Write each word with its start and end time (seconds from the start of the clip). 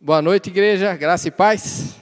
Boa 0.00 0.22
noite, 0.22 0.48
igreja, 0.48 0.94
graça 0.94 1.26
e 1.26 1.30
paz. 1.32 1.96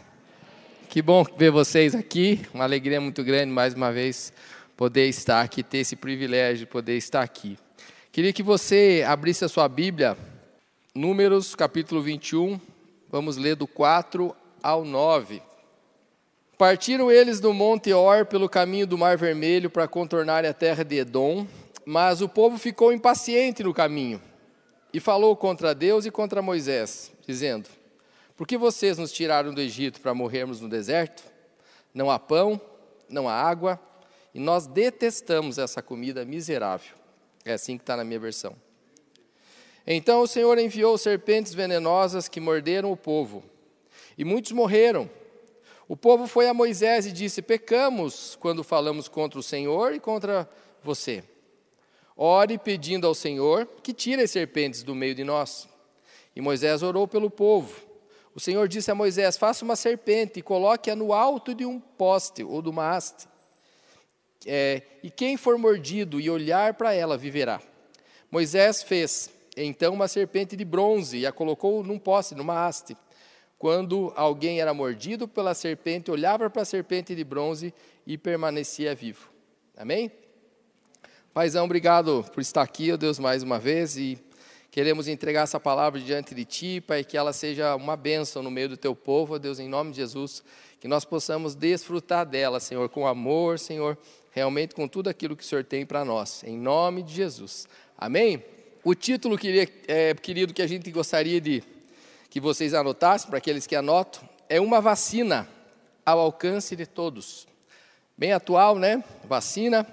Que 0.86 1.00
bom 1.00 1.24
ver 1.38 1.50
vocês 1.50 1.94
aqui, 1.94 2.42
uma 2.52 2.62
alegria 2.62 3.00
muito 3.00 3.24
grande 3.24 3.50
mais 3.50 3.72
uma 3.72 3.90
vez 3.90 4.34
poder 4.76 5.08
estar 5.08 5.40
aqui, 5.40 5.62
ter 5.62 5.78
esse 5.78 5.96
privilégio 5.96 6.66
de 6.66 6.66
poder 6.66 6.98
estar 6.98 7.22
aqui. 7.22 7.58
Queria 8.12 8.34
que 8.34 8.42
você 8.42 9.02
abrisse 9.08 9.46
a 9.46 9.48
sua 9.48 9.66
Bíblia, 9.66 10.14
Números 10.94 11.54
capítulo 11.54 12.02
21, 12.02 12.60
vamos 13.08 13.38
ler 13.38 13.56
do 13.56 13.66
4 13.66 14.36
ao 14.62 14.84
9. 14.84 15.40
Partiram 16.58 17.10
eles 17.10 17.40
do 17.40 17.54
Monte 17.54 17.94
Or 17.94 18.26
pelo 18.26 18.46
caminho 18.46 18.86
do 18.86 18.98
Mar 18.98 19.16
Vermelho 19.16 19.70
para 19.70 19.88
contornar 19.88 20.44
a 20.44 20.52
terra 20.52 20.84
de 20.84 20.98
Edom, 20.98 21.46
mas 21.86 22.20
o 22.20 22.28
povo 22.28 22.58
ficou 22.58 22.92
impaciente 22.92 23.62
no 23.62 23.72
caminho 23.72 24.20
e 24.92 25.00
falou 25.00 25.34
contra 25.34 25.74
Deus 25.74 26.04
e 26.04 26.10
contra 26.10 26.42
Moisés, 26.42 27.10
dizendo: 27.26 27.70
por 28.36 28.46
que 28.46 28.58
vocês 28.58 28.98
nos 28.98 29.12
tiraram 29.12 29.54
do 29.54 29.60
Egito 29.60 30.00
para 30.00 30.12
morrermos 30.12 30.60
no 30.60 30.68
deserto? 30.68 31.24
Não 31.94 32.10
há 32.10 32.18
pão, 32.18 32.60
não 33.08 33.28
há 33.28 33.32
água, 33.32 33.80
e 34.34 34.38
nós 34.38 34.66
detestamos 34.66 35.56
essa 35.56 35.80
comida 35.80 36.24
miserável. 36.24 36.94
É 37.44 37.54
assim 37.54 37.78
que 37.78 37.82
está 37.82 37.96
na 37.96 38.04
minha 38.04 38.20
versão. 38.20 38.54
Então 39.86 40.20
o 40.20 40.26
Senhor 40.26 40.58
enviou 40.58 40.98
serpentes 40.98 41.54
venenosas 41.54 42.28
que 42.28 42.38
morderam 42.38 42.92
o 42.92 42.96
povo, 42.96 43.42
e 44.18 44.24
muitos 44.24 44.52
morreram. 44.52 45.08
O 45.88 45.96
povo 45.96 46.26
foi 46.26 46.48
a 46.48 46.52
Moisés 46.52 47.06
e 47.06 47.12
disse: 47.12 47.40
Pecamos 47.40 48.36
quando 48.40 48.64
falamos 48.64 49.08
contra 49.08 49.38
o 49.38 49.42
Senhor 49.42 49.94
e 49.94 50.00
contra 50.00 50.48
você. 50.82 51.22
Ore 52.16 52.58
pedindo 52.58 53.06
ao 53.06 53.14
Senhor 53.14 53.66
que 53.82 53.92
tire 53.92 54.22
as 54.22 54.30
serpentes 54.30 54.82
do 54.82 54.94
meio 54.94 55.14
de 55.14 55.22
nós. 55.22 55.68
E 56.34 56.40
Moisés 56.40 56.82
orou 56.82 57.06
pelo 57.06 57.30
povo. 57.30 57.85
O 58.36 58.40
Senhor 58.40 58.68
disse 58.68 58.90
a 58.90 58.94
Moisés: 58.94 59.38
Faça 59.38 59.64
uma 59.64 59.74
serpente 59.74 60.40
e 60.40 60.42
coloque-a 60.42 60.94
no 60.94 61.14
alto 61.14 61.54
de 61.54 61.64
um 61.64 61.80
poste 61.80 62.44
ou 62.44 62.60
de 62.60 62.68
uma 62.68 62.94
haste. 62.94 63.26
É, 64.44 64.82
e 65.02 65.10
quem 65.10 65.38
for 65.38 65.56
mordido 65.56 66.20
e 66.20 66.28
olhar 66.28 66.74
para 66.74 66.92
ela 66.92 67.16
viverá. 67.16 67.62
Moisés 68.30 68.82
fez 68.82 69.30
então 69.56 69.94
uma 69.94 70.06
serpente 70.06 70.54
de 70.54 70.66
bronze 70.66 71.16
e 71.16 71.26
a 71.26 71.32
colocou 71.32 71.82
num 71.82 71.98
poste, 71.98 72.34
numa 72.34 72.66
haste. 72.66 72.94
Quando 73.58 74.12
alguém 74.14 74.60
era 74.60 74.74
mordido 74.74 75.26
pela 75.26 75.54
serpente, 75.54 76.10
olhava 76.10 76.50
para 76.50 76.60
a 76.60 76.66
serpente 76.66 77.14
de 77.14 77.24
bronze 77.24 77.72
e 78.06 78.18
permanecia 78.18 78.94
vivo. 78.94 79.30
Amém? 79.74 80.12
Paizão, 81.32 81.64
obrigado 81.64 82.22
por 82.34 82.42
estar 82.42 82.60
aqui, 82.60 82.92
ó 82.92 82.98
Deus, 82.98 83.18
mais 83.18 83.42
uma 83.42 83.58
vez 83.58 83.96
e 83.96 84.18
Queremos 84.76 85.08
entregar 85.08 85.44
essa 85.44 85.58
palavra 85.58 85.98
diante 85.98 86.34
de 86.34 86.44
Ti, 86.44 86.82
Pai, 86.82 87.02
que 87.02 87.16
ela 87.16 87.32
seja 87.32 87.74
uma 87.74 87.96
bênção 87.96 88.42
no 88.42 88.50
meio 88.50 88.68
do 88.68 88.76
Teu 88.76 88.94
povo, 88.94 89.38
Deus, 89.38 89.58
em 89.58 89.70
nome 89.70 89.90
de 89.90 89.96
Jesus, 89.96 90.44
que 90.78 90.86
nós 90.86 91.02
possamos 91.02 91.54
desfrutar 91.54 92.26
dela, 92.26 92.60
Senhor, 92.60 92.86
com 92.90 93.06
amor, 93.06 93.58
Senhor, 93.58 93.96
realmente 94.32 94.74
com 94.74 94.86
tudo 94.86 95.08
aquilo 95.08 95.34
que 95.34 95.42
o 95.42 95.46
Senhor 95.46 95.64
tem 95.64 95.86
para 95.86 96.04
nós, 96.04 96.44
em 96.44 96.58
nome 96.58 97.02
de 97.02 97.14
Jesus. 97.14 97.66
Amém? 97.96 98.44
O 98.84 98.94
título, 98.94 99.38
é, 99.88 100.12
querido, 100.12 100.52
que 100.52 100.60
a 100.60 100.66
gente 100.66 100.90
gostaria 100.90 101.40
de 101.40 101.64
que 102.28 102.38
vocês 102.38 102.74
anotassem, 102.74 103.30
para 103.30 103.38
aqueles 103.38 103.66
que 103.66 103.74
anotam, 103.74 104.28
é 104.46 104.60
uma 104.60 104.78
vacina 104.78 105.48
ao 106.04 106.18
alcance 106.18 106.76
de 106.76 106.84
todos. 106.84 107.48
Bem 108.14 108.34
atual, 108.34 108.78
né? 108.78 109.02
Vacina, 109.24 109.86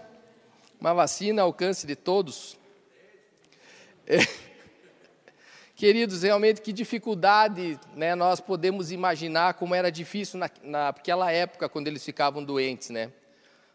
uma 0.78 0.94
vacina 0.94 1.42
ao 1.42 1.47
alcance 1.47 1.88
de 1.88 1.95
todos. 1.95 2.58
É. 4.06 4.43
Queridos, 5.84 6.23
realmente 6.23 6.62
que 6.62 6.72
dificuldade 6.72 7.78
né, 7.94 8.16
nós 8.16 8.39
podemos 8.39 8.89
imaginar 8.89 9.56
como 9.56 9.76
era 9.76 9.92
difícil 9.92 10.40
na, 10.40 10.50
naquela 10.64 11.30
época, 11.30 11.67
quando 11.67 11.90
eles 11.90 12.06
ficavam 12.06 12.42
doentes, 12.42 12.90
né? 12.90 13.12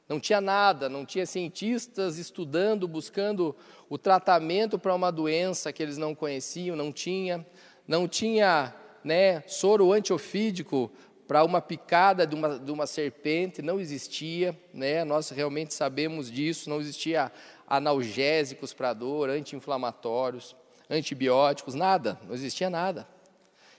Não 0.08 0.18
tinha 0.18 0.40
nada, 0.40 0.88
não 0.88 1.04
tinha 1.04 1.26
cientistas 1.26 2.16
estudando, 2.16 2.88
buscando 2.88 3.54
o 3.90 3.98
tratamento 3.98 4.78
para 4.78 4.94
uma 4.94 5.12
doença 5.12 5.70
que 5.70 5.82
eles 5.82 5.98
não 5.98 6.14
conheciam, 6.14 6.74
não 6.74 6.90
tinha, 6.90 7.46
não 7.86 8.08
tinha 8.08 8.74
né, 9.04 9.42
soro 9.46 9.92
antiofídico 9.92 10.90
para 11.26 11.44
uma 11.44 11.60
picada 11.60 12.26
de 12.26 12.34
uma, 12.34 12.58
de 12.58 12.72
uma 12.72 12.86
serpente, 12.86 13.60
não 13.60 13.78
existia, 13.78 14.58
né, 14.72 15.04
nós 15.04 15.28
realmente 15.28 15.74
sabemos 15.74 16.32
disso, 16.32 16.70
não 16.70 16.80
existia 16.80 17.30
analgésicos 17.68 18.72
para 18.72 18.94
dor, 18.94 19.28
anti-inflamatórios 19.28 20.56
antibióticos, 20.88 21.74
nada, 21.74 22.18
não 22.26 22.34
existia 22.34 22.70
nada. 22.70 23.06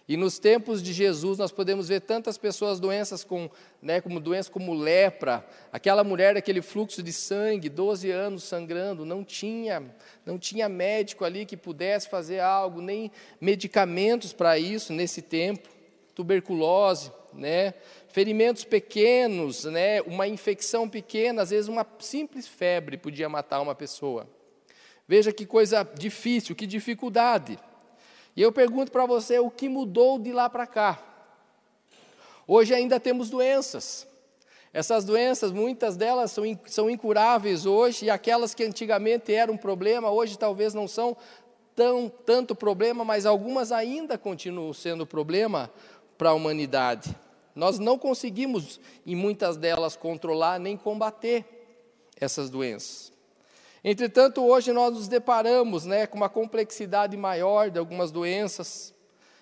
E 0.09 0.17
nos 0.17 0.39
tempos 0.39 0.81
de 0.81 0.91
Jesus 0.91 1.37
nós 1.37 1.51
podemos 1.51 1.87
ver 1.87 2.01
tantas 2.01 2.35
pessoas 2.35 2.79
doenças 2.79 3.23
com, 3.23 3.47
né, 3.79 4.01
como 4.01 4.19
doenças 4.19 4.49
como 4.49 4.73
lepra, 4.73 5.45
aquela 5.71 6.03
mulher 6.03 6.33
daquele 6.33 6.63
fluxo 6.63 7.03
de 7.03 7.13
sangue, 7.13 7.69
12 7.69 8.09
anos 8.09 8.43
sangrando, 8.43 9.05
não 9.05 9.23
tinha, 9.23 9.83
não 10.25 10.39
tinha 10.39 10.67
médico 10.67 11.23
ali 11.23 11.45
que 11.45 11.55
pudesse 11.55 12.09
fazer 12.09 12.39
algo, 12.39 12.81
nem 12.81 13.11
medicamentos 13.39 14.33
para 14.33 14.57
isso 14.57 14.93
nesse 14.93 15.21
tempo, 15.21 15.69
tuberculose, 16.15 17.11
né, 17.31 17.75
ferimentos 18.07 18.63
pequenos, 18.63 19.65
né, 19.65 20.01
uma 20.01 20.27
infecção 20.27 20.89
pequena, 20.89 21.43
às 21.43 21.51
vezes 21.51 21.67
uma 21.67 21.85
simples 21.99 22.47
febre 22.47 22.97
podia 22.97 23.29
matar 23.29 23.61
uma 23.61 23.75
pessoa. 23.75 24.27
Veja 25.09 25.33
que 25.33 25.43
coisa 25.43 25.83
difícil, 25.97 26.55
que 26.55 26.67
dificuldade. 26.67 27.57
E 28.35 28.43
eu 28.43 28.51
pergunto 28.51 28.91
para 28.91 29.07
você, 29.07 29.39
o 29.39 29.49
que 29.49 29.67
mudou 29.67 30.19
de 30.19 30.31
lá 30.31 30.47
para 30.47 30.67
cá? 30.67 31.01
Hoje 32.45 32.75
ainda 32.75 32.99
temos 32.99 33.27
doenças. 33.27 34.07
Essas 34.71 35.03
doenças, 35.03 35.51
muitas 35.51 35.97
delas 35.97 36.31
são, 36.31 36.43
são 36.67 36.87
incuráveis 36.87 37.65
hoje, 37.65 38.05
e 38.05 38.09
aquelas 38.11 38.53
que 38.53 38.63
antigamente 38.63 39.33
eram 39.33 39.55
um 39.55 39.57
problema, 39.57 40.11
hoje 40.11 40.37
talvez 40.37 40.75
não 40.75 40.87
são 40.87 41.17
tão, 41.75 42.07
tanto 42.23 42.53
problema, 42.53 43.03
mas 43.03 43.25
algumas 43.25 43.71
ainda 43.71 44.15
continuam 44.15 44.71
sendo 44.73 45.07
problema 45.07 45.71
para 46.19 46.29
a 46.29 46.33
humanidade. 46.35 47.15
Nós 47.55 47.79
não 47.79 47.97
conseguimos, 47.97 48.79
em 49.07 49.15
muitas 49.15 49.57
delas, 49.57 49.95
controlar 49.95 50.59
nem 50.59 50.77
combater 50.77 51.43
essas 52.15 52.47
doenças. 52.51 53.17
Entretanto, 53.83 54.45
hoje 54.45 54.73
nós 54.73 54.93
nos 54.93 55.07
deparamos 55.07 55.85
né, 55.85 56.05
com 56.05 56.17
uma 56.17 56.29
complexidade 56.29 57.15
maior 57.15 57.69
de 57.69 57.79
algumas 57.79 58.11
doenças, 58.11 58.93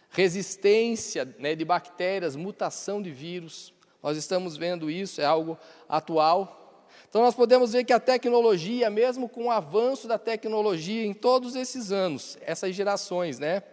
resistência 0.10 1.26
né, 1.40 1.56
de 1.56 1.66
bactérias, 1.66 2.36
mutação 2.36 3.02
de 3.02 3.12
vírus. 3.12 3.74
Nós 4.02 4.16
estamos 4.16 4.56
vendo 4.56 4.92
isso, 4.92 5.20
é 5.22 5.26
algo 5.26 5.58
atual. 5.90 6.86
Então, 7.10 7.22
nós 7.22 7.34
podemos 7.34 7.74
ver 7.74 7.84
que 7.84 7.94
a 7.94 8.00
tecnologia, 8.00 8.90
mesmo 8.90 9.28
com 9.28 9.46
o 9.46 9.52
avanço 9.52 10.08
da 10.08 10.20
tecnologia 10.20 11.06
em 11.06 11.14
todos 11.14 11.56
esses 11.56 11.92
anos, 11.92 12.38
essas 12.42 12.76
gerações, 12.76 13.40
né, 13.40 13.64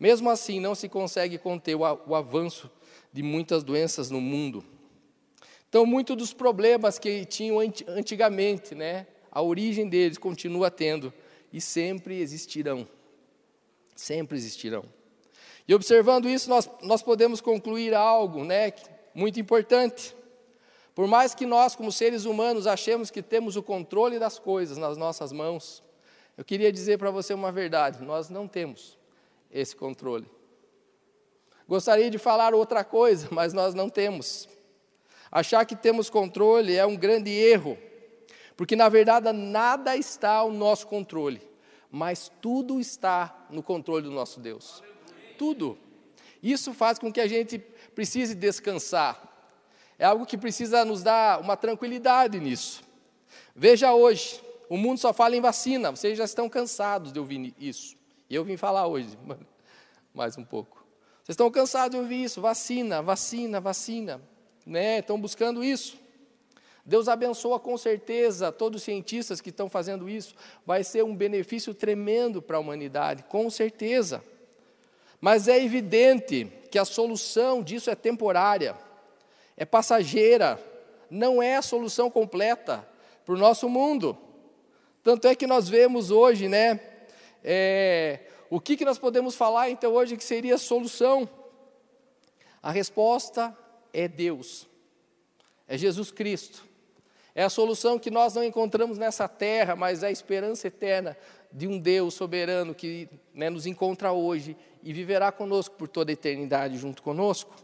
mesmo 0.00 0.30
assim 0.30 0.60
não 0.60 0.74
se 0.74 0.88
consegue 0.88 1.36
conter 1.36 1.74
o, 1.74 1.80
o 2.06 2.14
avanço 2.14 2.70
de 3.12 3.22
muitas 3.22 3.62
doenças 3.62 4.10
no 4.10 4.20
mundo. 4.20 4.64
Então, 5.68 5.84
muitos 5.84 6.16
dos 6.16 6.32
problemas 6.32 6.98
que 6.98 7.26
tinham 7.26 7.58
antigamente, 7.88 8.74
né, 8.74 9.06
a 9.36 9.42
origem 9.42 9.86
deles 9.86 10.16
continua 10.16 10.70
tendo 10.70 11.12
e 11.52 11.60
sempre 11.60 12.22
existirão. 12.22 12.88
Sempre 13.94 14.38
existirão. 14.38 14.82
E 15.68 15.74
observando 15.74 16.26
isso, 16.26 16.48
nós, 16.48 16.70
nós 16.80 17.02
podemos 17.02 17.42
concluir 17.42 17.92
algo 17.92 18.44
né, 18.44 18.72
muito 19.14 19.38
importante. 19.38 20.16
Por 20.94 21.06
mais 21.06 21.34
que 21.34 21.44
nós, 21.44 21.76
como 21.76 21.92
seres 21.92 22.24
humanos, 22.24 22.66
achemos 22.66 23.10
que 23.10 23.20
temos 23.20 23.56
o 23.56 23.62
controle 23.62 24.18
das 24.18 24.38
coisas 24.38 24.78
nas 24.78 24.96
nossas 24.96 25.32
mãos, 25.32 25.82
eu 26.34 26.42
queria 26.42 26.72
dizer 26.72 26.98
para 26.98 27.10
você 27.10 27.34
uma 27.34 27.52
verdade: 27.52 28.02
nós 28.02 28.30
não 28.30 28.48
temos 28.48 28.98
esse 29.50 29.76
controle. 29.76 30.24
Gostaria 31.68 32.10
de 32.10 32.16
falar 32.16 32.54
outra 32.54 32.82
coisa, 32.82 33.28
mas 33.32 33.52
nós 33.52 33.74
não 33.74 33.90
temos. 33.90 34.48
Achar 35.30 35.66
que 35.66 35.76
temos 35.76 36.08
controle 36.08 36.74
é 36.74 36.86
um 36.86 36.96
grande 36.96 37.30
erro. 37.32 37.76
Porque 38.56 38.74
na 38.74 38.88
verdade 38.88 39.30
nada 39.32 39.96
está 39.96 40.32
ao 40.32 40.50
nosso 40.50 40.86
controle, 40.86 41.42
mas 41.90 42.30
tudo 42.40 42.80
está 42.80 43.46
no 43.50 43.62
controle 43.62 44.04
do 44.04 44.10
nosso 44.10 44.40
Deus. 44.40 44.82
Tudo. 45.36 45.78
Isso 46.42 46.72
faz 46.72 46.98
com 46.98 47.12
que 47.12 47.20
a 47.20 47.26
gente 47.26 47.58
precise 47.94 48.34
descansar. 48.34 49.22
É 49.98 50.04
algo 50.04 50.26
que 50.26 50.38
precisa 50.38 50.84
nos 50.84 51.02
dar 51.02 51.40
uma 51.40 51.56
tranquilidade 51.56 52.38
nisso. 52.38 52.82
Veja 53.54 53.92
hoje, 53.92 54.40
o 54.68 54.76
mundo 54.76 54.98
só 54.98 55.12
fala 55.12 55.36
em 55.36 55.40
vacina, 55.40 55.90
vocês 55.90 56.16
já 56.16 56.24
estão 56.24 56.48
cansados 56.48 57.12
de 57.12 57.18
ouvir 57.18 57.54
isso. 57.58 57.96
E 58.28 58.34
eu 58.34 58.44
vim 58.44 58.56
falar 58.56 58.86
hoje, 58.86 59.16
mais 60.14 60.36
um 60.36 60.44
pouco. 60.44 60.84
Vocês 61.22 61.34
estão 61.34 61.50
cansados 61.50 61.90
de 61.90 62.02
ouvir 62.02 62.24
isso, 62.24 62.40
vacina, 62.40 63.02
vacina, 63.02 63.60
vacina, 63.60 64.20
né? 64.64 64.98
Estão 64.98 65.20
buscando 65.20 65.62
isso. 65.62 65.98
Deus 66.86 67.08
abençoa 67.08 67.58
com 67.58 67.76
certeza 67.76 68.52
todos 68.52 68.80
os 68.80 68.84
cientistas 68.84 69.40
que 69.40 69.50
estão 69.50 69.68
fazendo 69.68 70.08
isso. 70.08 70.36
Vai 70.64 70.84
ser 70.84 71.02
um 71.02 71.16
benefício 71.16 71.74
tremendo 71.74 72.40
para 72.40 72.58
a 72.58 72.60
humanidade, 72.60 73.24
com 73.24 73.50
certeza. 73.50 74.22
Mas 75.20 75.48
é 75.48 75.60
evidente 75.60 76.46
que 76.70 76.78
a 76.78 76.84
solução 76.84 77.60
disso 77.60 77.90
é 77.90 77.96
temporária, 77.96 78.76
é 79.56 79.64
passageira, 79.64 80.62
não 81.10 81.42
é 81.42 81.56
a 81.56 81.62
solução 81.62 82.08
completa 82.08 82.86
para 83.24 83.34
o 83.34 83.38
nosso 83.38 83.68
mundo. 83.68 84.16
Tanto 85.02 85.26
é 85.26 85.34
que 85.34 85.46
nós 85.46 85.68
vemos 85.68 86.12
hoje, 86.12 86.48
né? 86.48 86.78
É, 87.42 88.20
o 88.48 88.60
que, 88.60 88.76
que 88.76 88.84
nós 88.84 88.98
podemos 88.98 89.34
falar 89.34 89.70
então 89.70 89.92
hoje 89.92 90.16
que 90.16 90.24
seria 90.24 90.54
a 90.54 90.58
solução? 90.58 91.28
A 92.62 92.70
resposta 92.70 93.56
é 93.92 94.06
Deus, 94.06 94.68
é 95.66 95.76
Jesus 95.76 96.12
Cristo. 96.12 96.75
É 97.38 97.44
a 97.44 97.50
solução 97.50 97.98
que 97.98 98.10
nós 98.10 98.32
não 98.32 98.42
encontramos 98.42 98.96
nessa 98.96 99.28
terra, 99.28 99.76
mas 99.76 100.02
é 100.02 100.06
a 100.06 100.10
esperança 100.10 100.68
eterna 100.68 101.14
de 101.52 101.68
um 101.68 101.78
Deus 101.78 102.14
soberano 102.14 102.74
que 102.74 103.10
né, 103.34 103.50
nos 103.50 103.66
encontra 103.66 104.10
hoje 104.10 104.56
e 104.82 104.90
viverá 104.90 105.30
conosco 105.30 105.76
por 105.76 105.86
toda 105.86 106.10
a 106.10 106.14
eternidade 106.14 106.78
junto 106.78 107.02
conosco. 107.02 107.54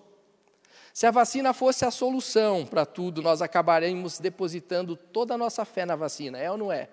Se 0.92 1.06
a 1.06 1.10
vacina 1.10 1.54
fosse 1.54 1.86
a 1.86 1.90
solução 1.90 2.66
para 2.66 2.84
tudo, 2.84 3.22
nós 3.22 3.40
acabaremos 3.40 4.18
depositando 4.18 4.94
toda 4.94 5.32
a 5.32 5.38
nossa 5.38 5.64
fé 5.64 5.86
na 5.86 5.96
vacina, 5.96 6.36
é 6.36 6.50
ou 6.50 6.58
não 6.58 6.70
é? 6.70 6.90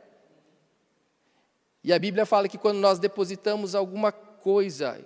E 1.84 1.92
a 1.92 2.00
Bíblia 2.00 2.26
fala 2.26 2.48
que 2.48 2.58
quando 2.58 2.78
nós 2.78 2.98
depositamos 2.98 3.76
alguma 3.76 4.14
coisa 4.14 5.06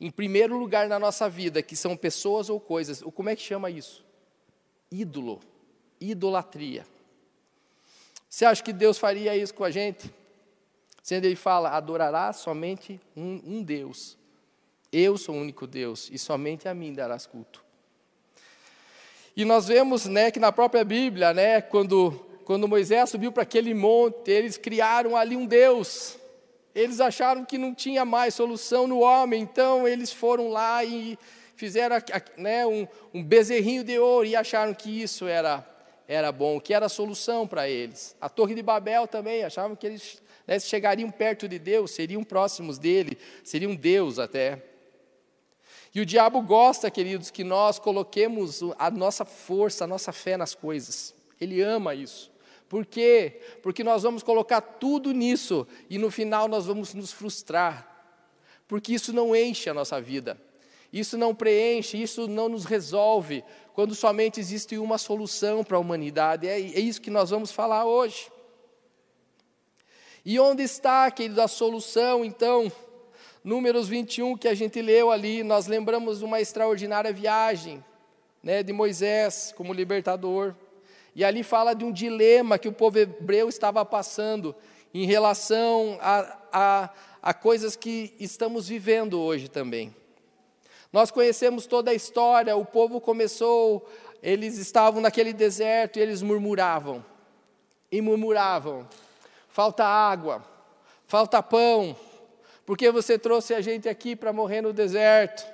em 0.00 0.10
primeiro 0.10 0.56
lugar 0.56 0.88
na 0.88 0.98
nossa 0.98 1.28
vida, 1.28 1.62
que 1.62 1.76
são 1.76 1.94
pessoas 1.94 2.48
ou 2.48 2.58
coisas, 2.58 3.02
como 3.14 3.28
é 3.28 3.36
que 3.36 3.42
chama 3.42 3.70
isso? 3.70 4.02
Ídolo, 4.90 5.40
idolatria. 6.10 6.86
Você 8.28 8.44
acha 8.44 8.62
que 8.62 8.72
Deus 8.72 8.98
faria 8.98 9.36
isso 9.36 9.54
com 9.54 9.64
a 9.64 9.70
gente? 9.70 10.12
Sendo 11.02 11.24
Ele 11.24 11.36
fala, 11.36 11.70
adorará 11.70 12.32
somente 12.32 13.00
um, 13.16 13.40
um 13.44 13.62
Deus. 13.62 14.16
Eu 14.92 15.16
sou 15.16 15.34
o 15.34 15.38
único 15.38 15.66
Deus 15.66 16.08
e 16.12 16.18
somente 16.18 16.68
a 16.68 16.74
mim 16.74 16.92
darás 16.92 17.26
culto. 17.26 17.64
E 19.36 19.44
nós 19.44 19.66
vemos, 19.66 20.06
né, 20.06 20.30
que 20.30 20.38
na 20.38 20.52
própria 20.52 20.84
Bíblia, 20.84 21.34
né, 21.34 21.60
quando 21.60 22.24
quando 22.44 22.68
Moisés 22.68 23.08
subiu 23.08 23.32
para 23.32 23.42
aquele 23.42 23.72
monte, 23.72 24.30
eles 24.30 24.58
criaram 24.58 25.16
ali 25.16 25.34
um 25.34 25.46
Deus. 25.46 26.18
Eles 26.74 27.00
acharam 27.00 27.44
que 27.44 27.56
não 27.56 27.74
tinha 27.74 28.04
mais 28.04 28.34
solução 28.34 28.86
no 28.86 29.00
homem, 29.00 29.42
então 29.42 29.88
eles 29.88 30.12
foram 30.12 30.50
lá 30.50 30.84
e 30.84 31.18
fizeram 31.54 31.96
né, 32.36 32.66
um, 32.66 32.86
um 33.14 33.22
bezerrinho 33.22 33.82
de 33.82 33.98
ouro 33.98 34.26
e 34.26 34.36
acharam 34.36 34.74
que 34.74 35.02
isso 35.02 35.26
era, 35.26 35.66
era 36.06 36.30
bom, 36.30 36.60
que 36.60 36.74
era 36.74 36.86
a 36.86 36.88
solução 36.88 37.46
para 37.46 37.68
eles. 37.68 38.16
A 38.20 38.28
Torre 38.28 38.54
de 38.54 38.62
Babel 38.62 39.06
também, 39.06 39.42
achavam 39.42 39.74
que 39.74 39.86
eles 39.86 40.22
né, 40.46 40.58
chegariam 40.58 41.10
perto 41.10 41.48
de 41.48 41.58
Deus, 41.58 41.92
seriam 41.92 42.22
próximos 42.22 42.78
dele, 42.78 43.18
seriam 43.42 43.74
Deus 43.74 44.18
até. 44.18 44.62
E 45.94 46.00
o 46.00 46.06
diabo 46.06 46.42
gosta, 46.42 46.90
queridos, 46.90 47.30
que 47.30 47.44
nós 47.44 47.78
coloquemos 47.78 48.60
a 48.78 48.90
nossa 48.90 49.24
força, 49.24 49.84
a 49.84 49.86
nossa 49.86 50.12
fé 50.12 50.36
nas 50.36 50.54
coisas. 50.54 51.14
Ele 51.40 51.60
ama 51.62 51.94
isso. 51.94 52.32
Por 52.68 52.84
quê? 52.84 53.40
Porque 53.62 53.84
nós 53.84 54.02
vamos 54.02 54.22
colocar 54.22 54.60
tudo 54.60 55.12
nisso 55.12 55.66
e 55.88 55.96
no 55.96 56.10
final 56.10 56.48
nós 56.48 56.66
vamos 56.66 56.92
nos 56.94 57.12
frustrar. 57.12 57.88
Porque 58.66 58.92
isso 58.92 59.12
não 59.12 59.36
enche 59.36 59.70
a 59.70 59.74
nossa 59.74 60.00
vida. 60.00 60.40
Isso 60.94 61.18
não 61.18 61.34
preenche, 61.34 62.00
isso 62.00 62.28
não 62.28 62.48
nos 62.48 62.64
resolve, 62.64 63.42
quando 63.72 63.96
somente 63.96 64.38
existe 64.38 64.78
uma 64.78 64.96
solução 64.96 65.64
para 65.64 65.76
a 65.76 65.80
humanidade. 65.80 66.46
É, 66.46 66.52
é 66.52 66.78
isso 66.78 67.00
que 67.00 67.10
nós 67.10 67.30
vamos 67.30 67.50
falar 67.50 67.84
hoje. 67.84 68.30
E 70.24 70.38
onde 70.38 70.62
está, 70.62 71.10
querido, 71.10 71.42
a 71.42 71.48
solução, 71.48 72.24
então? 72.24 72.70
Números 73.42 73.88
21, 73.88 74.36
que 74.36 74.46
a 74.46 74.54
gente 74.54 74.80
leu 74.80 75.10
ali, 75.10 75.42
nós 75.42 75.66
lembramos 75.66 76.20
de 76.20 76.24
uma 76.24 76.40
extraordinária 76.40 77.12
viagem 77.12 77.84
né, 78.40 78.62
de 78.62 78.72
Moisés 78.72 79.52
como 79.56 79.72
libertador. 79.72 80.54
E 81.12 81.24
ali 81.24 81.42
fala 81.42 81.74
de 81.74 81.84
um 81.84 81.90
dilema 81.90 82.56
que 82.56 82.68
o 82.68 82.72
povo 82.72 83.00
hebreu 83.00 83.48
estava 83.48 83.84
passando 83.84 84.54
em 84.94 85.06
relação 85.06 85.98
a, 86.00 86.38
a, 86.52 86.90
a 87.20 87.34
coisas 87.34 87.74
que 87.74 88.14
estamos 88.20 88.68
vivendo 88.68 89.20
hoje 89.20 89.48
também. 89.48 89.92
Nós 90.94 91.10
conhecemos 91.10 91.66
toda 91.66 91.90
a 91.90 91.94
história, 91.94 92.54
o 92.54 92.64
povo 92.64 93.00
começou, 93.00 93.84
eles 94.22 94.58
estavam 94.58 95.02
naquele 95.02 95.32
deserto 95.32 95.98
e 95.98 96.00
eles 96.00 96.22
murmuravam, 96.22 97.04
e 97.90 98.00
murmuravam: 98.00 98.88
falta 99.48 99.84
água, 99.84 100.44
falta 101.08 101.42
pão, 101.42 101.96
porque 102.64 102.92
você 102.92 103.18
trouxe 103.18 103.54
a 103.54 103.60
gente 103.60 103.88
aqui 103.88 104.14
para 104.14 104.32
morrer 104.32 104.60
no 104.60 104.72
deserto? 104.72 105.44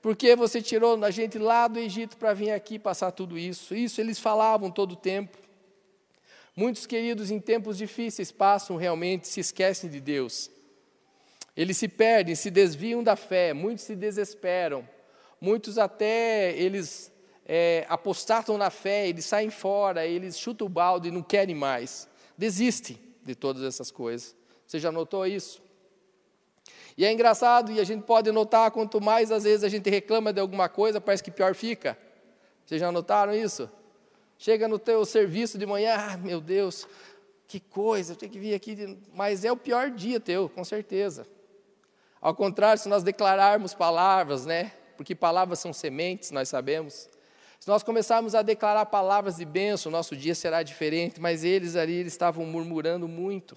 Porque 0.00 0.36
você 0.36 0.62
tirou 0.62 1.04
a 1.04 1.10
gente 1.10 1.36
lá 1.36 1.66
do 1.66 1.80
Egito 1.80 2.16
para 2.16 2.32
vir 2.32 2.52
aqui 2.52 2.78
passar 2.78 3.10
tudo 3.10 3.36
isso? 3.36 3.74
Isso 3.74 4.00
eles 4.00 4.20
falavam 4.20 4.70
todo 4.70 4.92
o 4.92 4.96
tempo. 4.96 5.36
Muitos 6.54 6.86
queridos 6.86 7.32
em 7.32 7.40
tempos 7.40 7.76
difíceis 7.76 8.30
passam 8.30 8.76
realmente, 8.76 9.26
se 9.26 9.40
esquecem 9.40 9.90
de 9.90 10.00
Deus. 10.00 10.48
Eles 11.60 11.76
se 11.76 11.88
perdem, 11.88 12.34
se 12.34 12.50
desviam 12.50 13.02
da 13.04 13.16
fé, 13.16 13.52
muitos 13.52 13.84
se 13.84 13.94
desesperam, 13.94 14.88
muitos 15.38 15.76
até 15.76 16.56
eles 16.56 17.12
é, 17.44 17.84
apostatam 17.86 18.56
na 18.56 18.70
fé, 18.70 19.06
eles 19.06 19.26
saem 19.26 19.50
fora, 19.50 20.06
eles 20.06 20.38
chutam 20.38 20.66
o 20.66 20.70
balde 20.70 21.08
e 21.08 21.10
não 21.10 21.22
querem 21.22 21.54
mais. 21.54 22.08
Desistem 22.34 22.98
de 23.22 23.34
todas 23.34 23.62
essas 23.62 23.90
coisas. 23.90 24.34
Você 24.66 24.78
já 24.78 24.90
notou 24.90 25.26
isso? 25.26 25.62
E 26.96 27.04
é 27.04 27.12
engraçado, 27.12 27.70
e 27.70 27.78
a 27.78 27.84
gente 27.84 28.04
pode 28.04 28.32
notar, 28.32 28.70
quanto 28.70 28.98
mais 28.98 29.30
às 29.30 29.44
vezes 29.44 29.62
a 29.62 29.68
gente 29.68 29.90
reclama 29.90 30.32
de 30.32 30.40
alguma 30.40 30.66
coisa, 30.66 30.98
parece 30.98 31.22
que 31.22 31.30
pior 31.30 31.54
fica. 31.54 31.94
Vocês 32.64 32.80
já 32.80 32.90
notaram 32.90 33.34
isso? 33.34 33.68
Chega 34.38 34.66
no 34.66 34.78
teu 34.78 35.04
serviço 35.04 35.58
de 35.58 35.66
manhã, 35.66 35.94
ah, 35.94 36.16
meu 36.16 36.40
Deus, 36.40 36.88
que 37.46 37.60
coisa, 37.60 38.16
tenho 38.16 38.32
que 38.32 38.38
vir 38.38 38.54
aqui. 38.54 38.96
Mas 39.12 39.44
é 39.44 39.52
o 39.52 39.56
pior 39.58 39.90
dia 39.90 40.18
teu, 40.18 40.48
com 40.48 40.64
certeza. 40.64 41.26
Ao 42.20 42.34
contrário, 42.34 42.80
se 42.80 42.88
nós 42.88 43.02
declararmos 43.02 43.72
palavras, 43.72 44.44
né? 44.44 44.72
Porque 44.96 45.14
palavras 45.14 45.58
são 45.58 45.72
sementes, 45.72 46.30
nós 46.30 46.48
sabemos. 46.48 47.08
Se 47.58 47.68
nós 47.68 47.82
começarmos 47.82 48.34
a 48.34 48.42
declarar 48.42 48.86
palavras 48.86 49.36
de 49.36 49.44
bênção, 49.44 49.90
nosso 49.90 50.16
dia 50.16 50.34
será 50.34 50.62
diferente, 50.62 51.20
mas 51.20 51.44
eles 51.44 51.76
ali 51.76 51.94
eles 51.94 52.12
estavam 52.12 52.44
murmurando 52.44 53.08
muito. 53.08 53.56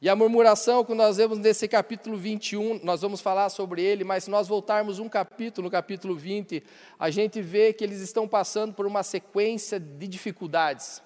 E 0.00 0.08
a 0.08 0.14
murmuração, 0.14 0.84
que 0.84 0.92
nós 0.92 1.16
vemos 1.16 1.38
nesse 1.38 1.66
capítulo 1.66 2.16
21, 2.18 2.80
nós 2.82 3.00
vamos 3.00 3.22
falar 3.22 3.48
sobre 3.48 3.82
ele, 3.82 4.04
mas 4.04 4.24
se 4.24 4.30
nós 4.30 4.46
voltarmos 4.46 4.98
um 4.98 5.08
capítulo, 5.08 5.66
no 5.66 5.70
capítulo 5.70 6.14
20, 6.14 6.62
a 6.98 7.08
gente 7.08 7.40
vê 7.40 7.72
que 7.72 7.82
eles 7.82 8.00
estão 8.00 8.28
passando 8.28 8.74
por 8.74 8.86
uma 8.86 9.02
sequência 9.02 9.80
de 9.80 10.06
dificuldades 10.06 11.02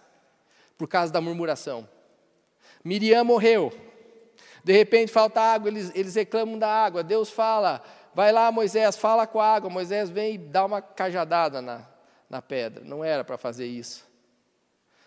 por 0.76 0.88
causa 0.88 1.12
da 1.12 1.20
murmuração. 1.20 1.88
Miriam 2.84 3.22
morreu, 3.24 3.72
de 4.64 4.72
repente 4.72 5.12
falta 5.12 5.40
água, 5.40 5.68
eles, 5.68 5.92
eles 5.94 6.14
reclamam 6.14 6.58
da 6.58 6.68
água. 6.68 7.02
Deus 7.02 7.30
fala, 7.30 7.82
vai 8.14 8.32
lá 8.32 8.50
Moisés, 8.50 8.96
fala 8.96 9.26
com 9.26 9.40
a 9.40 9.46
água. 9.46 9.70
Moisés 9.70 10.10
vem 10.10 10.34
e 10.34 10.38
dá 10.38 10.64
uma 10.64 10.82
cajadada 10.82 11.62
na, 11.62 11.86
na 12.28 12.42
pedra. 12.42 12.84
Não 12.84 13.04
era 13.04 13.24
para 13.24 13.38
fazer 13.38 13.66
isso. 13.66 14.06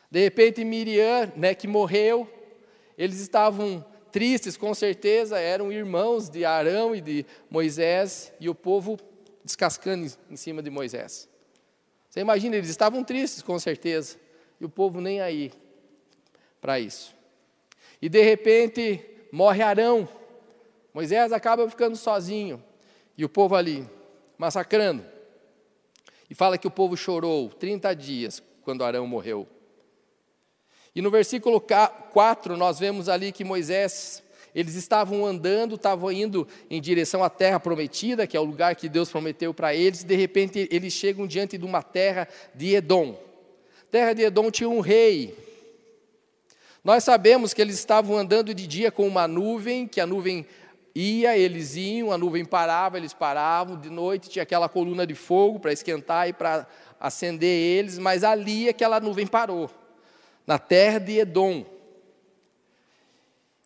De 0.09 0.19
repente 0.19 0.63
Miriam, 0.63 1.31
né, 1.35 1.55
que 1.55 1.67
morreu, 1.67 2.29
eles 2.97 3.19
estavam 3.19 3.83
tristes, 4.11 4.57
com 4.57 4.73
certeza, 4.73 5.39
eram 5.39 5.71
irmãos 5.71 6.29
de 6.29 6.43
Arão 6.43 6.93
e 6.93 6.99
de 6.99 7.25
Moisés, 7.49 8.33
e 8.39 8.49
o 8.49 8.53
povo 8.53 8.99
descascando 9.43 10.11
em 10.29 10.35
cima 10.35 10.61
de 10.61 10.69
Moisés. 10.69 11.29
Você 12.09 12.19
imagina, 12.19 12.57
eles 12.57 12.69
estavam 12.69 13.03
tristes, 13.03 13.41
com 13.41 13.57
certeza, 13.57 14.17
e 14.59 14.65
o 14.65 14.69
povo 14.69 14.99
nem 14.99 15.21
aí 15.21 15.51
para 16.59 16.79
isso. 16.79 17.15
E 18.01 18.09
de 18.09 18.21
repente 18.21 19.03
morre 19.31 19.61
Arão, 19.61 20.07
Moisés 20.93 21.31
acaba 21.31 21.69
ficando 21.69 21.95
sozinho, 21.95 22.61
e 23.17 23.23
o 23.23 23.29
povo 23.29 23.55
ali, 23.55 23.87
massacrando. 24.37 25.05
E 26.29 26.35
fala 26.35 26.57
que 26.57 26.67
o 26.67 26.71
povo 26.71 26.95
chorou 26.97 27.49
30 27.49 27.93
dias 27.95 28.43
quando 28.63 28.83
Arão 28.83 29.07
morreu. 29.07 29.47
E 30.93 31.01
no 31.01 31.09
versículo 31.09 31.61
4, 31.61 32.57
nós 32.57 32.79
vemos 32.79 33.07
ali 33.07 33.31
que 33.31 33.43
Moisés, 33.43 34.21
eles 34.53 34.75
estavam 34.75 35.25
andando, 35.25 35.75
estavam 35.75 36.11
indo 36.11 36.47
em 36.69 36.81
direção 36.81 37.23
à 37.23 37.29
terra 37.29 37.59
prometida, 37.59 38.27
que 38.27 38.35
é 38.35 38.39
o 38.39 38.45
lugar 38.45 38.75
que 38.75 38.89
Deus 38.89 39.09
prometeu 39.09 39.53
para 39.53 39.73
eles, 39.73 40.01
e 40.01 40.05
de 40.05 40.15
repente 40.15 40.67
eles 40.69 40.91
chegam 40.93 41.25
diante 41.25 41.57
de 41.57 41.65
uma 41.65 41.81
terra 41.81 42.27
de 42.53 42.75
Edom. 42.75 43.17
Terra 43.89 44.13
de 44.13 44.23
Edom 44.23 44.51
tinha 44.51 44.69
um 44.69 44.81
rei. 44.81 45.37
Nós 46.83 47.03
sabemos 47.03 47.53
que 47.53 47.61
eles 47.61 47.75
estavam 47.75 48.17
andando 48.17 48.53
de 48.53 48.65
dia 48.65 48.91
com 48.91 49.07
uma 49.07 49.27
nuvem, 49.27 49.87
que 49.87 50.01
a 50.01 50.07
nuvem 50.07 50.47
ia, 50.95 51.37
eles 51.37 51.75
iam, 51.75 52.11
a 52.11 52.17
nuvem 52.17 52.43
parava, 52.43 52.97
eles 52.97 53.13
paravam, 53.13 53.79
de 53.79 53.89
noite 53.89 54.29
tinha 54.29 54.43
aquela 54.43 54.67
coluna 54.67 55.05
de 55.05 55.13
fogo 55.13 55.59
para 55.59 55.71
esquentar 55.71 56.27
e 56.27 56.33
para 56.33 56.67
acender 56.99 57.77
eles, 57.77 57.99
mas 57.99 58.23
ali 58.23 58.67
aquela 58.67 58.99
nuvem 58.99 59.27
parou 59.27 59.69
na 60.45 60.57
terra 60.57 60.99
de 60.99 61.19
Edom. 61.19 61.65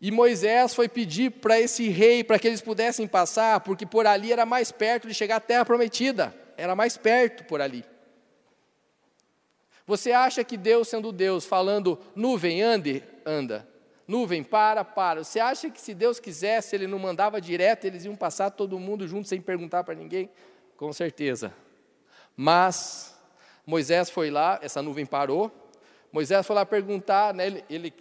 E 0.02 0.12
Moisés 0.12 0.76
foi 0.76 0.90
pedir 0.90 1.32
para 1.32 1.60
esse 1.60 1.88
rei, 1.88 2.24
para 2.24 2.38
que 2.38 2.48
eles 2.48 2.62
pudessem 2.62 3.08
passar, 3.08 3.62
porque 3.62 3.86
por 3.86 4.06
ali 4.06 4.32
era 4.32 4.46
mais 4.46 4.72
perto 4.72 5.08
de 5.08 5.14
chegar 5.14 5.38
à 5.38 5.40
terra 5.40 5.66
prometida, 5.66 6.36
era 6.58 6.76
mais 6.76 6.98
perto 6.98 7.46
por 7.46 7.62
ali. 7.62 7.84
Você 9.88 10.12
acha 10.12 10.44
que 10.44 10.58
Deus, 10.58 10.88
sendo 10.88 11.12
Deus, 11.12 11.46
falando 11.46 12.00
nuvem, 12.16 12.62
ande, 12.62 13.04
anda, 13.26 13.68
nuvem, 14.08 14.44
para, 14.44 14.84
para. 14.84 15.24
Você 15.24 15.40
acha 15.40 15.70
que 15.70 15.80
se 15.80 15.94
Deus 15.94 16.20
quisesse, 16.20 16.76
Ele 16.76 16.88
não 16.88 16.98
mandava 16.98 17.40
direto, 17.40 17.86
eles 17.86 18.06
iam 18.06 18.16
passar 18.16 18.50
todo 18.50 18.80
mundo 18.80 19.08
junto 19.08 19.28
sem 19.28 19.40
perguntar 19.40 19.84
para 19.84 19.94
ninguém? 19.94 20.30
Com 20.76 20.92
certeza. 20.92 21.54
Mas 22.36 23.16
Moisés 23.66 24.10
foi 24.10 24.30
lá, 24.30 24.60
essa 24.62 24.82
nuvem 24.82 25.06
parou. 25.06 25.52
Moisés 26.12 26.46
foi 26.46 26.56
lá 26.56 26.66
perguntar, 26.66 27.34
né, 27.34 27.48
ele, 27.48 27.64
ele, 27.70 27.94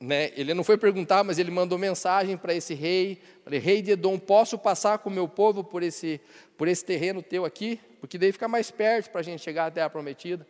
né, 0.00 0.32
ele 0.36 0.54
não 0.54 0.62
foi 0.62 0.78
perguntar, 0.78 1.24
mas 1.24 1.38
ele 1.38 1.50
mandou 1.50 1.78
mensagem 1.78 2.36
para 2.36 2.54
esse 2.54 2.74
rei. 2.74 3.20
Falei, 3.42 3.58
rei 3.58 3.82
de 3.82 3.90
Edom, 3.92 4.18
posso 4.18 4.56
passar 4.56 4.98
com 4.98 5.10
o 5.10 5.12
meu 5.12 5.26
povo 5.26 5.64
por 5.64 5.82
esse, 5.82 6.20
por 6.56 6.68
esse 6.68 6.84
terreno 6.84 7.22
teu 7.22 7.44
aqui? 7.44 7.80
Porque 8.00 8.16
daí 8.18 8.30
fica 8.30 8.46
mais 8.46 8.70
perto 8.70 9.10
para 9.10 9.20
a 9.20 9.24
gente 9.24 9.42
chegar 9.42 9.66
até 9.66 9.82
a 9.82 9.90
prometida. 9.90 10.46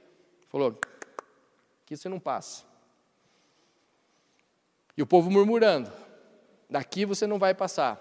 Falou, 0.48 0.78
que 1.86 1.96
você 1.96 2.08
não 2.08 2.18
passa. 2.18 2.64
E 4.96 5.02
o 5.02 5.06
povo 5.06 5.30
murmurando: 5.30 5.90
daqui 6.68 7.04
você 7.04 7.26
não 7.26 7.38
vai 7.38 7.54
passar, 7.54 7.98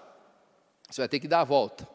você 0.90 1.00
vai 1.00 1.08
ter 1.08 1.20
que 1.20 1.28
dar 1.28 1.40
a 1.40 1.44
volta. 1.44 1.88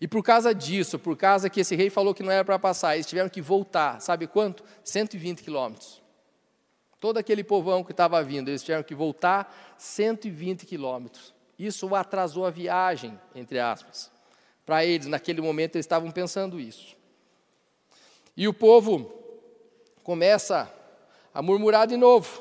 E 0.00 0.06
por 0.06 0.22
causa 0.22 0.54
disso, 0.54 0.98
por 0.98 1.16
causa 1.16 1.50
que 1.50 1.60
esse 1.60 1.74
rei 1.74 1.90
falou 1.90 2.14
que 2.14 2.22
não 2.22 2.30
era 2.30 2.44
para 2.44 2.58
passar, 2.58 2.94
eles 2.94 3.06
tiveram 3.06 3.28
que 3.28 3.40
voltar, 3.40 4.00
sabe 4.00 4.28
quanto? 4.28 4.62
120 4.84 5.42
quilômetros. 5.42 6.00
Todo 7.00 7.18
aquele 7.18 7.42
povão 7.42 7.82
que 7.82 7.90
estava 7.90 8.22
vindo, 8.22 8.48
eles 8.48 8.62
tiveram 8.62 8.84
que 8.84 8.94
voltar 8.94 9.74
120 9.76 10.66
quilômetros. 10.66 11.34
Isso 11.58 11.92
atrasou 11.94 12.46
a 12.46 12.50
viagem, 12.50 13.18
entre 13.34 13.58
aspas. 13.58 14.10
Para 14.64 14.84
eles, 14.84 15.06
naquele 15.08 15.40
momento, 15.40 15.76
eles 15.76 15.84
estavam 15.84 16.10
pensando 16.10 16.60
isso. 16.60 16.96
E 18.36 18.46
o 18.46 18.54
povo 18.54 19.17
começa 20.08 20.72
a 21.34 21.42
murmurar 21.42 21.86
de 21.86 21.94
novo. 21.94 22.40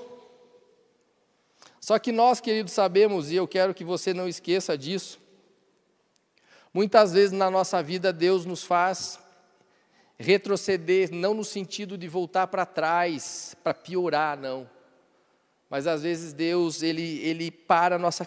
Só 1.82 2.00
que 2.00 2.14
nós, 2.14 2.40
queridos, 2.40 2.72
sabemos, 2.72 3.30
e 3.30 3.36
eu 3.36 3.46
quero 3.46 3.74
que 3.74 3.84
você 3.84 4.14
não 4.14 4.26
esqueça 4.26 4.78
disso, 4.78 5.20
muitas 6.74 7.12
vezes 7.12 7.34
na 7.34 7.52
nossa 7.52 7.84
vida 7.84 8.14
Deus 8.14 8.46
nos 8.46 8.64
faz 8.64 9.20
retroceder, 10.18 11.10
não 11.12 11.34
no 11.34 11.44
sentido 11.44 11.98
de 11.98 12.08
voltar 12.08 12.48
para 12.48 12.66
trás, 12.66 13.54
para 13.62 13.74
piorar, 13.74 14.38
não. 14.38 14.70
Mas 15.70 15.88
às 15.88 16.04
vezes 16.04 16.32
Deus, 16.32 16.82
ele, 16.82 17.20
ele 17.20 17.52
para 17.52 17.98
a 17.98 18.00
nossa 18.00 18.26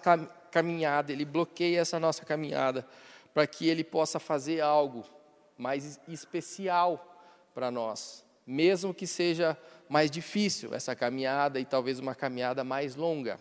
caminhada, 0.50 1.12
ele 1.12 1.24
bloqueia 1.24 1.80
essa 1.80 1.98
nossa 1.98 2.26
caminhada, 2.26 2.86
para 3.32 3.46
que 3.46 3.66
ele 3.66 3.84
possa 3.84 4.18
fazer 4.20 4.60
algo 4.60 5.02
mais 5.56 5.98
especial 6.06 7.16
para 7.54 7.70
nós, 7.70 8.22
mesmo 8.50 8.92
que 8.92 9.06
seja 9.06 9.56
mais 9.88 10.10
difícil 10.10 10.74
essa 10.74 10.94
caminhada 10.94 11.60
e 11.60 11.64
talvez 11.64 12.00
uma 12.00 12.14
caminhada 12.14 12.64
mais 12.64 12.96
longa. 12.96 13.38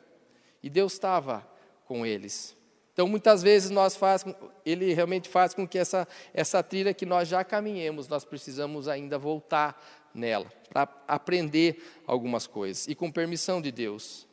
E 0.61 0.69
Deus 0.69 0.93
estava 0.93 1.47
com 1.85 2.05
eles. 2.05 2.55
Então, 2.93 3.07
muitas 3.07 3.41
vezes 3.41 3.71
nós 3.71 3.95
faz, 3.95 4.23
ele 4.65 4.93
realmente 4.93 5.27
faz 5.27 5.53
com 5.53 5.67
que 5.67 5.77
essa, 5.79 6.07
essa 6.33 6.61
trilha 6.61 6.93
que 6.93 7.05
nós 7.05 7.27
já 7.27 7.43
caminhemos, 7.43 8.07
nós 8.07 8.23
precisamos 8.23 8.87
ainda 8.87 9.17
voltar 9.17 9.81
nela, 10.13 10.51
para 10.71 10.87
aprender 11.07 11.81
algumas 12.05 12.45
coisas, 12.45 12.87
e 12.87 12.93
com 12.93 13.11
permissão 13.11 13.61
de 13.61 13.71
Deus. 13.71 14.27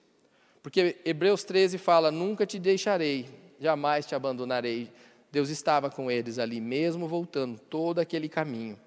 Porque 0.63 0.97
Hebreus 1.05 1.45
13 1.45 1.79
fala: 1.79 2.11
Nunca 2.11 2.45
te 2.45 2.59
deixarei, 2.59 3.29
jamais 3.61 4.05
te 4.05 4.15
abandonarei. 4.15 4.93
Deus 5.31 5.49
estava 5.49 5.89
com 5.89 6.11
eles 6.11 6.39
ali, 6.39 6.61
mesmo 6.61 7.07
voltando 7.07 7.59
todo 7.59 8.01
aquele 8.01 8.29
caminho. 8.29 8.79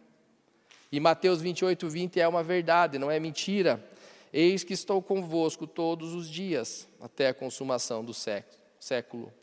E 0.91 1.00
Mateus 1.00 1.41
28, 1.41 1.88
20 1.88 2.19
é 2.19 2.27
uma 2.27 2.43
verdade, 2.43 2.98
não 2.98 3.12
é 3.12 3.19
mentira. 3.19 3.84
Eis 4.31 4.63
que 4.63 4.74
estou 4.74 5.01
convosco 5.01 5.65
todos 5.65 6.13
os 6.13 6.29
dias, 6.29 6.88
até 7.00 7.29
a 7.29 7.34
consumação 7.34 8.03
do 8.03 8.13
século. 8.13 9.34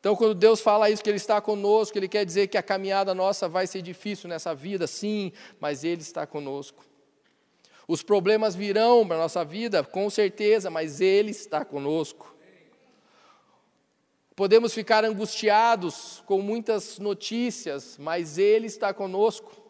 Então, 0.00 0.16
quando 0.16 0.34
Deus 0.34 0.60
fala 0.60 0.90
isso, 0.90 1.02
que 1.02 1.08
Ele 1.08 1.16
está 1.16 1.40
conosco, 1.40 1.96
Ele 1.96 2.08
quer 2.08 2.26
dizer 2.26 2.48
que 2.48 2.58
a 2.58 2.62
caminhada 2.62 3.14
nossa 3.14 3.48
vai 3.48 3.68
ser 3.68 3.82
difícil 3.82 4.28
nessa 4.28 4.52
vida, 4.52 4.86
sim, 4.88 5.32
mas 5.60 5.84
Ele 5.84 6.02
está 6.02 6.26
conosco. 6.26 6.84
Os 7.86 8.02
problemas 8.02 8.56
virão 8.56 9.06
para 9.06 9.16
a 9.16 9.20
nossa 9.20 9.44
vida, 9.44 9.84
com 9.84 10.10
certeza, 10.10 10.70
mas 10.70 11.00
Ele 11.00 11.30
está 11.30 11.64
conosco. 11.64 12.34
Podemos 14.34 14.74
ficar 14.74 15.04
angustiados 15.04 16.20
com 16.26 16.40
muitas 16.40 16.98
notícias, 16.98 17.96
mas 17.96 18.38
Ele 18.38 18.66
está 18.66 18.92
conosco. 18.92 19.61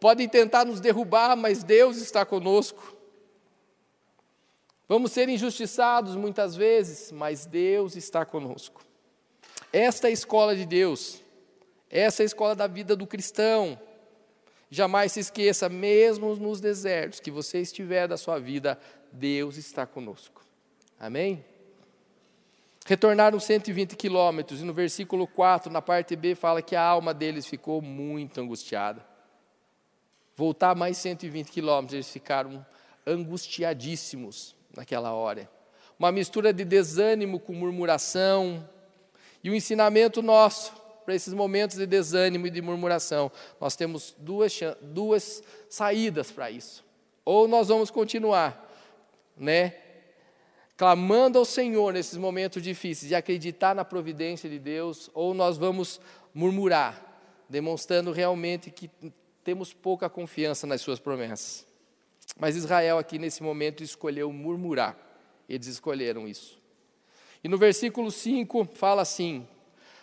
Podem 0.00 0.28
tentar 0.28 0.64
nos 0.64 0.80
derrubar, 0.80 1.36
mas 1.36 1.64
Deus 1.64 1.96
está 1.96 2.24
conosco. 2.24 2.96
Vamos 4.88 5.12
ser 5.12 5.28
injustiçados 5.28 6.16
muitas 6.16 6.56
vezes, 6.56 7.12
mas 7.12 7.44
Deus 7.44 7.96
está 7.96 8.24
conosco. 8.24 8.82
Esta 9.72 10.06
é 10.06 10.10
a 10.10 10.12
escola 10.12 10.56
de 10.56 10.64
Deus, 10.64 11.22
essa 11.90 12.22
é 12.22 12.24
a 12.24 12.26
escola 12.26 12.54
da 12.54 12.66
vida 12.66 12.96
do 12.96 13.06
cristão. 13.06 13.78
Jamais 14.70 15.12
se 15.12 15.20
esqueça, 15.20 15.68
mesmo 15.68 16.34
nos 16.36 16.60
desertos 16.60 17.20
que 17.20 17.30
você 17.30 17.60
estiver 17.60 18.06
da 18.06 18.16
sua 18.16 18.38
vida, 18.38 18.78
Deus 19.12 19.56
está 19.56 19.86
conosco. 19.86 20.42
Amém? 20.98 21.44
Retornaram 22.86 23.38
120 23.38 23.96
quilômetros, 23.96 24.60
e 24.62 24.64
no 24.64 24.72
versículo 24.72 25.26
4, 25.26 25.70
na 25.70 25.82
parte 25.82 26.16
B, 26.16 26.34
fala 26.34 26.62
que 26.62 26.76
a 26.76 26.82
alma 26.82 27.12
deles 27.12 27.46
ficou 27.46 27.82
muito 27.82 28.40
angustiada 28.40 29.04
voltar 30.38 30.76
mais 30.76 30.96
120 30.98 31.50
quilômetros, 31.50 31.94
eles 31.94 32.08
ficaram 32.08 32.64
angustiadíssimos 33.04 34.54
naquela 34.76 35.12
hora. 35.12 35.50
Uma 35.98 36.12
mistura 36.12 36.52
de 36.52 36.64
desânimo 36.64 37.40
com 37.40 37.52
murmuração. 37.52 38.64
E 39.42 39.50
o 39.50 39.54
ensinamento 39.54 40.22
nosso 40.22 40.72
para 41.04 41.14
esses 41.16 41.34
momentos 41.34 41.76
de 41.78 41.86
desânimo 41.86 42.46
e 42.46 42.50
de 42.50 42.62
murmuração, 42.62 43.32
nós 43.60 43.74
temos 43.74 44.14
duas, 44.16 44.60
duas 44.80 45.42
saídas 45.68 46.30
para 46.30 46.52
isso. 46.52 46.84
Ou 47.24 47.48
nós 47.48 47.66
vamos 47.66 47.90
continuar, 47.90 48.70
né, 49.36 49.74
clamando 50.76 51.38
ao 51.38 51.44
Senhor 51.44 51.92
nesses 51.92 52.16
momentos 52.16 52.62
difíceis 52.62 53.10
e 53.10 53.14
acreditar 53.14 53.74
na 53.74 53.84
providência 53.84 54.48
de 54.48 54.58
Deus, 54.60 55.10
ou 55.14 55.34
nós 55.34 55.56
vamos 55.56 56.00
murmurar, 56.32 57.02
demonstrando 57.48 58.12
realmente 58.12 58.70
que 58.70 58.88
temos 59.48 59.72
pouca 59.72 60.10
confiança 60.10 60.66
nas 60.66 60.82
suas 60.82 61.00
promessas. 61.00 61.66
Mas 62.38 62.54
Israel, 62.54 62.98
aqui 62.98 63.18
nesse 63.18 63.42
momento, 63.42 63.82
escolheu 63.82 64.30
murmurar. 64.30 64.94
Eles 65.48 65.66
escolheram 65.66 66.28
isso. 66.28 66.60
E 67.42 67.48
no 67.48 67.56
versículo 67.56 68.10
5 68.10 68.66
fala 68.74 69.00
assim: 69.00 69.48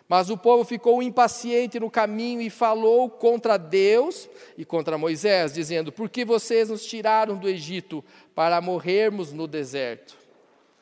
Mas 0.10 0.32
o 0.32 0.36
povo 0.36 0.64
ficou 0.64 1.04
impaciente 1.04 1.80
no 1.80 1.92
caminho 1.92 2.42
e 2.42 2.50
falou 2.50 3.08
contra 3.08 3.56
Deus 3.56 4.28
e 4.58 4.66
contra 4.66 4.98
Moisés, 4.98 5.54
dizendo: 5.54 5.92
Por 5.92 6.10
que 6.10 6.26
vocês 6.26 6.70
nos 6.70 6.84
tiraram 6.84 7.38
do 7.38 7.48
Egito 7.48 8.04
para 8.34 8.60
morrermos 8.60 9.32
no 9.32 9.46
deserto? 9.46 10.18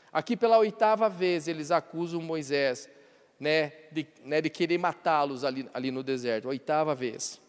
Aqui 0.09 0.37
pela 0.37 0.57
oitava 0.57 1.09
vez 1.09 1.49
eles 1.49 1.69
acusam 1.69 2.21
Moisés 2.21 2.89
né, 3.37 3.73
de, 3.91 4.07
né, 4.23 4.39
de 4.39 4.49
querer 4.49 4.77
matá-los 4.77 5.43
ali, 5.43 5.69
ali 5.73 5.91
no 5.91 6.01
deserto, 6.01 6.47
oitava 6.47 6.95
vez. 6.95 7.42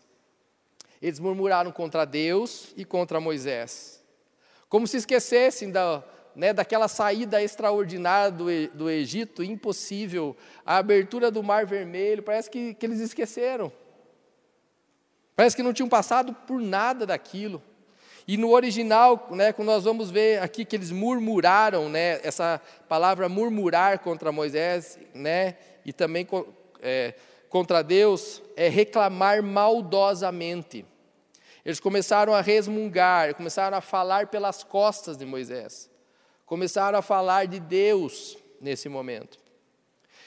Eles 1.01 1.19
murmuraram 1.19 1.71
contra 1.71 2.05
Deus 2.05 2.73
e 2.77 2.85
contra 2.85 3.21
Moisés. 3.21 4.03
Como 4.69 4.87
se 4.87 4.97
esquecessem 4.97 5.71
da, 5.71 6.03
né, 6.35 6.53
daquela 6.53 6.89
saída 6.89 7.43
extraordinária 7.43 8.31
do, 8.31 8.47
do 8.75 8.91
Egito, 8.91 9.43
impossível, 9.43 10.37
a 10.65 10.79
abertura 10.79 11.31
do 11.31 11.43
Mar 11.43 11.67
Vermelho, 11.67 12.23
parece 12.23 12.51
que, 12.51 12.75
que 12.75 12.87
eles 12.87 13.01
esqueceram. 13.01 13.73
Parece 15.37 15.57
que 15.57 15.63
não 15.63 15.73
tinham 15.73 15.89
passado 15.89 16.33
por 16.47 16.61
nada 16.61 17.07
daquilo. 17.07 17.63
E 18.27 18.37
no 18.37 18.53
original, 18.53 19.29
né, 19.33 19.53
quando 19.53 19.67
nós 19.67 19.85
vamos 19.85 20.11
ver 20.11 20.41
aqui 20.43 20.65
que 20.65 20.75
eles 20.75 20.91
murmuraram, 20.91 21.91
né, 21.91 22.21
essa 22.23 22.61
palavra 22.89 23.29
murmurar 23.29 23.99
contra 23.99 24.33
Moisés, 24.33 24.99
né, 25.13 25.57
e 25.85 25.93
também 25.93 26.27
é, 26.81 27.15
contra 27.55 27.83
Deus, 27.83 28.43
é 28.57 28.69
reclamar 28.69 29.41
maldosamente. 29.41 30.85
Eles 31.65 31.79
começaram 31.79 32.35
a 32.35 32.41
resmungar, 32.41 33.33
começaram 33.37 33.77
a 33.77 33.81
falar 33.81 34.27
pelas 34.27 34.65
costas 34.65 35.17
de 35.17 35.25
Moisés. 35.25 35.89
Começaram 36.45 36.99
a 36.99 37.01
falar 37.01 37.47
de 37.47 37.61
Deus 37.61 38.37
nesse 38.61 38.89
momento. 38.89 39.39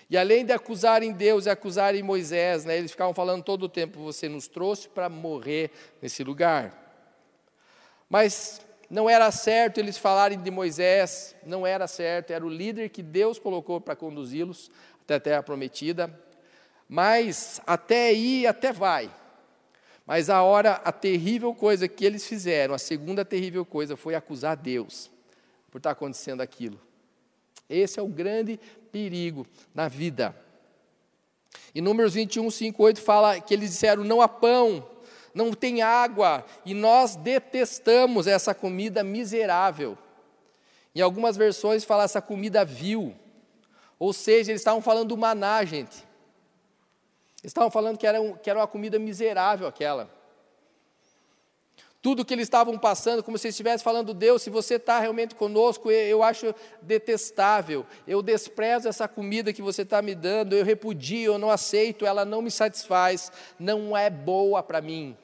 E 0.10 0.18
além 0.18 0.46
de 0.46 0.54
acusarem 0.54 1.12
Deus 1.12 1.46
e 1.46 1.50
acusarem 1.50 2.02
Moisés, 2.02 2.64
né, 2.64 2.78
eles 2.78 2.92
ficavam 2.92 3.14
falando 3.14 3.44
todo 3.44 3.64
o 3.64 3.70
tempo: 3.70 4.00
você 4.00 4.30
nos 4.30 4.48
trouxe 4.48 4.88
para 4.88 5.10
morrer 5.10 5.70
nesse 6.02 6.24
lugar. 6.24 7.04
Mas 8.10 8.62
não 8.90 9.10
era 9.10 9.30
certo 9.32 9.82
eles 9.82 9.98
falarem 9.98 10.42
de 10.42 10.50
Moisés, 10.50 11.36
não 11.46 11.68
era 11.68 11.88
certo, 11.88 12.32
era 12.32 12.46
o 12.46 12.50
líder 12.50 12.88
que 12.88 13.04
Deus 13.04 13.38
colocou 13.38 13.82
para 13.82 13.98
conduzi-los 13.98 14.72
até 15.04 15.16
a 15.16 15.20
terra 15.20 15.44
prometida. 15.44 16.26
Mas 16.88 17.62
até 17.66 18.10
aí, 18.10 18.48
até 18.48 18.72
vai. 18.72 19.12
Mas 20.06 20.30
a 20.30 20.42
hora, 20.42 20.74
a 20.86 20.92
terrível 20.92 21.54
coisa 21.54 21.88
que 21.88 22.06
eles 22.06 22.26
fizeram, 22.26 22.74
a 22.74 22.80
segunda 22.80 23.26
terrível 23.26 23.66
coisa 23.66 23.98
foi 23.98 24.16
acusar 24.16 24.56
Deus 24.56 25.12
por 25.70 25.80
estar 25.80 25.92
acontecendo 25.92 26.42
aquilo. 26.42 26.80
Esse 27.70 28.00
é 28.00 28.02
o 28.02 28.08
grande 28.08 28.58
perigo 28.90 29.46
na 29.76 29.90
vida. 29.90 30.34
Em 31.76 31.82
Números 31.82 32.14
21, 32.14 32.50
5, 32.50 32.82
8 32.82 33.02
fala 33.02 33.42
que 33.42 33.54
eles 33.54 33.72
disseram: 33.72 34.06
não 34.06 34.22
há 34.22 34.30
pão, 34.30 34.88
não 35.34 35.52
tem 35.52 35.82
água, 35.82 36.46
e 36.66 36.74
nós 36.74 37.18
detestamos 37.18 38.28
essa 38.28 38.56
comida 38.56 39.04
miserável. 39.04 39.98
Em 40.96 41.02
algumas 41.02 41.36
versões 41.36 41.84
fala 41.84 42.06
essa 42.06 42.22
comida 42.22 42.64
vil. 42.64 43.14
Ou 44.00 44.14
seja, 44.14 44.52
eles 44.52 44.62
estavam 44.62 44.82
falando 44.82 45.10
do 45.10 45.18
maná, 45.18 45.66
gente. 45.66 46.07
Estavam 47.44 47.70
falando 47.70 47.98
que 47.98 48.08
era, 48.08 48.22
um, 48.22 48.36
que 48.36 48.50
era 48.50 48.60
uma 48.60 48.68
comida 48.68 48.98
miserável 48.98 49.68
aquela. 49.68 50.10
Tudo 52.02 52.24
que 52.24 52.34
eles 52.34 52.46
estavam 52.46 52.78
passando, 52.78 53.24
como 53.24 53.38
se 53.38 53.48
estivesse 53.48 53.84
falando, 53.84 54.14
Deus, 54.14 54.42
se 54.42 54.50
você 54.50 54.76
está 54.76 55.00
realmente 55.00 55.36
conosco, 55.36 55.92
eu, 55.92 56.08
eu 56.08 56.24
acho 56.24 56.54
detestável, 56.82 57.86
eu 58.08 58.22
desprezo 58.22 58.88
essa 58.88 59.08
comida 59.08 59.52
que 59.52 59.62
você 59.62 59.82
está 59.82 60.02
me 60.02 60.16
dando, 60.16 60.56
eu 60.56 60.64
repudio, 60.64 61.34
eu 61.34 61.38
não 61.38 61.50
aceito, 61.50 62.06
ela 62.06 62.24
não 62.24 62.42
me 62.42 62.52
satisfaz, 62.52 63.32
não 63.60 63.98
é 63.98 64.10
boa 64.10 64.64
para 64.64 64.82
mim 64.82 65.18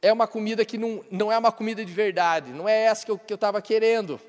é 0.00 0.12
uma 0.12 0.26
comida 0.26 0.64
que 0.64 0.78
não, 0.78 1.04
não 1.10 1.32
é 1.32 1.38
uma 1.38 1.52
comida 1.52 1.84
de 1.84 1.92
verdade, 1.92 2.52
não 2.52 2.68
é 2.68 2.84
essa 2.84 3.04
que 3.04 3.10
eu 3.10 3.34
estava 3.34 3.60
que 3.60 3.72
eu 3.72 3.80
querendo. 3.80 4.20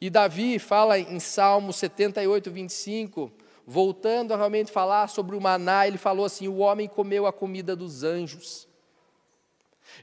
E 0.00 0.10
Davi 0.10 0.58
fala 0.58 0.98
em 0.98 1.18
Salmo 1.18 1.72
78, 1.72 2.50
25, 2.50 3.32
voltando 3.66 4.32
a 4.32 4.36
realmente 4.36 4.70
falar 4.70 5.08
sobre 5.08 5.34
o 5.34 5.40
maná, 5.40 5.86
ele 5.86 5.98
falou 5.98 6.24
assim: 6.24 6.46
o 6.46 6.58
homem 6.58 6.86
comeu 6.86 7.26
a 7.26 7.32
comida 7.32 7.74
dos 7.74 8.04
anjos. 8.04 8.68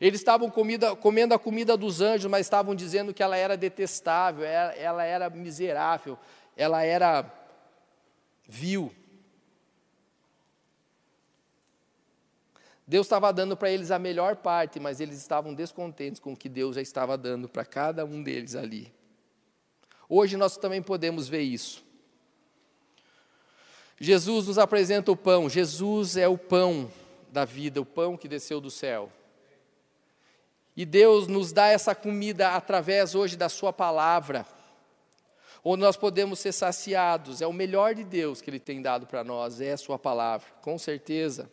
Eles 0.01 0.19
estavam 0.19 0.49
comida, 0.49 0.95
comendo 0.95 1.33
a 1.33 1.39
comida 1.39 1.77
dos 1.77 2.01
anjos, 2.01 2.29
mas 2.29 2.45
estavam 2.45 2.75
dizendo 2.75 3.13
que 3.13 3.23
ela 3.23 3.37
era 3.37 3.55
detestável, 3.55 4.43
ela, 4.43 4.73
ela 4.73 5.03
era 5.03 5.29
miserável, 5.29 6.17
ela 6.57 6.83
era 6.83 7.31
vil. 8.47 8.93
Deus 12.85 13.05
estava 13.05 13.31
dando 13.31 13.55
para 13.55 13.71
eles 13.71 13.91
a 13.91 13.99
melhor 13.99 14.35
parte, 14.37 14.79
mas 14.79 14.99
eles 14.99 15.17
estavam 15.17 15.53
descontentes 15.53 16.19
com 16.19 16.33
o 16.33 16.37
que 16.37 16.49
Deus 16.49 16.75
já 16.75 16.81
estava 16.81 17.17
dando 17.17 17.47
para 17.47 17.63
cada 17.63 18.03
um 18.03 18.21
deles 18.21 18.55
ali. 18.55 18.93
Hoje 20.09 20.35
nós 20.35 20.57
também 20.57 20.81
podemos 20.81 21.29
ver 21.29 21.41
isso. 21.41 21.83
Jesus 23.99 24.47
nos 24.47 24.57
apresenta 24.57 25.11
o 25.11 25.17
pão, 25.17 25.49
Jesus 25.49 26.17
é 26.17 26.27
o 26.27 26.37
pão 26.37 26.91
da 27.31 27.45
vida, 27.45 27.81
o 27.81 27.85
pão 27.85 28.17
que 28.17 28.27
desceu 28.27 28.59
do 28.59 28.69
céu. 28.69 29.11
E 30.75 30.85
Deus 30.85 31.27
nos 31.27 31.51
dá 31.51 31.67
essa 31.67 31.93
comida 31.93 32.51
através 32.51 33.13
hoje 33.13 33.37
da 33.37 33.47
Sua 33.47 33.71
palavra, 33.71 34.45
onde 35.63 35.81
nós 35.81 35.95
podemos 35.95 36.39
ser 36.39 36.51
saciados. 36.51 37.41
É 37.41 37.47
o 37.47 37.53
melhor 37.53 37.93
de 37.93 38.03
Deus 38.03 38.41
que 38.41 38.49
Ele 38.49 38.59
tem 38.59 38.81
dado 38.81 39.05
para 39.05 39.23
nós, 39.23 39.61
é 39.61 39.73
a 39.73 39.77
Sua 39.77 39.99
palavra, 39.99 40.47
com 40.61 40.77
certeza. 40.77 41.49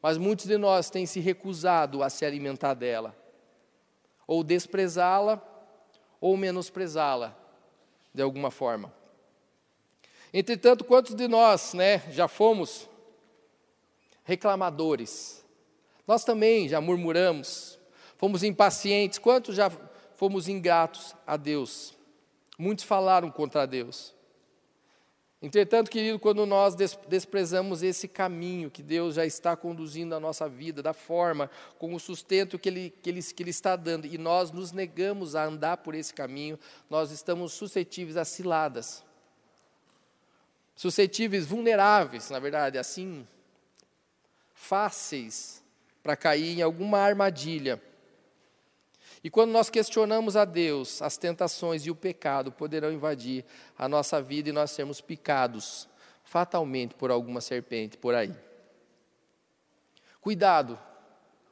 Mas 0.00 0.16
muitos 0.16 0.46
de 0.46 0.56
nós 0.56 0.88
têm 0.88 1.04
se 1.04 1.20
recusado 1.20 2.02
a 2.02 2.08
se 2.08 2.24
alimentar 2.24 2.74
dela, 2.74 3.14
ou 4.26 4.42
desprezá-la, 4.44 5.42
ou 6.20 6.36
menosprezá-la, 6.36 7.36
de 8.14 8.22
alguma 8.22 8.50
forma. 8.50 8.99
Entretanto, 10.32 10.84
quantos 10.84 11.14
de 11.14 11.26
nós 11.26 11.74
né, 11.74 11.98
já 12.10 12.28
fomos 12.28 12.88
reclamadores? 14.24 15.44
Nós 16.06 16.24
também 16.24 16.68
já 16.68 16.80
murmuramos, 16.80 17.78
fomos 18.16 18.42
impacientes, 18.42 19.18
quantos 19.18 19.56
já 19.56 19.70
fomos 20.16 20.48
ingratos 20.48 21.14
a 21.26 21.36
Deus? 21.36 21.94
Muitos 22.58 22.84
falaram 22.84 23.30
contra 23.30 23.66
Deus. 23.66 24.14
Entretanto, 25.42 25.90
querido, 25.90 26.18
quando 26.18 26.44
nós 26.44 26.74
desprezamos 26.74 27.82
esse 27.82 28.06
caminho 28.06 28.70
que 28.70 28.82
Deus 28.82 29.14
já 29.14 29.24
está 29.24 29.56
conduzindo 29.56 30.14
a 30.14 30.20
nossa 30.20 30.46
vida, 30.46 30.82
da 30.82 30.92
forma, 30.92 31.50
com 31.78 31.94
o 31.94 31.98
sustento 31.98 32.58
que 32.58 32.68
ele, 32.68 32.94
que, 33.02 33.08
ele, 33.08 33.22
que 33.22 33.42
ele 33.42 33.50
está 33.50 33.74
dando, 33.74 34.06
e 34.06 34.18
nós 34.18 34.50
nos 34.50 34.70
negamos 34.70 35.34
a 35.34 35.46
andar 35.46 35.78
por 35.78 35.94
esse 35.94 36.12
caminho, 36.12 36.58
nós 36.90 37.10
estamos 37.10 37.54
suscetíveis 37.54 38.18
a 38.18 38.24
ciladas. 38.24 39.02
Suscetíveis, 40.80 41.44
vulneráveis, 41.44 42.30
na 42.30 42.38
verdade, 42.38 42.78
assim, 42.78 43.26
fáceis 44.54 45.62
para 46.02 46.16
cair 46.16 46.58
em 46.58 46.62
alguma 46.62 46.98
armadilha 46.98 47.80
e 49.22 49.28
quando 49.28 49.50
nós 49.50 49.68
questionamos 49.68 50.34
a 50.34 50.44
Deus, 50.44 51.02
as 51.02 51.18
tentações 51.18 51.84
e 51.84 51.90
o 51.90 51.94
pecado 51.94 52.50
poderão 52.50 52.90
invadir 52.90 53.44
a 53.76 53.86
nossa 53.88 54.20
vida 54.22 54.48
e 54.48 54.52
nós 54.52 54.70
sermos 54.70 55.00
picados 55.00 55.86
fatalmente 56.24 56.94
por 56.94 57.10
alguma 57.10 57.40
serpente 57.40 57.98
por 57.98 58.14
aí. 58.14 58.34
Cuidado 60.22 60.78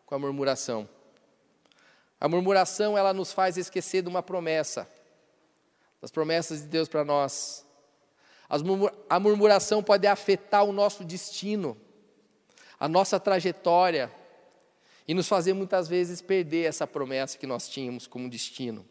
com 0.06 0.14
a 0.14 0.18
murmuração. 0.18 0.88
A 2.18 2.26
murmuração 2.26 2.96
ela 2.96 3.12
nos 3.12 3.32
faz 3.32 3.58
esquecer 3.58 4.02
de 4.02 4.08
uma 4.08 4.22
promessa, 4.22 4.88
das 6.00 6.10
promessas 6.10 6.62
de 6.62 6.68
Deus 6.68 6.88
para 6.88 7.04
nós. 7.04 7.66
A 8.48 9.20
murmuração 9.20 9.82
pode 9.82 10.06
afetar 10.06 10.64
o 10.64 10.72
nosso 10.72 11.04
destino, 11.04 11.76
a 12.80 12.88
nossa 12.88 13.20
trajetória, 13.20 14.10
e 15.06 15.14
nos 15.14 15.28
fazer 15.28 15.52
muitas 15.52 15.88
vezes 15.88 16.20
perder 16.20 16.64
essa 16.64 16.86
promessa 16.86 17.38
que 17.38 17.46
nós 17.46 17.68
tínhamos 17.68 18.06
como 18.06 18.28
destino. 18.28 18.84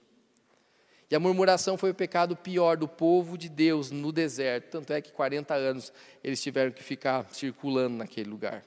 E 1.09 1.15
a 1.15 1.19
murmuração 1.19 1.77
foi 1.77 1.91
o 1.91 1.95
pecado 1.95 2.35
pior 2.35 2.75
do 2.75 2.87
povo 2.87 3.37
de 3.37 3.47
Deus 3.47 3.91
no 3.91 4.11
deserto, 4.11 4.71
tanto 4.71 4.91
é 4.91 5.01
que 5.01 5.11
40 5.11 5.53
anos 5.53 5.93
eles 6.23 6.41
tiveram 6.41 6.71
que 6.71 6.83
ficar 6.83 7.25
circulando 7.31 7.97
naquele 7.97 8.29
lugar. 8.29 8.65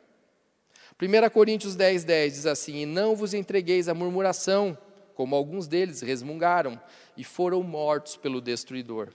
1 1.00 1.30
Coríntios 1.30 1.76
10, 1.76 2.04
10 2.04 2.32
diz 2.32 2.46
assim: 2.46 2.76
E 2.76 2.86
não 2.86 3.14
vos 3.14 3.34
entregueis 3.34 3.88
à 3.88 3.94
murmuração, 3.94 4.76
como 5.14 5.36
alguns 5.36 5.66
deles 5.66 6.00
resmungaram 6.00 6.80
e 7.16 7.22
foram 7.22 7.62
mortos 7.62 8.16
pelo 8.16 8.40
destruidor. 8.40 9.08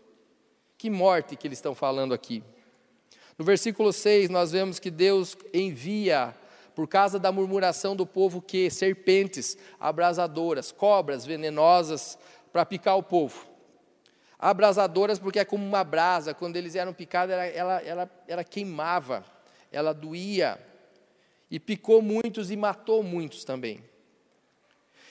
Que 0.86 0.90
morte 0.92 1.36
que 1.36 1.48
eles 1.48 1.58
estão 1.58 1.74
falando 1.74 2.14
aqui? 2.14 2.44
No 3.40 3.44
versículo 3.44 3.92
6, 3.92 4.30
nós 4.30 4.52
vemos 4.52 4.78
que 4.78 4.92
Deus 4.92 5.36
envia 5.52 6.32
por 6.76 6.88
causa 6.88 7.18
da 7.18 7.32
murmuração 7.32 7.96
do 7.96 8.06
povo 8.06 8.40
que 8.40 8.70
serpentes 8.70 9.58
abrasadoras, 9.80 10.72
cobras 10.72 11.26
venenosas 11.26 12.20
para 12.54 12.64
picar 12.68 12.96
o 13.00 13.02
povo. 13.02 13.48
Abrasadoras 14.38 15.18
porque 15.18 15.40
é 15.40 15.44
como 15.44 15.66
uma 15.66 15.84
brasa, 15.84 16.36
quando 16.36 16.56
eles 16.56 16.76
eram 16.76 16.94
picados, 16.94 17.34
ela, 17.34 17.46
ela, 17.48 17.82
ela, 17.82 18.12
ela 18.28 18.44
queimava, 18.44 19.26
ela 19.72 19.92
doía, 19.92 20.64
e 21.50 21.60
picou 21.60 22.00
muitos 22.00 22.52
e 22.52 22.56
matou 22.56 23.02
muitos 23.02 23.44
também. 23.44 23.84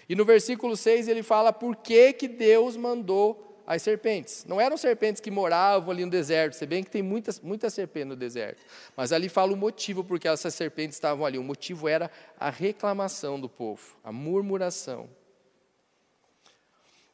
E 0.09 0.15
no 0.15 0.25
versículo 0.25 0.77
6 0.77 1.09
ele 1.09 1.25
fala 1.25 1.53
por 1.53 1.75
que, 1.75 2.13
que 2.13 2.29
Deus 2.29 2.77
mandou 2.77 3.54
as 3.67 3.83
serpentes. 3.83 4.45
Não 4.45 4.61
eram 4.61 4.77
serpentes 4.77 5.21
que 5.21 5.31
moravam 5.31 5.91
ali 5.91 6.05
no 6.05 6.11
deserto, 6.11 6.55
se 6.55 6.67
bem 6.67 6.85
que 6.85 6.91
tem 6.91 7.03
muitas, 7.03 7.41
muitas 7.41 7.73
serpentes 7.73 8.09
no 8.09 8.17
deserto. 8.17 8.63
Mas 8.97 9.13
ali 9.13 9.29
fala 9.29 9.53
o 9.53 9.57
motivo 9.57 10.05
porque 10.05 10.29
essas 10.29 10.55
serpentes 10.55 10.97
estavam 10.97 11.25
ali. 11.25 11.39
O 11.39 11.43
motivo 11.43 11.89
era 11.89 12.11
a 12.39 12.51
reclamação 12.51 13.41
do 13.41 13.49
povo, 13.49 13.97
a 14.05 14.13
murmuração. 14.13 15.09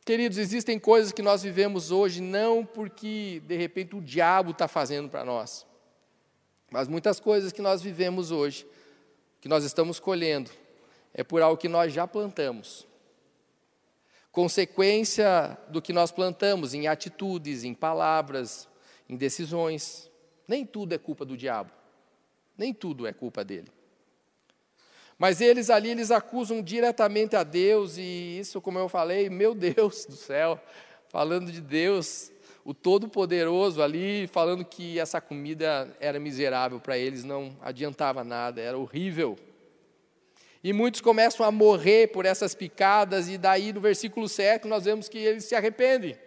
Queridos, 0.05 0.39
existem 0.39 0.79
coisas 0.79 1.13
que 1.13 1.23
nós 1.23 1.43
vivemos 1.43 1.91
hoje 1.91 2.21
não 2.21 2.65
porque 2.65 3.41
de 3.47 3.57
repente 3.57 3.95
o 3.95 4.01
diabo 4.01 4.51
está 4.51 4.67
fazendo 4.67 5.09
para 5.09 5.25
nós, 5.25 5.67
mas 6.71 6.89
muitas 6.89 7.21
coisas 7.21 7.53
que 7.53 7.63
nós 7.63 7.83
vivemos 7.83 8.31
hoje, 8.31 8.67
que 9.41 9.49
nós 9.49 9.63
estamos 9.63 10.01
colhendo, 10.01 10.51
é 11.13 11.23
por 11.23 11.43
algo 11.43 11.57
que 11.57 11.69
nós 11.69 11.93
já 11.93 12.07
plantamos 12.09 12.89
consequência 14.33 15.59
do 15.69 15.83
que 15.83 15.93
nós 15.93 16.11
plantamos 16.11 16.75
em 16.75 16.87
atitudes, 16.87 17.65
em 17.65 17.75
palavras, 17.75 18.69
em 19.09 19.17
decisões. 19.17 20.11
Nem 20.47 20.65
tudo 20.65 20.95
é 20.95 20.99
culpa 20.99 21.25
do 21.25 21.37
diabo. 21.37 21.71
Nem 22.57 22.73
tudo 22.73 23.07
é 23.07 23.13
culpa 23.13 23.45
dele. 23.45 23.69
Mas 25.19 25.41
eles 25.41 25.69
ali, 25.69 25.91
eles 25.91 26.11
acusam 26.11 26.63
diretamente 26.63 27.37
a 27.37 27.43
Deus, 27.43 27.99
e 27.99 28.39
isso, 28.39 28.61
como 28.61 28.79
eu 28.79 28.89
falei, 28.89 29.29
meu 29.29 29.55
Deus 29.55 30.07
do 30.07 30.17
céu, 30.17 30.59
falando 31.11 31.53
de 31.53 31.61
Deus, 31.61 32.33
o 32.65 32.73
Todo-Poderoso 32.73 33.83
ali, 33.83 34.27
falando 34.29 34.65
que 34.65 34.99
essa 34.99 35.21
comida 35.21 35.95
era 36.01 36.19
miserável 36.19 36.81
para 36.81 36.97
eles, 36.97 37.23
não 37.23 37.55
adiantava 37.61 38.25
nada, 38.25 38.63
era 38.63 38.79
horrível. 38.79 39.39
E 40.63 40.73
muitos 40.73 41.01
começam 41.01 41.45
a 41.45 41.51
morrer 41.51 42.09
por 42.09 42.27
essas 42.27 42.55
picadas, 42.55 43.29
e 43.29 43.39
daí 43.39 43.73
no 43.73 43.81
versículo 43.81 44.29
7 44.29 44.69
nós 44.69 44.85
vemos 44.85 45.09
que 45.09 45.19
eles 45.19 45.45
se 45.45 45.55
arrependem. 45.55 46.19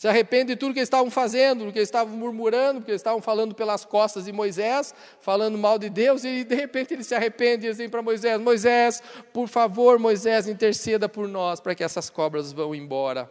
Se 0.00 0.08
arrependem 0.08 0.54
de 0.54 0.56
tudo 0.56 0.72
que 0.72 0.78
eles 0.78 0.86
estavam 0.86 1.10
fazendo, 1.10 1.66
do 1.66 1.72
que 1.72 1.78
eles 1.78 1.88
estavam 1.88 2.16
murmurando, 2.16 2.80
porque 2.80 2.90
eles 2.90 3.00
estavam 3.00 3.20
falando 3.20 3.54
pelas 3.54 3.84
costas 3.84 4.24
de 4.24 4.32
Moisés, 4.32 4.94
falando 5.20 5.58
mal 5.58 5.78
de 5.78 5.90
Deus, 5.90 6.24
e 6.24 6.42
de 6.42 6.54
repente 6.54 6.94
eles 6.94 7.06
se 7.06 7.14
arrependem 7.14 7.68
e 7.68 7.70
dizem 7.70 7.88
para 7.88 8.00
Moisés: 8.00 8.40
Moisés, 8.40 9.02
por 9.30 9.46
favor, 9.46 9.98
Moisés, 9.98 10.48
interceda 10.48 11.06
por 11.06 11.28
nós, 11.28 11.60
para 11.60 11.74
que 11.74 11.84
essas 11.84 12.08
cobras 12.08 12.50
vão 12.50 12.74
embora. 12.74 13.30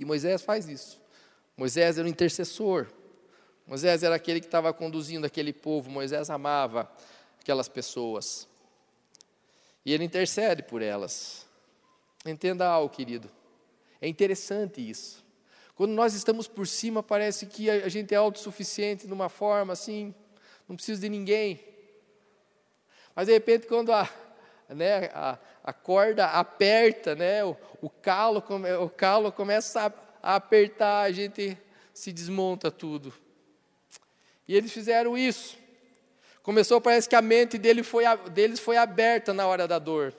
E 0.00 0.04
Moisés 0.04 0.42
faz 0.42 0.68
isso. 0.68 1.00
Moisés 1.56 1.96
era 1.96 2.06
o 2.06 2.10
intercessor. 2.10 2.88
Moisés 3.64 4.02
era 4.02 4.16
aquele 4.16 4.40
que 4.40 4.46
estava 4.46 4.72
conduzindo 4.72 5.24
aquele 5.24 5.52
povo. 5.52 5.88
Moisés 5.88 6.28
amava 6.28 6.90
aquelas 7.42 7.68
pessoas. 7.68 8.48
E 9.84 9.92
ele 9.92 10.04
intercede 10.04 10.62
por 10.62 10.80
elas. 10.80 11.46
Entenda 12.24 12.66
algo, 12.66 12.94
querido. 12.94 13.30
É 14.00 14.08
interessante 14.08 14.80
isso. 14.88 15.24
Quando 15.74 15.92
nós 15.92 16.14
estamos 16.14 16.46
por 16.46 16.66
cima, 16.66 17.02
parece 17.02 17.46
que 17.46 17.68
a 17.68 17.88
gente 17.88 18.14
é 18.14 18.16
autossuficiente 18.16 19.06
de 19.06 19.12
uma 19.12 19.28
forma 19.28 19.72
assim, 19.72 20.14
não 20.68 20.76
precisa 20.76 21.00
de 21.00 21.08
ninguém. 21.08 21.60
Mas 23.14 23.26
de 23.26 23.32
repente, 23.32 23.66
quando 23.66 23.92
a, 23.92 24.08
né, 24.68 25.06
a, 25.12 25.38
a 25.64 25.72
corda 25.72 26.26
aperta, 26.26 27.14
né, 27.14 27.44
o, 27.44 27.56
o, 27.80 27.90
calo, 27.90 28.42
o 28.80 28.88
calo 28.88 29.32
começa 29.32 29.86
a, 29.86 29.92
a 30.22 30.36
apertar, 30.36 31.02
a 31.02 31.12
gente 31.12 31.58
se 31.92 32.12
desmonta 32.12 32.70
tudo. 32.70 33.12
E 34.46 34.54
eles 34.54 34.72
fizeram 34.72 35.16
isso. 35.16 35.61
Começou, 36.42 36.80
parece 36.80 37.08
que 37.08 37.14
a 37.14 37.22
mente 37.22 37.56
dele 37.56 37.82
foi, 37.82 38.04
deles 38.32 38.58
foi 38.58 38.76
aberta 38.76 39.32
na 39.32 39.46
hora 39.46 39.68
da 39.68 39.78
dor. 39.78 40.14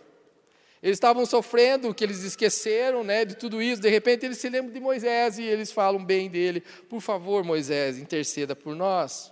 Eles 0.81 0.97
estavam 0.97 1.25
sofrendo, 1.25 1.93
que 1.93 2.03
eles 2.03 2.23
esqueceram 2.23 3.03
né, 3.03 3.23
de 3.23 3.35
tudo 3.35 3.61
isso. 3.61 3.81
De 3.81 3.89
repente, 3.89 4.25
eles 4.25 4.37
se 4.37 4.49
lembram 4.49 4.73
de 4.73 4.79
Moisés 4.81 5.39
e 5.39 5.43
eles 5.43 5.71
falam 5.71 6.03
bem 6.03 6.29
dele. 6.29 6.61
Por 6.89 6.99
favor, 6.99 7.43
Moisés, 7.43 7.97
interceda 7.97 8.53
por 8.53 8.75
nós. 8.75 9.31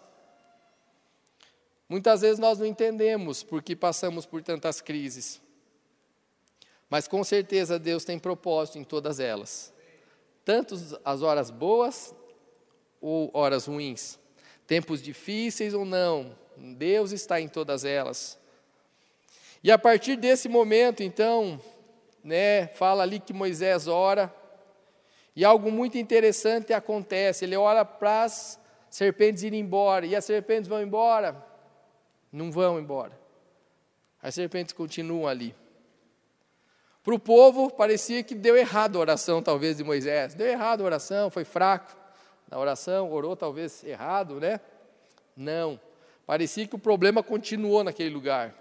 Muitas 1.90 2.22
vezes 2.22 2.40
nós 2.40 2.58
não 2.58 2.66
entendemos 2.66 3.44
porque 3.44 3.76
passamos 3.76 4.26
por 4.26 4.42
tantas 4.42 4.80
crises. 4.80 5.42
Mas 6.90 7.06
com 7.06 7.22
certeza 7.22 7.78
Deus 7.78 8.06
tem 8.06 8.18
propósito 8.18 8.78
em 8.78 8.84
todas 8.86 9.20
elas. 9.20 9.74
Tanto 10.46 10.76
as 11.04 11.22
horas 11.22 11.50
boas 11.50 12.16
ou 13.02 13.30
horas 13.34 13.66
ruins. 13.66 14.18
Tempos 14.66 15.02
difíceis 15.02 15.74
ou 15.74 15.84
não, 15.84 16.34
Deus 16.58 17.12
está 17.12 17.40
em 17.40 17.48
todas 17.48 17.86
elas. 17.86 18.40
E 19.64 19.72
a 19.72 19.78
partir 19.78 20.16
desse 20.16 20.50
momento, 20.50 21.04
então, 21.04 21.60
né, 22.24 22.68
fala 22.68 23.04
ali 23.04 23.20
que 23.20 23.34
Moisés 23.34 23.88
ora, 23.88 24.34
e 25.36 25.46
algo 25.46 25.72
muito 25.72 25.98
interessante 25.98 26.74
acontece. 26.74 27.46
Ele 27.46 27.56
ora 27.56 27.86
para 27.86 28.24
as 28.24 28.60
serpentes 28.90 29.44
irem 29.44 29.60
embora, 29.60 30.06
e 30.06 30.16
as 30.16 30.26
serpentes 30.26 30.68
vão 30.68 30.82
embora? 30.82 31.36
Não 32.32 32.52
vão 32.52 32.80
embora. 32.80 33.20
As 34.22 34.36
serpentes 34.36 34.74
continuam 34.74 35.28
ali. 35.28 35.56
Para 37.04 37.16
o 37.16 37.20
povo, 37.20 37.72
parecia 37.72 38.22
que 38.22 38.36
deu 38.36 38.56
errado 38.56 38.98
a 38.98 39.02
oração, 39.02 39.42
talvez, 39.42 39.78
de 39.78 39.84
Moisés. 39.84 40.36
Deu 40.36 40.48
errado 40.48 40.82
a 40.82 40.86
oração, 40.86 41.32
foi 41.32 41.44
fraco 41.44 41.96
na 42.48 42.60
oração, 42.60 43.12
orou 43.12 43.36
talvez 43.36 43.84
errado, 43.84 44.40
né? 44.40 44.60
Não. 45.36 45.80
Parecia 46.26 46.68
que 46.68 46.76
o 46.76 46.80
problema 46.80 47.22
continuou 47.22 47.84
naquele 47.84 48.10
lugar. 48.10 48.56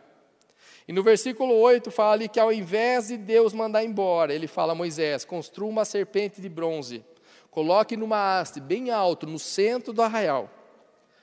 E 0.88 0.92
no 0.92 1.02
versículo 1.02 1.54
8 1.54 1.90
fala 1.90 2.12
ali 2.14 2.28
que 2.28 2.40
ao 2.40 2.52
invés 2.52 3.08
de 3.08 3.16
Deus 3.16 3.52
mandar 3.52 3.84
embora, 3.84 4.34
ele 4.34 4.46
fala 4.46 4.72
a 4.72 4.74
Moisés: 4.74 5.24
construa 5.24 5.68
uma 5.68 5.84
serpente 5.84 6.40
de 6.40 6.48
bronze, 6.48 7.04
coloque 7.50 7.96
numa 7.96 8.40
haste 8.40 8.60
bem 8.60 8.90
alto, 8.90 9.26
no 9.26 9.38
centro 9.38 9.92
do 9.92 10.02
arraial. 10.02 10.50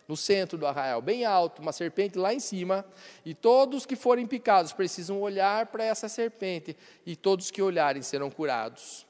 No 0.08 0.15
centro 0.15 0.58
do 0.58 0.65
arraial, 0.65 1.02
bem 1.02 1.26
alto, 1.26 1.62
uma 1.62 1.73
serpente 1.73 2.17
lá 2.17 2.34
em 2.34 2.39
cima, 2.39 2.86
e 3.26 3.34
todos 3.34 3.86
que 3.86 3.97
forem 3.97 4.26
picados 4.26 4.71
precisam 4.71 5.19
olhar 5.19 5.65
para 5.65 5.84
essa 5.84 6.08
serpente, 6.08 6.78
e 7.06 7.13
todos 7.13 7.52
que 7.52 7.62
olharem 7.62 8.02
serão 8.02 8.32
curados. 8.32 9.06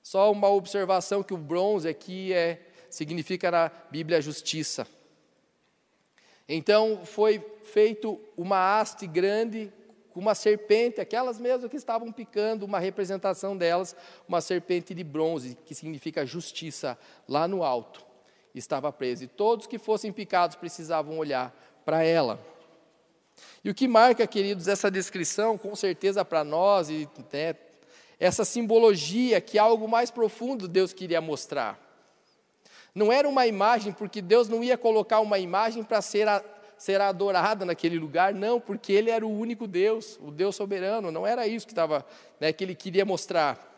Só 0.00 0.30
uma 0.30 0.48
observação 0.48 1.24
que 1.24 1.34
o 1.34 1.36
bronze 1.36 1.88
aqui 1.88 2.32
é 2.32 2.60
significa 2.88 3.50
na 3.50 3.70
Bíblia 3.90 4.22
justiça. 4.22 4.86
Então 6.52 7.02
foi 7.04 7.38
feito 7.62 8.20
uma 8.36 8.80
haste 8.80 9.06
grande 9.06 9.72
com 10.12 10.18
uma 10.18 10.34
serpente, 10.34 11.00
aquelas 11.00 11.38
mesmas 11.38 11.70
que 11.70 11.76
estavam 11.76 12.10
picando, 12.10 12.66
uma 12.66 12.80
representação 12.80 13.56
delas, 13.56 13.94
uma 14.28 14.40
serpente 14.40 14.92
de 14.92 15.04
bronze, 15.04 15.56
que 15.64 15.76
significa 15.76 16.26
justiça, 16.26 16.98
lá 17.28 17.46
no 17.46 17.62
alto, 17.62 18.04
estava 18.52 18.92
presa. 18.92 19.22
E 19.22 19.28
todos 19.28 19.68
que 19.68 19.78
fossem 19.78 20.12
picados 20.12 20.56
precisavam 20.56 21.18
olhar 21.18 21.54
para 21.84 22.02
ela. 22.02 22.44
E 23.62 23.70
o 23.70 23.74
que 23.74 23.86
marca, 23.86 24.26
queridos, 24.26 24.66
essa 24.66 24.90
descrição, 24.90 25.56
com 25.56 25.76
certeza 25.76 26.24
para 26.24 26.42
nós, 26.42 26.90
e 26.90 27.08
né, 27.32 27.54
essa 28.18 28.44
simbologia 28.44 29.40
que 29.40 29.56
algo 29.56 29.86
mais 29.86 30.10
profundo 30.10 30.66
Deus 30.66 30.92
queria 30.92 31.20
mostrar. 31.20 31.89
Não 32.94 33.12
era 33.12 33.28
uma 33.28 33.46
imagem, 33.46 33.92
porque 33.92 34.20
Deus 34.20 34.48
não 34.48 34.62
ia 34.62 34.76
colocar 34.76 35.20
uma 35.20 35.38
imagem 35.38 35.82
para 35.82 36.00
ser, 36.02 36.26
ser 36.76 37.00
adorada 37.00 37.64
naquele 37.64 37.98
lugar, 37.98 38.34
não, 38.34 38.60
porque 38.60 38.92
Ele 38.92 39.10
era 39.10 39.26
o 39.26 39.38
único 39.38 39.66
Deus, 39.66 40.18
o 40.20 40.30
Deus 40.30 40.56
soberano, 40.56 41.10
não 41.10 41.26
era 41.26 41.46
isso 41.46 41.66
que, 41.66 41.74
tava, 41.74 42.04
né, 42.40 42.52
que 42.52 42.64
Ele 42.64 42.74
queria 42.74 43.04
mostrar. 43.04 43.70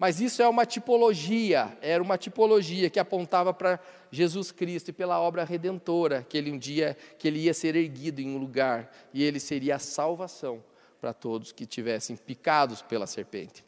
Mas 0.00 0.18
isso 0.18 0.40
é 0.40 0.48
uma 0.48 0.64
tipologia, 0.64 1.76
era 1.82 2.02
uma 2.02 2.16
tipologia 2.16 2.88
que 2.88 2.98
apontava 2.98 3.52
para 3.52 3.78
Jesus 4.10 4.50
Cristo 4.50 4.88
e 4.88 4.92
pela 4.94 5.20
obra 5.20 5.44
redentora, 5.44 6.24
que 6.26 6.38
ele 6.38 6.50
um 6.50 6.56
dia 6.56 6.96
que 7.18 7.28
ele 7.28 7.40
ia 7.40 7.52
ser 7.52 7.76
erguido 7.76 8.18
em 8.18 8.34
um 8.34 8.38
lugar 8.38 8.90
e 9.12 9.22
ele 9.22 9.38
seria 9.38 9.76
a 9.76 9.78
salvação 9.78 10.64
para 11.02 11.12
todos 11.12 11.52
que 11.52 11.66
tivessem 11.66 12.16
picados 12.16 12.80
pela 12.80 13.06
serpente. 13.06 13.62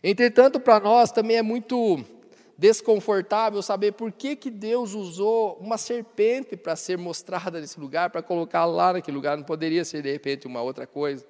Entretanto, 0.00 0.60
para 0.60 0.78
nós 0.78 1.10
também 1.10 1.38
é 1.38 1.42
muito 1.42 2.04
desconfortável 2.58 3.62
saber 3.62 3.92
por 3.92 4.10
que, 4.10 4.34
que 4.34 4.50
Deus 4.50 4.92
usou 4.92 5.56
uma 5.60 5.78
serpente 5.78 6.56
para 6.56 6.74
ser 6.74 6.98
mostrada 6.98 7.60
nesse 7.60 7.78
lugar, 7.78 8.10
para 8.10 8.20
colocar 8.20 8.64
lá 8.64 8.92
naquele 8.92 9.16
lugar, 9.16 9.36
não 9.36 9.44
poderia 9.44 9.84
ser 9.84 10.02
de 10.02 10.10
repente 10.10 10.48
uma 10.48 10.60
outra 10.60 10.84
coisa. 10.84 11.24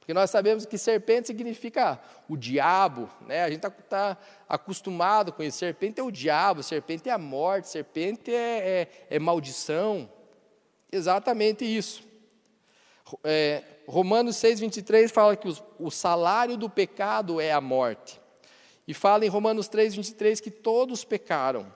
Porque 0.00 0.14
nós 0.14 0.30
sabemos 0.30 0.64
que 0.64 0.78
serpente 0.78 1.26
significa 1.26 2.00
o 2.26 2.34
diabo, 2.34 3.10
né? 3.26 3.44
a 3.44 3.50
gente 3.50 3.58
está 3.58 3.70
tá 3.70 4.18
acostumado 4.48 5.34
com 5.34 5.42
isso. 5.42 5.58
Serpente 5.58 6.00
é 6.00 6.02
o 6.02 6.10
diabo, 6.10 6.62
serpente 6.62 7.10
é 7.10 7.12
a 7.12 7.18
morte, 7.18 7.68
serpente 7.68 8.34
é, 8.34 8.88
é, 9.10 9.16
é 9.16 9.18
maldição. 9.18 10.10
Exatamente 10.90 11.62
isso. 11.62 12.08
É, 13.22 13.62
Romanos 13.86 14.36
6,23 14.36 15.10
fala 15.10 15.36
que 15.36 15.46
os, 15.46 15.62
o 15.78 15.90
salário 15.90 16.56
do 16.56 16.70
pecado 16.70 17.38
é 17.38 17.52
a 17.52 17.60
morte. 17.60 18.18
E 18.88 18.94
fala 18.94 19.26
em 19.26 19.28
Romanos 19.28 19.68
3, 19.68 19.94
23 19.94 20.40
que 20.40 20.50
todos 20.50 21.04
pecaram. 21.04 21.70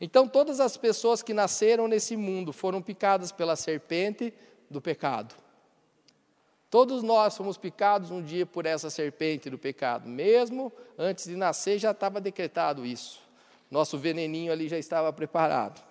Então, 0.00 0.26
todas 0.26 0.58
as 0.58 0.74
pessoas 0.74 1.22
que 1.22 1.34
nasceram 1.34 1.86
nesse 1.86 2.16
mundo 2.16 2.50
foram 2.50 2.80
picadas 2.80 3.30
pela 3.30 3.54
serpente 3.54 4.32
do 4.70 4.80
pecado. 4.80 5.34
Todos 6.70 7.02
nós 7.02 7.36
fomos 7.36 7.58
picados 7.58 8.10
um 8.10 8.22
dia 8.22 8.46
por 8.46 8.64
essa 8.64 8.88
serpente 8.88 9.50
do 9.50 9.58
pecado. 9.58 10.08
Mesmo 10.08 10.72
antes 10.96 11.26
de 11.26 11.36
nascer 11.36 11.78
já 11.78 11.90
estava 11.90 12.22
decretado 12.22 12.86
isso. 12.86 13.20
Nosso 13.70 13.98
veneninho 13.98 14.50
ali 14.50 14.66
já 14.66 14.78
estava 14.78 15.12
preparado. 15.12 15.84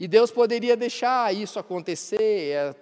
E 0.00 0.08
Deus 0.08 0.32
poderia 0.32 0.76
deixar 0.76 1.32
isso 1.32 1.60
acontecer, 1.60 2.50
é, 2.50 2.74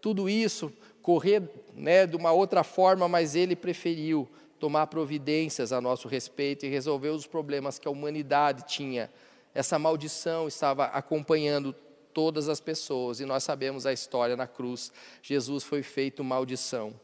tudo 0.00 0.26
isso 0.26 0.72
correr 1.02 1.42
né, 1.74 2.06
de 2.06 2.16
uma 2.16 2.32
outra 2.32 2.64
forma, 2.64 3.06
mas 3.08 3.34
Ele 3.34 3.54
preferiu 3.54 4.26
tomar 4.62 4.86
providências 4.86 5.72
a 5.72 5.80
nosso 5.80 6.06
respeito 6.06 6.64
e 6.64 6.68
resolver 6.68 7.08
os 7.08 7.26
problemas 7.26 7.80
que 7.80 7.88
a 7.88 7.90
humanidade 7.90 8.62
tinha. 8.64 9.10
Essa 9.52 9.76
maldição 9.76 10.46
estava 10.46 10.84
acompanhando 10.84 11.74
todas 12.14 12.48
as 12.48 12.60
pessoas, 12.60 13.18
e 13.18 13.24
nós 13.24 13.42
sabemos 13.42 13.86
a 13.86 13.92
história 13.92 14.36
na 14.36 14.46
cruz. 14.46 14.92
Jesus 15.20 15.64
foi 15.64 15.82
feito 15.82 16.22
maldição. 16.22 16.94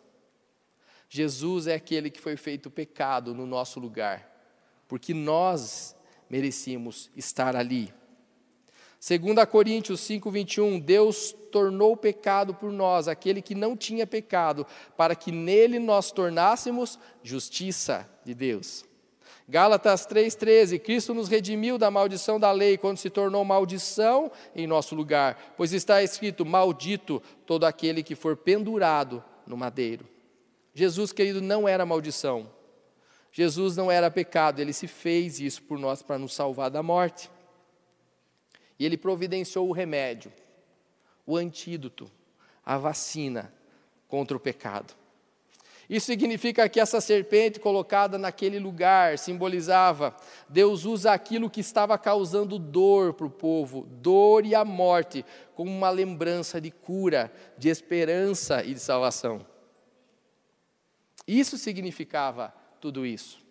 Jesus 1.09 1.67
é 1.67 1.75
aquele 1.75 2.11
que 2.11 2.21
foi 2.21 2.37
feito 2.37 2.71
pecado 2.71 3.35
no 3.35 3.45
nosso 3.45 3.81
lugar, 3.81 4.31
porque 4.87 5.13
nós 5.13 5.97
merecíamos 6.31 7.11
estar 7.17 7.57
ali. 7.57 7.93
2 9.01 9.45
Coríntios 9.49 10.01
5, 10.01 10.31
21, 10.31 10.81
Deus 10.81 11.35
tornou 11.53 11.97
pecado 11.97 12.53
por 12.53 12.73
nós, 12.73 13.07
aquele 13.07 13.41
que 13.41 13.55
não 13.55 13.77
tinha 13.77 14.07
pecado, 14.07 14.67
para 14.97 15.15
que 15.15 15.31
nele 15.31 15.79
nós 15.79 16.11
tornássemos 16.11 16.99
justiça 17.23 18.09
de 18.25 18.35
Deus. 18.35 18.85
Gálatas 19.49 20.07
3,13: 20.07 20.79
Cristo 20.79 21.15
nos 21.15 21.29
redimiu 21.29 21.79
da 21.79 21.91
maldição 21.91 22.39
da 22.39 22.51
lei 22.51 22.77
quando 22.77 22.99
se 22.99 23.09
tornou 23.09 23.45
maldição 23.45 24.31
em 24.55 24.67
nosso 24.67 24.95
lugar, 24.95 25.55
pois 25.57 25.73
está 25.73 26.03
escrito: 26.03 26.45
Maldito 26.45 27.23
todo 27.47 27.65
aquele 27.65 28.03
que 28.03 28.15
for 28.15 28.37
pendurado 28.37 29.25
no 29.47 29.57
madeiro. 29.57 30.07
Jesus, 30.75 31.13
querido, 31.13 31.41
não 31.41 31.67
era 31.67 31.87
maldição. 31.87 32.51
Jesus 33.33 33.77
não 33.77 33.91
era 33.91 34.11
pecado, 34.11 34.61
ele 34.61 34.73
se 34.73 34.87
fez 34.87 35.41
isso 35.41 35.63
por 35.63 35.79
nós 35.79 36.03
para 36.03 36.19
nos 36.19 36.35
salvar 36.35 36.71
da 36.71 36.83
morte. 36.83 37.31
E 38.79 38.87
ele 38.87 38.97
providenciou 38.97 39.69
o 39.69 39.73
remédio, 39.73 40.33
o 41.27 41.37
antídoto, 41.37 42.11
a 42.65 42.79
vacina 42.79 43.53
contra 44.07 44.37
o 44.37 44.41
pecado. 44.41 44.95
Isso 45.89 46.07
significa 46.07 46.69
que 46.69 46.79
essa 46.79 47.01
serpente 47.01 47.59
colocada 47.59 48.19
naquele 48.19 48.59
lugar 48.59 49.19
simbolizava 49.19 50.15
Deus 50.47 50.85
usa 50.85 51.13
aquilo 51.13 51.49
que 51.49 51.61
estava 51.61 51.97
causando 51.97 52.59
dor 52.59 53.15
para 53.15 53.27
o 53.27 53.31
povo, 53.31 53.87
dor 53.91 54.45
e 54.45 54.55
a 54.55 54.67
morte, 54.67 55.25
como 55.55 55.71
uma 55.71 55.89
lembrança 55.89 56.61
de 56.61 56.71
cura, 56.71 57.33
de 57.57 57.71
esperança 57.71 58.63
e 58.63 58.75
de 58.75 58.81
salvação. 58.81 59.47
Isso 61.27 61.57
significava 61.57 62.55
tudo 62.81 63.07
isso. 63.07 63.48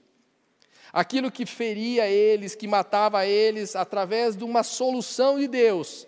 Aquilo 0.91 1.31
que 1.31 1.45
feria 1.45 2.07
eles, 2.07 2.55
que 2.55 2.67
matava 2.67 3.25
eles, 3.25 3.75
através 3.75 4.35
de 4.35 4.43
uma 4.43 4.63
solução 4.63 5.37
de 5.37 5.47
Deus, 5.47 6.07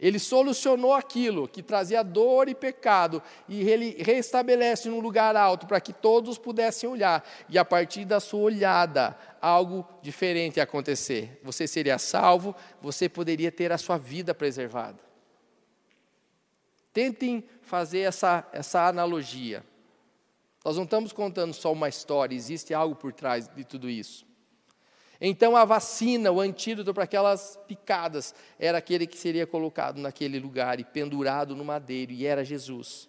ele 0.00 0.18
solucionou 0.18 0.94
aquilo 0.94 1.46
que 1.46 1.62
trazia 1.62 2.02
dor 2.02 2.48
e 2.48 2.54
pecado 2.54 3.22
e 3.46 3.68
ele 3.68 3.96
restabelece 3.98 4.88
num 4.88 4.98
lugar 4.98 5.36
alto 5.36 5.66
para 5.66 5.80
que 5.80 5.92
todos 5.92 6.38
pudessem 6.38 6.88
olhar 6.88 7.22
e 7.50 7.58
a 7.58 7.64
partir 7.64 8.06
da 8.06 8.18
sua 8.18 8.40
olhada 8.40 9.14
algo 9.42 9.86
diferente 10.00 10.58
acontecer. 10.58 11.38
Você 11.42 11.66
seria 11.66 11.98
salvo, 11.98 12.56
você 12.80 13.10
poderia 13.10 13.52
ter 13.52 13.72
a 13.72 13.78
sua 13.78 13.98
vida 13.98 14.34
preservada. 14.34 14.98
Tentem 16.94 17.44
fazer 17.60 18.00
essa, 18.00 18.48
essa 18.52 18.88
analogia. 18.88 19.62
Nós 20.64 20.76
não 20.76 20.84
estamos 20.84 21.12
contando 21.12 21.54
só 21.54 21.72
uma 21.72 21.88
história, 21.88 22.34
existe 22.34 22.74
algo 22.74 22.94
por 22.94 23.12
trás 23.12 23.48
de 23.48 23.64
tudo 23.64 23.88
isso. 23.88 24.26
Então 25.18 25.56
a 25.56 25.64
vacina, 25.64 26.30
o 26.30 26.40
antídoto 26.40 26.92
para 26.92 27.04
aquelas 27.04 27.58
picadas, 27.66 28.34
era 28.58 28.78
aquele 28.78 29.06
que 29.06 29.18
seria 29.18 29.46
colocado 29.46 29.98
naquele 29.98 30.38
lugar 30.38 30.80
e 30.80 30.84
pendurado 30.84 31.54
no 31.54 31.64
madeiro, 31.64 32.12
e 32.12 32.26
era 32.26 32.44
Jesus. 32.44 33.08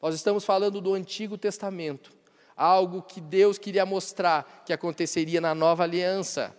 Nós 0.00 0.14
estamos 0.14 0.44
falando 0.44 0.80
do 0.80 0.94
Antigo 0.94 1.36
Testamento, 1.36 2.12
algo 2.56 3.02
que 3.02 3.20
Deus 3.20 3.58
queria 3.58 3.84
mostrar 3.86 4.62
que 4.64 4.72
aconteceria 4.72 5.40
na 5.40 5.54
nova 5.54 5.84
aliança, 5.84 6.56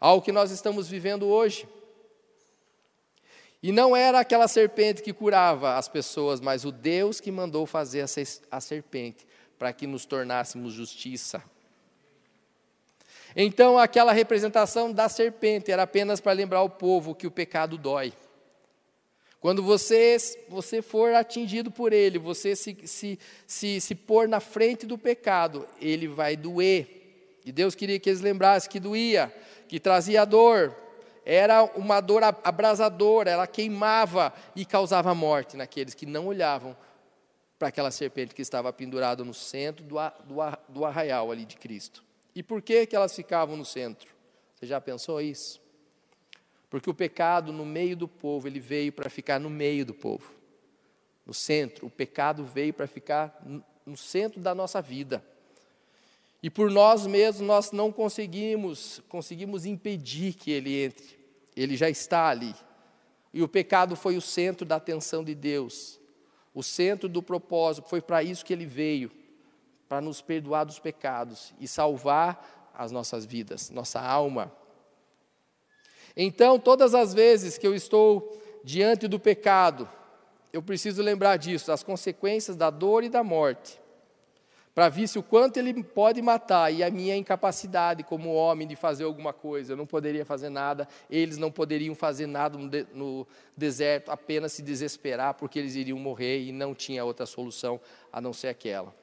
algo 0.00 0.24
que 0.24 0.32
nós 0.32 0.50
estamos 0.50 0.88
vivendo 0.88 1.26
hoje. 1.28 1.68
E 3.62 3.70
não 3.70 3.94
era 3.94 4.18
aquela 4.20 4.48
serpente 4.48 5.02
que 5.02 5.12
curava 5.12 5.76
as 5.76 5.88
pessoas, 5.88 6.40
mas 6.40 6.64
o 6.64 6.72
Deus 6.72 7.20
que 7.20 7.30
mandou 7.30 7.64
fazer 7.64 8.04
a 8.50 8.60
serpente 8.60 9.26
para 9.62 9.72
que 9.72 9.86
nos 9.86 10.04
tornássemos 10.04 10.74
justiça. 10.74 11.40
Então, 13.36 13.78
aquela 13.78 14.12
representação 14.12 14.92
da 14.92 15.08
serpente 15.08 15.70
era 15.70 15.84
apenas 15.84 16.20
para 16.20 16.32
lembrar 16.32 16.62
o 16.62 16.68
povo 16.68 17.14
que 17.14 17.28
o 17.28 17.30
pecado 17.30 17.78
dói. 17.78 18.12
Quando 19.38 19.62
você, 19.62 20.16
você 20.48 20.82
for 20.82 21.14
atingido 21.14 21.70
por 21.70 21.92
ele, 21.92 22.18
você 22.18 22.56
se, 22.56 22.76
se, 22.86 23.16
se, 23.46 23.80
se 23.80 23.94
pôr 23.94 24.26
na 24.26 24.40
frente 24.40 24.84
do 24.84 24.98
pecado, 24.98 25.64
ele 25.80 26.08
vai 26.08 26.36
doer. 26.36 27.38
E 27.44 27.52
Deus 27.52 27.76
queria 27.76 28.00
que 28.00 28.10
eles 28.10 28.20
lembrassem 28.20 28.68
que 28.68 28.80
doía, 28.80 29.32
que 29.68 29.78
trazia 29.78 30.24
dor. 30.24 30.74
Era 31.24 31.62
uma 31.62 32.00
dor 32.00 32.24
abrasadora, 32.24 33.30
ela 33.30 33.46
queimava 33.46 34.34
e 34.56 34.64
causava 34.64 35.14
morte 35.14 35.56
naqueles 35.56 35.94
que 35.94 36.04
não 36.04 36.26
olhavam 36.26 36.76
para 37.62 37.68
aquela 37.68 37.92
serpente 37.92 38.34
que 38.34 38.42
estava 38.42 38.72
pendurada 38.72 39.22
no 39.22 39.32
centro 39.32 39.84
do, 39.84 39.94
do, 40.68 40.84
arraial 40.84 41.30
ali 41.30 41.44
de 41.44 41.56
Cristo. 41.56 42.02
E 42.34 42.42
por 42.42 42.60
que, 42.60 42.84
que 42.86 42.96
elas 42.96 43.14
ficavam 43.14 43.56
no 43.56 43.64
centro? 43.64 44.12
Você 44.56 44.66
já 44.66 44.80
pensou 44.80 45.20
isso? 45.20 45.62
Porque 46.68 46.90
o 46.90 46.94
pecado 46.94 47.52
no 47.52 47.64
meio 47.64 47.96
do 47.96 48.08
povo, 48.08 48.48
ele 48.48 48.58
veio 48.58 48.90
para 48.90 49.08
ficar 49.08 49.38
no 49.38 49.48
meio 49.48 49.86
do 49.86 49.94
povo. 49.94 50.34
No 51.24 51.32
centro, 51.32 51.86
o 51.86 51.90
pecado 51.90 52.42
veio 52.42 52.74
para 52.74 52.88
ficar 52.88 53.40
no 53.86 53.96
centro 53.96 54.40
da 54.40 54.56
nossa 54.56 54.82
vida. 54.82 55.24
E 56.42 56.50
por 56.50 56.68
nós 56.68 57.06
mesmos 57.06 57.46
nós 57.46 57.70
não 57.70 57.92
conseguimos, 57.92 59.00
conseguimos 59.08 59.64
impedir 59.64 60.34
que 60.34 60.50
ele 60.50 60.82
entre. 60.82 61.16
Ele 61.54 61.76
já 61.76 61.88
está 61.88 62.26
ali. 62.26 62.56
E 63.32 63.40
o 63.40 63.46
pecado 63.46 63.94
foi 63.94 64.16
o 64.16 64.20
centro 64.20 64.66
da 64.66 64.74
atenção 64.74 65.22
de 65.22 65.36
Deus. 65.36 66.01
O 66.54 66.62
centro 66.62 67.08
do 67.08 67.22
propósito, 67.22 67.88
foi 67.88 68.00
para 68.00 68.22
isso 68.22 68.44
que 68.44 68.52
ele 68.52 68.66
veio 68.66 69.10
para 69.88 70.00
nos 70.00 70.22
perdoar 70.22 70.64
dos 70.64 70.78
pecados 70.78 71.52
e 71.60 71.68
salvar 71.68 72.72
as 72.74 72.90
nossas 72.90 73.26
vidas, 73.26 73.68
nossa 73.70 74.00
alma. 74.00 74.50
Então, 76.16 76.58
todas 76.58 76.94
as 76.94 77.12
vezes 77.12 77.58
que 77.58 77.66
eu 77.66 77.74
estou 77.74 78.40
diante 78.64 79.08
do 79.08 79.18
pecado, 79.18 79.88
eu 80.52 80.62
preciso 80.62 81.02
lembrar 81.02 81.36
disso, 81.36 81.66
das 81.66 81.82
consequências 81.82 82.56
da 82.56 82.70
dor 82.70 83.04
e 83.04 83.08
da 83.08 83.24
morte, 83.24 83.80
para 84.74 84.88
ver 84.88 85.06
se 85.06 85.18
o 85.18 85.22
quanto 85.22 85.58
ele 85.58 85.82
pode 85.82 86.22
matar 86.22 86.72
e 86.72 86.82
a 86.82 86.90
minha 86.90 87.14
incapacidade 87.14 88.02
como 88.02 88.32
homem 88.32 88.66
de 88.66 88.74
fazer 88.74 89.04
alguma 89.04 89.32
coisa. 89.32 89.72
Eu 89.72 89.76
não 89.76 89.86
poderia 89.86 90.24
fazer 90.24 90.48
nada, 90.48 90.88
eles 91.10 91.36
não 91.36 91.50
poderiam 91.50 91.94
fazer 91.94 92.26
nada 92.26 92.56
no, 92.56 92.68
de, 92.68 92.86
no 92.94 93.26
deserto, 93.56 94.10
apenas 94.10 94.52
se 94.52 94.62
desesperar 94.62 95.34
porque 95.34 95.58
eles 95.58 95.74
iriam 95.74 95.98
morrer 95.98 96.42
e 96.42 96.52
não 96.52 96.74
tinha 96.74 97.04
outra 97.04 97.26
solução 97.26 97.78
a 98.10 98.20
não 98.20 98.32
ser 98.32 98.48
aquela. 98.48 98.94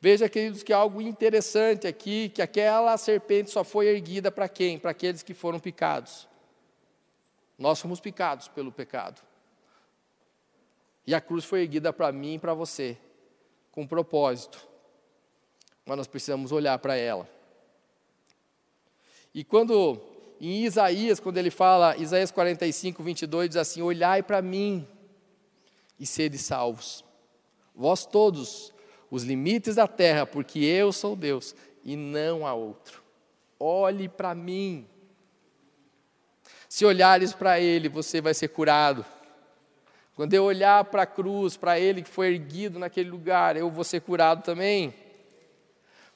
Veja, 0.00 0.28
queridos, 0.28 0.62
que 0.62 0.72
algo 0.72 1.00
interessante 1.00 1.86
aqui, 1.86 2.28
que 2.28 2.42
aquela 2.42 2.96
serpente 2.98 3.50
só 3.50 3.62
foi 3.62 3.86
erguida 3.86 4.30
para 4.30 4.48
quem? 4.48 4.78
Para 4.78 4.90
aqueles 4.90 5.22
que 5.22 5.32
foram 5.32 5.60
picados. 5.60 6.28
Nós 7.56 7.80
fomos 7.80 8.00
picados 8.00 8.48
pelo 8.48 8.72
pecado. 8.72 9.22
E 11.06 11.14
a 11.14 11.20
cruz 11.20 11.44
foi 11.44 11.62
erguida 11.62 11.92
para 11.92 12.10
mim 12.10 12.34
e 12.34 12.38
para 12.38 12.52
você, 12.52 12.98
com 13.74 13.84
propósito. 13.84 14.64
Mas 15.84 15.96
nós 15.96 16.06
precisamos 16.06 16.52
olhar 16.52 16.78
para 16.78 16.96
ela. 16.96 17.28
E 19.34 19.42
quando, 19.42 20.00
em 20.40 20.64
Isaías, 20.64 21.18
quando 21.18 21.38
ele 21.38 21.50
fala, 21.50 21.96
Isaías 21.96 22.30
45, 22.30 23.02
22, 23.02 23.48
diz 23.48 23.56
assim: 23.56 23.82
Olhai 23.82 24.22
para 24.22 24.40
mim 24.40 24.86
e 25.98 26.06
sede 26.06 26.38
salvos, 26.38 27.04
vós 27.74 28.06
todos 28.06 28.72
os 29.10 29.24
limites 29.24 29.74
da 29.74 29.88
terra, 29.88 30.24
porque 30.24 30.60
eu 30.60 30.92
sou 30.92 31.16
Deus 31.16 31.54
e 31.84 31.96
não 31.96 32.46
há 32.46 32.54
outro. 32.54 33.02
Olhe 33.58 34.08
para 34.08 34.36
mim. 34.36 34.86
Se 36.68 36.84
olhares 36.84 37.32
para 37.32 37.58
Ele, 37.60 37.88
você 37.88 38.20
vai 38.20 38.34
ser 38.34 38.48
curado. 38.48 39.04
Quando 40.14 40.32
eu 40.32 40.44
olhar 40.44 40.84
para 40.84 41.02
a 41.02 41.06
cruz, 41.06 41.56
para 41.56 41.78
Ele 41.78 42.02
que 42.02 42.08
foi 42.08 42.28
erguido 42.28 42.78
naquele 42.78 43.10
lugar, 43.10 43.56
eu 43.56 43.68
vou 43.70 43.82
ser 43.82 44.00
curado 44.00 44.42
também. 44.42 44.94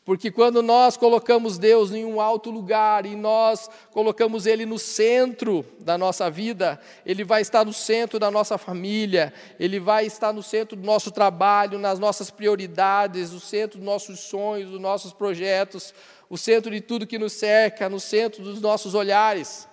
Porque 0.09 0.31
quando 0.31 0.63
nós 0.63 0.97
colocamos 0.97 1.59
Deus 1.59 1.93
em 1.93 2.03
um 2.03 2.19
alto 2.19 2.51
lugar 2.51 3.05
e 3.05 3.15
nós 3.15 3.69
colocamos 3.91 4.47
Ele 4.47 4.65
no 4.65 4.79
centro 4.79 5.67
da 5.81 5.99
nossa 5.99 6.31
vida, 6.31 6.81
Ele 7.05 7.23
vai 7.25 7.43
estar 7.43 7.63
no 7.63 7.75
centro 7.75 8.19
da 8.19 8.31
nossa 8.31 8.57
família, 8.57 9.35
Ele 9.61 9.79
vai 9.79 10.07
estar 10.07 10.33
no 10.33 10.43
centro 10.43 10.77
do 10.77 10.87
nosso 10.87 11.11
trabalho, 11.11 11.79
nas 11.79 11.99
nossas 11.99 12.31
prioridades, 12.31 13.33
no 13.33 13.41
centro 13.41 13.79
dos 13.79 13.85
nossos 13.85 14.21
sonhos, 14.21 14.71
dos 14.71 14.81
nossos 14.81 15.13
projetos, 15.13 15.93
o 16.31 16.39
centro 16.39 16.71
de 16.71 16.81
tudo 16.81 17.07
que 17.07 17.19
nos 17.19 17.35
cerca, 17.35 17.87
no 17.87 18.01
centro 18.01 18.43
dos 18.43 18.63
nossos 18.63 18.95
olhares. 18.95 19.69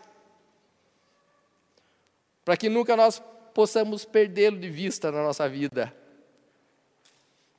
Para 2.43 2.57
que 2.57 2.67
nunca 2.67 2.97
nós 2.97 3.21
possamos 3.55 4.03
perdê-lo 4.03 4.59
de 4.59 4.69
vista 4.69 5.09
na 5.13 5.23
nossa 5.23 5.47
vida. 5.47 5.95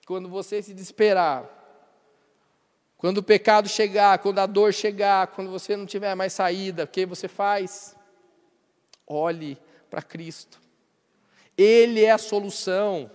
Quando 0.07 0.29
você 0.29 0.63
se 0.63 0.75
desesperar, 0.75 1.49
quando 2.99 3.19
o 3.19 3.23
pecado 3.23 3.67
chegar, 3.67 4.19
quando 4.19 4.39
a 4.39 4.45
dor 4.45 4.75
chegar, 4.75 5.29
quando 5.29 5.51
você 5.51 5.75
não 5.75 5.87
tiver 5.87 6.15
mais 6.15 6.35
saída, 6.35 6.85
o 6.85 6.87
que 6.87 7.07
você 7.07 7.27
faz? 7.29 7.97
Olhe 9.07 9.57
para 9.89 10.03
Cristo. 10.03 10.61
Ele 11.57 12.05
é 12.05 12.11
a 12.11 12.19
solução. 12.19 13.11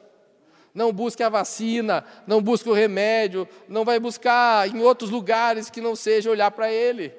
Não 0.73 0.91
busque 0.91 1.21
a 1.21 1.29
vacina, 1.29 2.03
não 2.25 2.41
busque 2.41 2.67
o 2.67 2.73
remédio, 2.73 3.47
não 3.67 3.85
vai 3.85 3.99
buscar 3.99 4.67
em 4.67 4.81
outros 4.81 5.11
lugares 5.11 5.69
que 5.69 5.81
não 5.81 5.95
seja 5.95 6.31
olhar 6.31 6.49
para 6.49 6.71
Ele, 6.71 7.09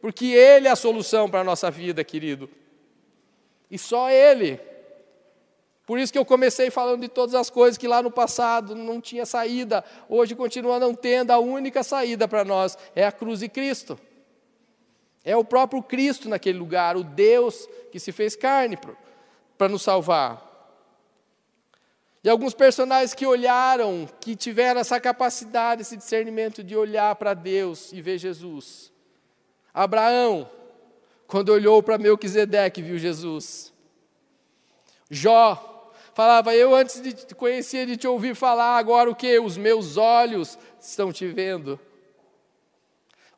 porque 0.00 0.26
Ele 0.26 0.66
é 0.66 0.70
a 0.70 0.76
solução 0.76 1.28
para 1.28 1.40
a 1.40 1.44
nossa 1.44 1.70
vida, 1.70 2.02
querido. 2.04 2.48
E 3.70 3.76
só 3.76 4.08
Ele. 4.10 4.69
Por 5.90 5.98
isso 5.98 6.12
que 6.12 6.18
eu 6.20 6.24
comecei 6.24 6.70
falando 6.70 7.00
de 7.00 7.08
todas 7.08 7.34
as 7.34 7.50
coisas 7.50 7.76
que 7.76 7.88
lá 7.88 8.00
no 8.00 8.12
passado 8.12 8.76
não 8.76 9.00
tinha 9.00 9.26
saída, 9.26 9.84
hoje 10.08 10.36
continua 10.36 10.78
não 10.78 10.94
tendo, 10.94 11.32
a 11.32 11.40
única 11.40 11.82
saída 11.82 12.28
para 12.28 12.44
nós 12.44 12.78
é 12.94 13.04
a 13.04 13.10
cruz 13.10 13.40
de 13.40 13.48
Cristo. 13.48 13.98
É 15.24 15.36
o 15.36 15.44
próprio 15.44 15.82
Cristo 15.82 16.28
naquele 16.28 16.60
lugar, 16.60 16.96
o 16.96 17.02
Deus 17.02 17.68
que 17.90 17.98
se 17.98 18.12
fez 18.12 18.36
carne 18.36 18.78
para 19.58 19.68
nos 19.68 19.82
salvar. 19.82 20.78
E 22.22 22.30
alguns 22.30 22.54
personagens 22.54 23.12
que 23.12 23.26
olharam, 23.26 24.08
que 24.20 24.36
tiveram 24.36 24.80
essa 24.80 25.00
capacidade, 25.00 25.82
esse 25.82 25.96
discernimento 25.96 26.62
de 26.62 26.76
olhar 26.76 27.16
para 27.16 27.34
Deus 27.34 27.92
e 27.92 28.00
ver 28.00 28.16
Jesus. 28.16 28.92
Abraão, 29.74 30.48
quando 31.26 31.48
olhou 31.48 31.82
para 31.82 31.98
Melquisedeque, 31.98 32.80
viu 32.80 32.96
Jesus. 32.96 33.72
Jó, 35.10 35.69
falava, 36.20 36.54
eu 36.54 36.74
antes 36.74 37.00
de 37.00 37.14
te 37.14 37.34
conhecer, 37.34 37.86
de 37.86 37.96
te 37.96 38.06
ouvir 38.06 38.34
falar, 38.34 38.76
agora 38.76 39.10
o 39.10 39.14
que? 39.14 39.38
Os 39.38 39.56
meus 39.56 39.96
olhos 39.96 40.58
estão 40.78 41.10
te 41.10 41.26
vendo. 41.26 41.80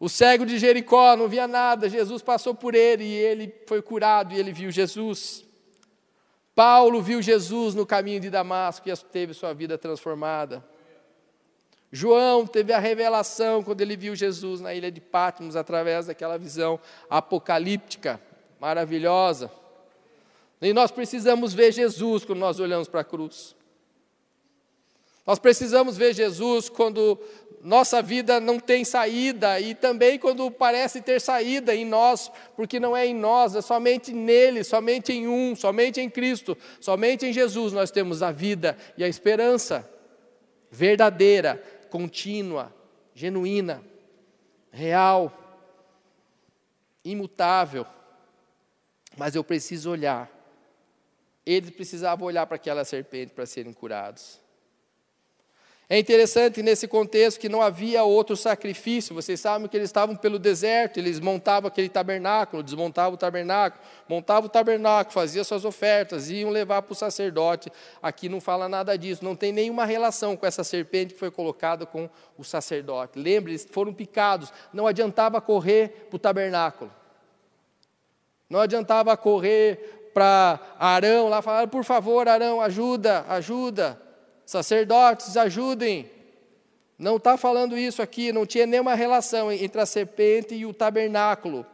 O 0.01 0.09
cego 0.09 0.45
de 0.45 0.59
Jericó 0.59 1.15
não 1.17 1.29
via 1.29 1.47
nada, 1.47 1.89
Jesus 1.89 2.23
passou 2.23 2.57
por 2.57 2.75
ele 2.75 3.05
e 3.05 3.15
ele 3.15 3.55
foi 3.69 3.81
curado 3.81 4.35
e 4.35 4.39
ele 4.39 4.53
viu 4.53 4.69
Jesus. 4.73 5.45
Paulo 6.57 7.01
viu 7.01 7.23
Jesus 7.23 7.77
no 7.77 7.87
caminho 7.87 8.19
de 8.19 8.29
Damasco 8.29 8.89
e 8.89 8.97
teve 8.97 9.33
sua 9.33 9.55
vida 9.55 9.79
transformada. 9.79 10.65
João 11.93 12.45
teve 12.49 12.73
a 12.73 12.81
revelação 12.81 13.63
quando 13.63 13.81
ele 13.81 13.97
viu 13.97 14.17
Jesus 14.17 14.61
na 14.61 14.75
ilha 14.75 14.91
de 14.91 15.01
Patmos 15.01 15.55
através 15.55 16.07
daquela 16.07 16.37
visão 16.37 16.81
apocalíptica 17.09 18.21
maravilhosa. 18.59 19.62
E 20.63 20.73
nós 20.73 20.93
precisamos 20.93 21.53
ver 21.53 21.73
Jesus 21.73 22.25
quando 22.25 22.39
nós 22.39 22.61
olhamos 22.61 22.87
para 22.87 23.01
a 23.01 23.05
cruz. 23.05 23.57
Nós 25.27 25.39
precisamos 25.41 25.97
ver 25.97 26.15
Jesus 26.15 26.69
quando 26.69 27.19
nossa 27.61 28.01
vida 28.01 28.41
não 28.41 28.59
tem 28.59 28.85
saída 28.85 29.61
e 29.61 29.75
também 29.75 30.19
quando 30.19 30.51
parece 30.51 31.01
ter 31.01 31.21
saída 31.21 31.75
em 31.75 31.85
nós, 31.85 32.31
porque 32.57 32.81
não 32.81 32.97
é 32.97 33.07
em 33.07 33.15
nós, 33.15 33.55
é 33.55 33.61
somente 33.61 34.13
nele, 34.13 34.65
somente 34.65 35.13
em 35.13 35.29
um, 35.29 35.55
somente 35.55 36.01
em 36.01 36.09
Cristo, 36.09 36.57
somente 36.81 37.27
em 37.27 37.33
Jesus 37.33 37.73
nós 37.73 37.91
temos 37.91 38.23
a 38.23 38.33
vida 38.33 38.77
e 38.97 39.05
a 39.05 39.09
esperança 39.09 39.89
verdadeira, 40.71 41.63
contínua, 41.91 42.75
genuína, 43.15 43.83
real, 44.71 45.33
imutável. 47.05 47.87
Mas 49.17 49.35
eu 49.35 49.45
preciso 49.45 49.91
olhar. 49.91 50.42
Eles 51.45 51.71
precisavam 51.71 52.27
olhar 52.27 52.47
para 52.47 52.57
aquela 52.57 52.85
serpente 52.85 53.33
para 53.33 53.47
serem 53.47 53.73
curados. 53.73 54.43
É 55.93 55.99
interessante 55.99 56.63
nesse 56.63 56.89
contexto 56.89 57.39
que 57.39 57.51
não 57.51 57.61
havia 57.61 58.03
outro 58.03 58.35
sacrifício. 58.35 59.15
Vocês 59.15 59.39
sabem 59.39 59.69
que 59.69 59.77
eles 59.77 59.91
estavam 59.91 60.17
pelo 60.17 60.39
deserto, 60.39 60.97
eles 60.97 61.21
montavam 61.21 61.69
aquele 61.69 61.91
tabernáculo, 61.91 62.63
desmontavam 62.63 63.13
o 63.13 63.17
tabernáculo, 63.19 63.85
montavam 64.09 64.47
o 64.47 64.49
tabernáculo, 64.49 65.13
faziam 65.13 65.45
suas 65.45 65.67
ofertas, 65.67 66.31
iam 66.31 66.49
levar 66.49 66.81
para 66.81 66.93
o 66.93 66.97
sacerdote. 66.97 67.71
Aqui 68.01 68.27
não 68.27 68.41
fala 68.41 68.71
nada 68.71 68.97
disso, 68.97 69.23
não 69.23 69.37
tem 69.37 69.53
nenhuma 69.53 69.85
relação 69.85 70.35
com 70.35 70.47
essa 70.47 70.65
serpente 70.65 71.13
que 71.13 71.21
foi 71.21 71.31
colocada 71.31 71.85
com 71.85 72.09
o 72.39 72.43
sacerdote. 72.43 73.19
Lembre, 73.19 73.53
eles 73.53 73.69
foram 73.71 73.93
picados, 73.93 74.51
não 74.73 74.87
adiantava 74.87 75.43
correr 75.43 76.07
para 76.09 76.17
o 76.17 76.19
tabernáculo. 76.19 76.91
Não 78.49 78.61
adiantava 78.61 79.15
correr 79.15 80.02
para 80.13 80.61
Arão 80.79 81.29
lá 81.29 81.43
falar, 81.43 81.67
por 81.69 81.85
favor, 81.85 82.29
Arão, 82.29 82.61
ajuda, 82.61 83.25
ajuda. 83.29 84.01
Sacerdotes, 84.45 85.37
ajudem. 85.37 86.11
Não 86.99 87.17
está 87.17 87.37
falando 87.37 87.77
isso 87.77 88.03
aqui, 88.03 88.33
não 88.33 88.47
tinha 88.47 88.67
nenhuma 88.67 88.95
relação 88.95 89.51
entre 89.51 89.81
a 89.81 89.87
serpente 89.87 90.55
e 90.55 90.67
o 90.67 90.73
tabernáculo, 90.73 91.67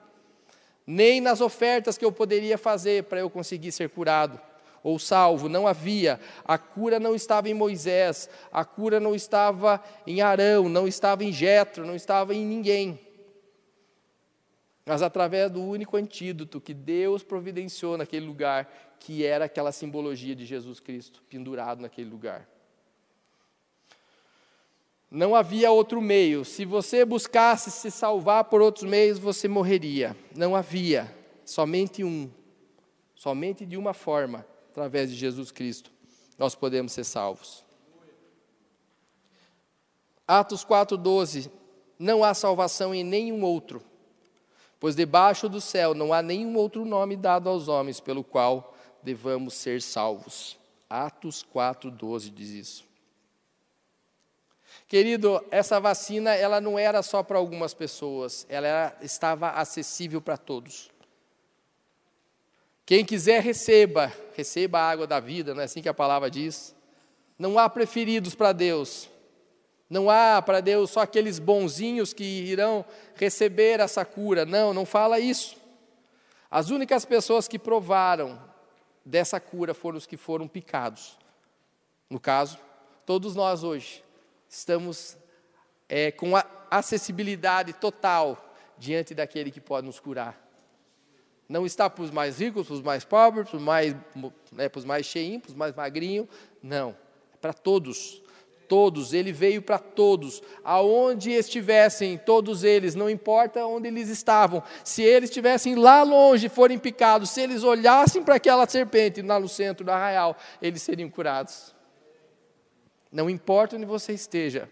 nem 0.86 1.20
nas 1.20 1.40
ofertas 1.40 1.98
que 1.98 2.04
eu 2.04 2.12
poderia 2.12 2.56
fazer 2.56 3.04
para 3.04 3.20
eu 3.20 3.28
conseguir 3.28 3.72
ser 3.72 3.90
curado 3.90 4.40
ou 4.82 4.98
salvo, 4.98 5.48
não 5.48 5.66
havia. 5.66 6.20
A 6.44 6.56
cura 6.56 6.98
não 6.98 7.14
estava 7.14 7.48
em 7.48 7.54
Moisés, 7.54 8.28
a 8.50 8.64
cura 8.64 8.98
não 8.98 9.14
estava 9.14 9.82
em 10.06 10.20
Arão, 10.20 10.68
não 10.68 10.86
estava 10.86 11.24
em 11.24 11.32
Jetro, 11.32 11.86
não 11.86 11.94
estava 11.94 12.34
em 12.34 12.44
ninguém. 12.44 12.98
Mas 14.88 15.02
através 15.02 15.50
do 15.50 15.62
único 15.62 15.98
antídoto 15.98 16.58
que 16.58 16.72
Deus 16.72 17.22
providenciou 17.22 17.98
naquele 17.98 18.24
lugar, 18.24 18.96
que 18.98 19.22
era 19.22 19.44
aquela 19.44 19.70
simbologia 19.70 20.34
de 20.34 20.46
Jesus 20.46 20.80
Cristo 20.80 21.22
pendurado 21.28 21.82
naquele 21.82 22.08
lugar. 22.08 22.48
Não 25.10 25.34
havia 25.34 25.70
outro 25.70 26.00
meio. 26.00 26.42
Se 26.42 26.64
você 26.64 27.04
buscasse 27.04 27.70
se 27.70 27.90
salvar 27.90 28.44
por 28.44 28.62
outros 28.62 28.84
meios, 28.84 29.18
você 29.18 29.46
morreria. 29.46 30.16
Não 30.34 30.56
havia. 30.56 31.14
Somente 31.44 32.02
um. 32.02 32.30
Somente 33.14 33.66
de 33.66 33.76
uma 33.76 33.92
forma, 33.92 34.46
através 34.70 35.10
de 35.10 35.16
Jesus 35.16 35.50
Cristo, 35.50 35.92
nós 36.38 36.54
podemos 36.54 36.92
ser 36.92 37.04
salvos. 37.04 37.62
Atos 40.26 40.64
4,12: 40.64 41.50
Não 41.98 42.24
há 42.24 42.32
salvação 42.32 42.94
em 42.94 43.04
nenhum 43.04 43.42
outro, 43.42 43.82
pois 44.80 44.94
debaixo 44.94 45.48
do 45.48 45.60
céu 45.60 45.94
não 45.94 46.12
há 46.12 46.22
nenhum 46.22 46.56
outro 46.56 46.84
nome 46.84 47.16
dado 47.16 47.48
aos 47.48 47.68
homens 47.68 48.00
pelo 48.00 48.22
qual 48.22 48.74
devamos 49.02 49.54
ser 49.54 49.82
salvos. 49.82 50.58
Atos 50.88 51.44
4,12 51.54 52.32
diz 52.32 52.50
isso. 52.50 52.88
Querido, 54.86 55.44
essa 55.50 55.78
vacina 55.78 56.34
ela 56.34 56.60
não 56.60 56.78
era 56.78 57.02
só 57.02 57.22
para 57.22 57.38
algumas 57.38 57.74
pessoas, 57.74 58.46
ela 58.48 58.66
era, 58.66 58.96
estava 59.02 59.50
acessível 59.50 60.20
para 60.20 60.36
todos. 60.36 60.90
Quem 62.86 63.04
quiser 63.04 63.42
receba, 63.42 64.10
receba 64.34 64.78
a 64.78 64.90
água 64.90 65.06
da 65.06 65.20
vida, 65.20 65.54
não 65.54 65.60
é 65.60 65.64
assim 65.64 65.82
que 65.82 65.90
a 65.90 65.94
palavra 65.94 66.30
diz? 66.30 66.74
Não 67.38 67.58
há 67.58 67.68
preferidos 67.68 68.34
para 68.34 68.52
Deus. 68.52 69.10
Não 69.88 70.10
há 70.10 70.42
para 70.42 70.60
Deus 70.60 70.90
só 70.90 71.00
aqueles 71.00 71.38
bonzinhos 71.38 72.12
que 72.12 72.24
irão 72.24 72.84
receber 73.14 73.80
essa 73.80 74.04
cura. 74.04 74.44
Não, 74.44 74.74
não 74.74 74.84
fala 74.84 75.18
isso. 75.18 75.56
As 76.50 76.70
únicas 76.70 77.04
pessoas 77.04 77.48
que 77.48 77.58
provaram 77.58 78.38
dessa 79.04 79.40
cura 79.40 79.72
foram 79.72 79.96
os 79.96 80.06
que 80.06 80.16
foram 80.16 80.46
picados. 80.46 81.18
No 82.10 82.20
caso, 82.20 82.58
todos 83.06 83.34
nós 83.34 83.62
hoje 83.62 84.04
estamos 84.48 85.16
é, 85.88 86.10
com 86.10 86.36
a 86.36 86.44
acessibilidade 86.70 87.72
total 87.72 88.54
diante 88.76 89.14
daquele 89.14 89.50
que 89.50 89.60
pode 89.60 89.86
nos 89.86 89.98
curar. 89.98 90.38
Não 91.48 91.64
está 91.64 91.88
para 91.88 92.04
os 92.04 92.10
mais 92.10 92.38
ricos, 92.38 92.66
para 92.66 92.74
os 92.74 92.82
mais 92.82 93.04
pobres, 93.04 93.48
para 93.48 93.56
os 93.56 93.62
mais, 93.62 93.96
né, 94.52 94.68
para 94.68 94.78
os 94.78 94.84
mais 94.84 95.06
cheinhos, 95.06 95.42
para 95.42 95.50
os 95.50 95.54
mais 95.54 95.74
magrinhos. 95.74 96.28
Não. 96.62 96.94
É 97.32 97.36
para 97.38 97.54
todos. 97.54 98.22
Todos. 98.68 99.14
Ele 99.14 99.32
veio 99.32 99.62
para 99.62 99.78
todos. 99.78 100.42
Aonde 100.62 101.30
estivessem, 101.30 102.18
todos 102.18 102.62
eles, 102.62 102.94
não 102.94 103.08
importa 103.08 103.66
onde 103.66 103.88
eles 103.88 104.08
estavam. 104.08 104.62
Se 104.84 105.02
eles 105.02 105.30
estivessem 105.30 105.74
lá 105.74 106.02
longe, 106.02 106.48
forem 106.48 106.78
picados, 106.78 107.30
se 107.30 107.40
eles 107.40 107.64
olhassem 107.64 108.22
para 108.22 108.34
aquela 108.34 108.68
serpente 108.68 109.22
lá 109.22 109.40
no 109.40 109.48
centro 109.48 109.84
do 109.84 109.90
arraial, 109.90 110.36
eles 110.60 110.82
seriam 110.82 111.08
curados. 111.08 111.74
Não 113.10 113.30
importa 113.30 113.76
onde 113.76 113.86
você 113.86 114.12
esteja. 114.12 114.68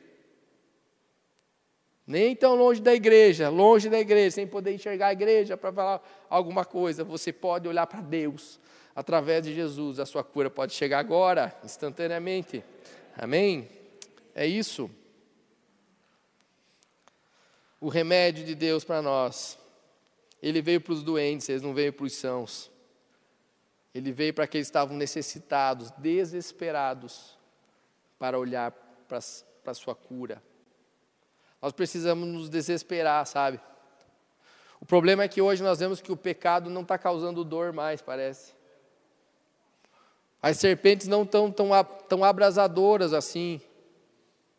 Nem 2.07 2.37
tão 2.37 2.55
longe 2.55 2.81
da 2.81 2.95
igreja, 2.95 3.49
longe 3.49 3.91
da 3.91 3.99
igreja, 3.99 4.37
sem 4.37 4.47
poder 4.47 4.73
enxergar 4.73 5.09
a 5.09 5.13
igreja 5.13 5.57
para 5.57 5.73
falar 5.73 6.27
alguma 6.31 6.65
coisa. 6.65 7.03
Você 7.03 7.33
pode 7.33 7.67
olhar 7.67 7.87
para 7.87 8.01
Deus 8.01 8.61
através 8.95 9.43
de 9.43 9.53
Jesus. 9.53 9.99
A 9.99 10.07
sua 10.07 10.23
cura 10.23 10.49
pode 10.49 10.73
chegar 10.73 11.01
agora, 11.01 11.53
instantaneamente. 11.65 12.63
Amém? 13.17 13.69
É 14.39 14.47
isso. 14.47 14.91
O 17.81 17.89
remédio 17.89 18.45
de 18.45 18.55
Deus 18.55 18.85
para 18.85 19.01
nós. 19.01 19.59
Ele 20.43 20.61
veio 20.61 20.79
para 20.79 20.93
os 20.93 21.03
doentes, 21.03 21.49
ele 21.49 21.63
não 21.63 21.73
veio 21.73 21.91
para 21.91 22.05
os 22.05 22.13
sãos. 22.13 22.71
Ele 23.95 24.13
veio 24.13 24.35
para 24.35 24.45
aqueles 24.45 24.67
que 24.67 24.69
estavam 24.69 24.95
necessitados, 24.95 25.91
desesperados 25.93 27.39
para 28.19 28.39
olhar 28.39 28.73
para 29.09 29.19
a 29.65 29.75
sua 29.75 29.95
cura. 29.95 30.43
Nós 31.63 31.73
precisamos 31.73 32.29
nos 32.29 32.51
desesperar, 32.51 33.27
sabe? 33.27 33.59
O 34.79 34.85
problema 34.85 35.23
é 35.23 35.29
que 35.29 35.41
hoje 35.41 35.63
nós 35.63 35.79
vemos 35.79 36.03
que 36.03 36.13
o 36.13 36.17
pecado 36.17 36.69
não 36.69 36.83
está 36.83 36.99
causando 36.99 37.43
dor 37.43 37.73
mais, 37.73 38.03
parece. 38.03 38.53
As 40.43 40.59
serpentes 40.59 41.09
não 41.09 41.23
estão 41.23 41.51
tão, 41.51 41.71
tão 42.07 42.23
abrasadoras 42.23 43.15
assim, 43.15 43.63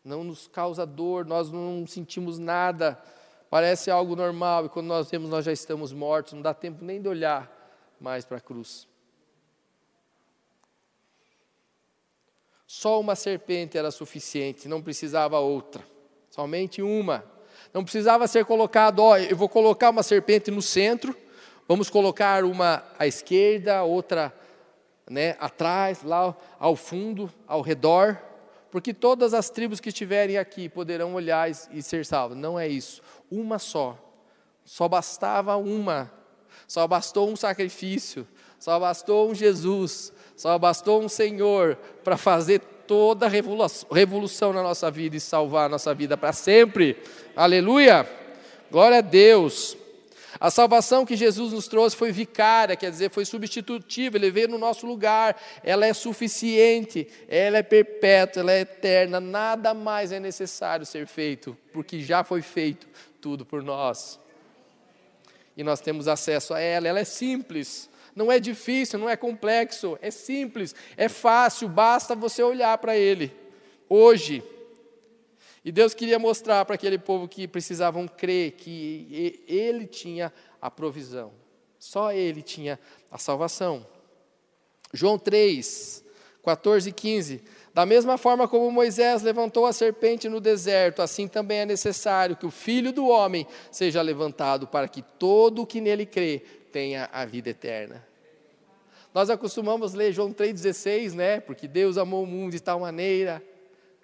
não 0.08 0.24
nos 0.24 0.48
causa 0.48 0.86
dor, 0.86 1.26
nós 1.26 1.50
não 1.52 1.86
sentimos 1.86 2.38
nada, 2.38 2.98
parece 3.50 3.90
algo 3.90 4.16
normal, 4.16 4.64
e 4.64 4.68
quando 4.70 4.86
nós 4.86 5.10
vemos 5.10 5.28
nós 5.28 5.44
já 5.44 5.52
estamos 5.52 5.92
mortos, 5.92 6.32
não 6.32 6.40
dá 6.40 6.54
tempo 6.54 6.82
nem 6.82 7.00
de 7.00 7.08
olhar 7.08 7.54
mais 8.00 8.24
para 8.24 8.38
a 8.38 8.40
cruz. 8.40 8.88
Só 12.66 12.98
uma 12.98 13.14
serpente 13.14 13.76
era 13.76 13.90
suficiente, 13.90 14.66
não 14.68 14.82
precisava 14.82 15.38
outra. 15.38 15.84
Somente 16.30 16.82
uma. 16.82 17.24
Não 17.72 17.82
precisava 17.82 18.26
ser 18.26 18.44
colocado, 18.44 19.00
ó, 19.00 19.18
eu 19.18 19.36
vou 19.36 19.48
colocar 19.48 19.90
uma 19.90 20.02
serpente 20.02 20.50
no 20.50 20.62
centro, 20.62 21.14
vamos 21.66 21.90
colocar 21.90 22.44
uma 22.44 22.82
à 22.98 23.06
esquerda, 23.06 23.82
outra 23.82 24.32
né, 25.08 25.36
atrás, 25.38 26.02
lá 26.02 26.34
ao 26.58 26.76
fundo, 26.76 27.30
ao 27.46 27.60
redor, 27.60 28.18
porque 28.70 28.92
todas 28.92 29.32
as 29.32 29.48
tribos 29.48 29.80
que 29.80 29.88
estiverem 29.88 30.36
aqui 30.36 30.68
poderão 30.68 31.14
olhar 31.14 31.50
e 31.50 31.82
ser 31.82 32.04
salvas. 32.04 32.36
Não 32.36 32.58
é 32.58 32.68
isso. 32.68 33.00
Uma 33.30 33.58
só. 33.58 33.96
Só 34.64 34.86
bastava 34.86 35.56
uma. 35.56 36.10
Só 36.66 36.86
bastou 36.86 37.30
um 37.30 37.36
sacrifício. 37.36 38.28
Só 38.58 38.78
bastou 38.78 39.30
um 39.30 39.34
Jesus. 39.34 40.12
Só 40.36 40.58
bastou 40.58 41.02
um 41.02 41.08
Senhor 41.08 41.76
para 42.04 42.18
fazer 42.18 42.60
toda 42.86 43.26
a 43.26 43.28
revolução 43.28 44.52
na 44.52 44.62
nossa 44.62 44.90
vida 44.90 45.16
e 45.16 45.20
salvar 45.20 45.66
a 45.66 45.68
nossa 45.68 45.94
vida 45.94 46.16
para 46.16 46.32
sempre. 46.32 46.96
Aleluia! 47.34 48.06
Glória 48.70 48.98
a 48.98 49.02
Deus. 49.02 49.77
A 50.38 50.50
salvação 50.50 51.06
que 51.06 51.16
Jesus 51.16 51.52
nos 51.52 51.68
trouxe 51.68 51.96
foi 51.96 52.12
vicária, 52.12 52.76
quer 52.76 52.90
dizer, 52.90 53.10
foi 53.10 53.24
substitutiva, 53.24 54.16
ele 54.16 54.30
veio 54.30 54.48
no 54.48 54.58
nosso 54.58 54.86
lugar, 54.86 55.40
ela 55.64 55.86
é 55.86 55.94
suficiente, 55.94 57.08
ela 57.28 57.58
é 57.58 57.62
perpétua, 57.62 58.42
ela 58.42 58.52
é 58.52 58.60
eterna, 58.60 59.20
nada 59.20 59.72
mais 59.72 60.12
é 60.12 60.20
necessário 60.20 60.84
ser 60.84 61.06
feito, 61.06 61.56
porque 61.72 62.00
já 62.00 62.22
foi 62.22 62.42
feito 62.42 62.86
tudo 63.20 63.46
por 63.46 63.62
nós. 63.62 64.20
E 65.56 65.64
nós 65.64 65.80
temos 65.80 66.06
acesso 66.06 66.52
a 66.54 66.60
ela, 66.60 66.86
ela 66.86 67.00
é 67.00 67.04
simples, 67.04 67.88
não 68.14 68.30
é 68.30 68.38
difícil, 68.38 68.98
não 68.98 69.08
é 69.08 69.16
complexo, 69.16 69.98
é 70.02 70.10
simples, 70.10 70.74
é 70.96 71.08
fácil, 71.08 71.68
basta 71.68 72.14
você 72.14 72.42
olhar 72.42 72.76
para 72.78 72.96
ele. 72.96 73.34
Hoje, 73.88 74.42
e 75.64 75.72
Deus 75.72 75.94
queria 75.94 76.18
mostrar 76.18 76.64
para 76.64 76.74
aquele 76.74 76.98
povo 76.98 77.28
que 77.28 77.48
precisavam 77.48 78.06
crer 78.06 78.52
que 78.52 79.42
Ele 79.46 79.86
tinha 79.86 80.32
a 80.60 80.70
provisão, 80.70 81.32
só 81.78 82.12
Ele 82.12 82.42
tinha 82.42 82.78
a 83.10 83.18
salvação. 83.18 83.86
João 84.92 85.18
3, 85.18 86.04
14 86.42 86.88
e 86.88 86.92
15. 86.92 87.42
Da 87.74 87.84
mesma 87.84 88.16
forma 88.16 88.48
como 88.48 88.70
Moisés 88.70 89.22
levantou 89.22 89.66
a 89.66 89.72
serpente 89.72 90.28
no 90.28 90.40
deserto, 90.40 91.02
assim 91.02 91.28
também 91.28 91.58
é 91.58 91.66
necessário 91.66 92.36
que 92.36 92.46
o 92.46 92.50
filho 92.50 92.92
do 92.92 93.06
homem 93.06 93.46
seja 93.70 94.00
levantado, 94.02 94.66
para 94.66 94.88
que 94.88 95.02
todo 95.02 95.62
o 95.62 95.66
que 95.66 95.80
nele 95.80 96.06
crê 96.06 96.42
tenha 96.72 97.08
a 97.12 97.24
vida 97.24 97.50
eterna. 97.50 98.06
Nós 99.14 99.30
acostumamos 99.30 99.94
ler 99.94 100.12
João 100.12 100.32
3,16, 100.32 101.14
né? 101.14 101.40
Porque 101.40 101.68
Deus 101.68 101.98
amou 101.98 102.22
o 102.22 102.26
mundo 102.26 102.52
de 102.52 102.60
tal 102.60 102.80
maneira 102.80 103.42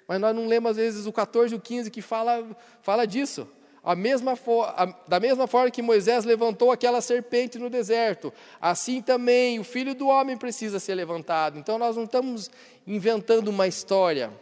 mas 0.07 0.20
nós 0.20 0.34
não 0.34 0.46
lemos 0.46 0.72
às 0.72 0.76
vezes 0.76 1.07
o 1.07 1.12
14 1.12 1.55
e 1.55 1.57
o 1.57 1.61
15 1.61 1.90
que 1.90 2.02
fala, 2.02 2.44
fala 2.82 3.07
disso. 3.07 3.48
A 3.82 3.94
mesma 3.94 4.32
a, 4.76 4.86
da 5.07 5.20
mesma 5.20 5.46
forma 5.46 5.70
que 5.70 5.82
Moisés 5.82 6.24
levantou 6.24 6.72
aquela 6.72 7.02
serpente 7.02 7.59
no 7.59 7.68
deserto, 7.68 8.32
assim 8.61 9.02
também 9.02 9.59
o 9.59 9.64
filho 9.64 9.94
do 9.94 10.09
homem 10.09 10.38
precisa 10.38 10.80
ser 10.80 10.94
levantado. 10.94 11.59
Então 11.59 11.76
nós 11.76 11.96
não 11.96 12.05
estamos 12.05 12.50
inventando 12.86 13.48
uma 13.48 13.66
história. 13.66 14.32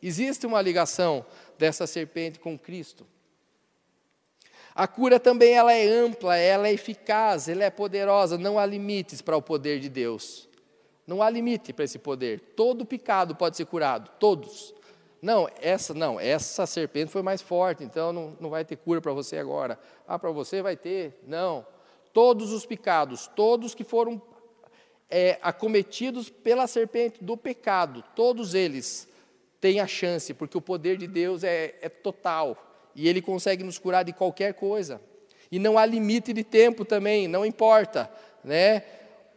Existe 0.00 0.46
uma 0.46 0.62
ligação 0.62 1.26
dessa 1.58 1.86
serpente 1.86 2.38
com 2.38 2.56
Cristo. 2.56 3.04
A 4.72 4.86
cura 4.86 5.18
também 5.18 5.54
ela 5.54 5.72
é 5.72 5.88
ampla, 5.88 6.36
ela 6.36 6.68
é 6.68 6.72
eficaz, 6.72 7.48
ela 7.48 7.64
é 7.64 7.70
poderosa, 7.70 8.36
não 8.36 8.58
há 8.58 8.66
limites 8.66 9.22
para 9.22 9.36
o 9.36 9.42
poder 9.42 9.80
de 9.80 9.88
Deus. 9.88 10.46
Não 11.06 11.22
há 11.22 11.30
limite 11.30 11.72
para 11.72 11.84
esse 11.84 11.98
poder. 11.98 12.40
Todo 12.54 12.84
pecado 12.84 13.34
pode 13.34 13.56
ser 13.56 13.64
curado, 13.64 14.10
todos. 14.20 14.74
Não, 15.20 15.48
essa 15.60 15.94
não, 15.94 16.20
essa 16.20 16.66
serpente 16.66 17.10
foi 17.10 17.22
mais 17.22 17.40
forte, 17.40 17.82
então 17.82 18.12
não, 18.12 18.36
não 18.40 18.50
vai 18.50 18.64
ter 18.64 18.76
cura 18.76 19.00
para 19.00 19.12
você 19.12 19.38
agora. 19.38 19.78
Ah, 20.06 20.18
para 20.18 20.30
você 20.30 20.62
vai 20.62 20.76
ter. 20.76 21.20
Não. 21.26 21.66
Todos 22.12 22.52
os 22.52 22.64
pecados, 22.64 23.26
todos 23.34 23.74
que 23.74 23.84
foram 23.84 24.20
é, 25.10 25.38
acometidos 25.42 26.28
pela 26.28 26.66
serpente 26.66 27.22
do 27.22 27.36
pecado, 27.36 28.04
todos 28.14 28.54
eles 28.54 29.08
têm 29.60 29.80
a 29.80 29.86
chance, 29.86 30.34
porque 30.34 30.56
o 30.56 30.60
poder 30.60 30.96
de 30.96 31.06
Deus 31.06 31.44
é, 31.44 31.74
é 31.80 31.88
total 31.88 32.90
e 32.94 33.08
Ele 33.08 33.20
consegue 33.20 33.62
nos 33.62 33.78
curar 33.78 34.04
de 34.04 34.12
qualquer 34.12 34.54
coisa. 34.54 35.00
E 35.50 35.58
não 35.58 35.78
há 35.78 35.86
limite 35.86 36.32
de 36.32 36.42
tempo 36.42 36.84
também, 36.84 37.28
não 37.28 37.44
importa, 37.44 38.10
né? 38.42 38.82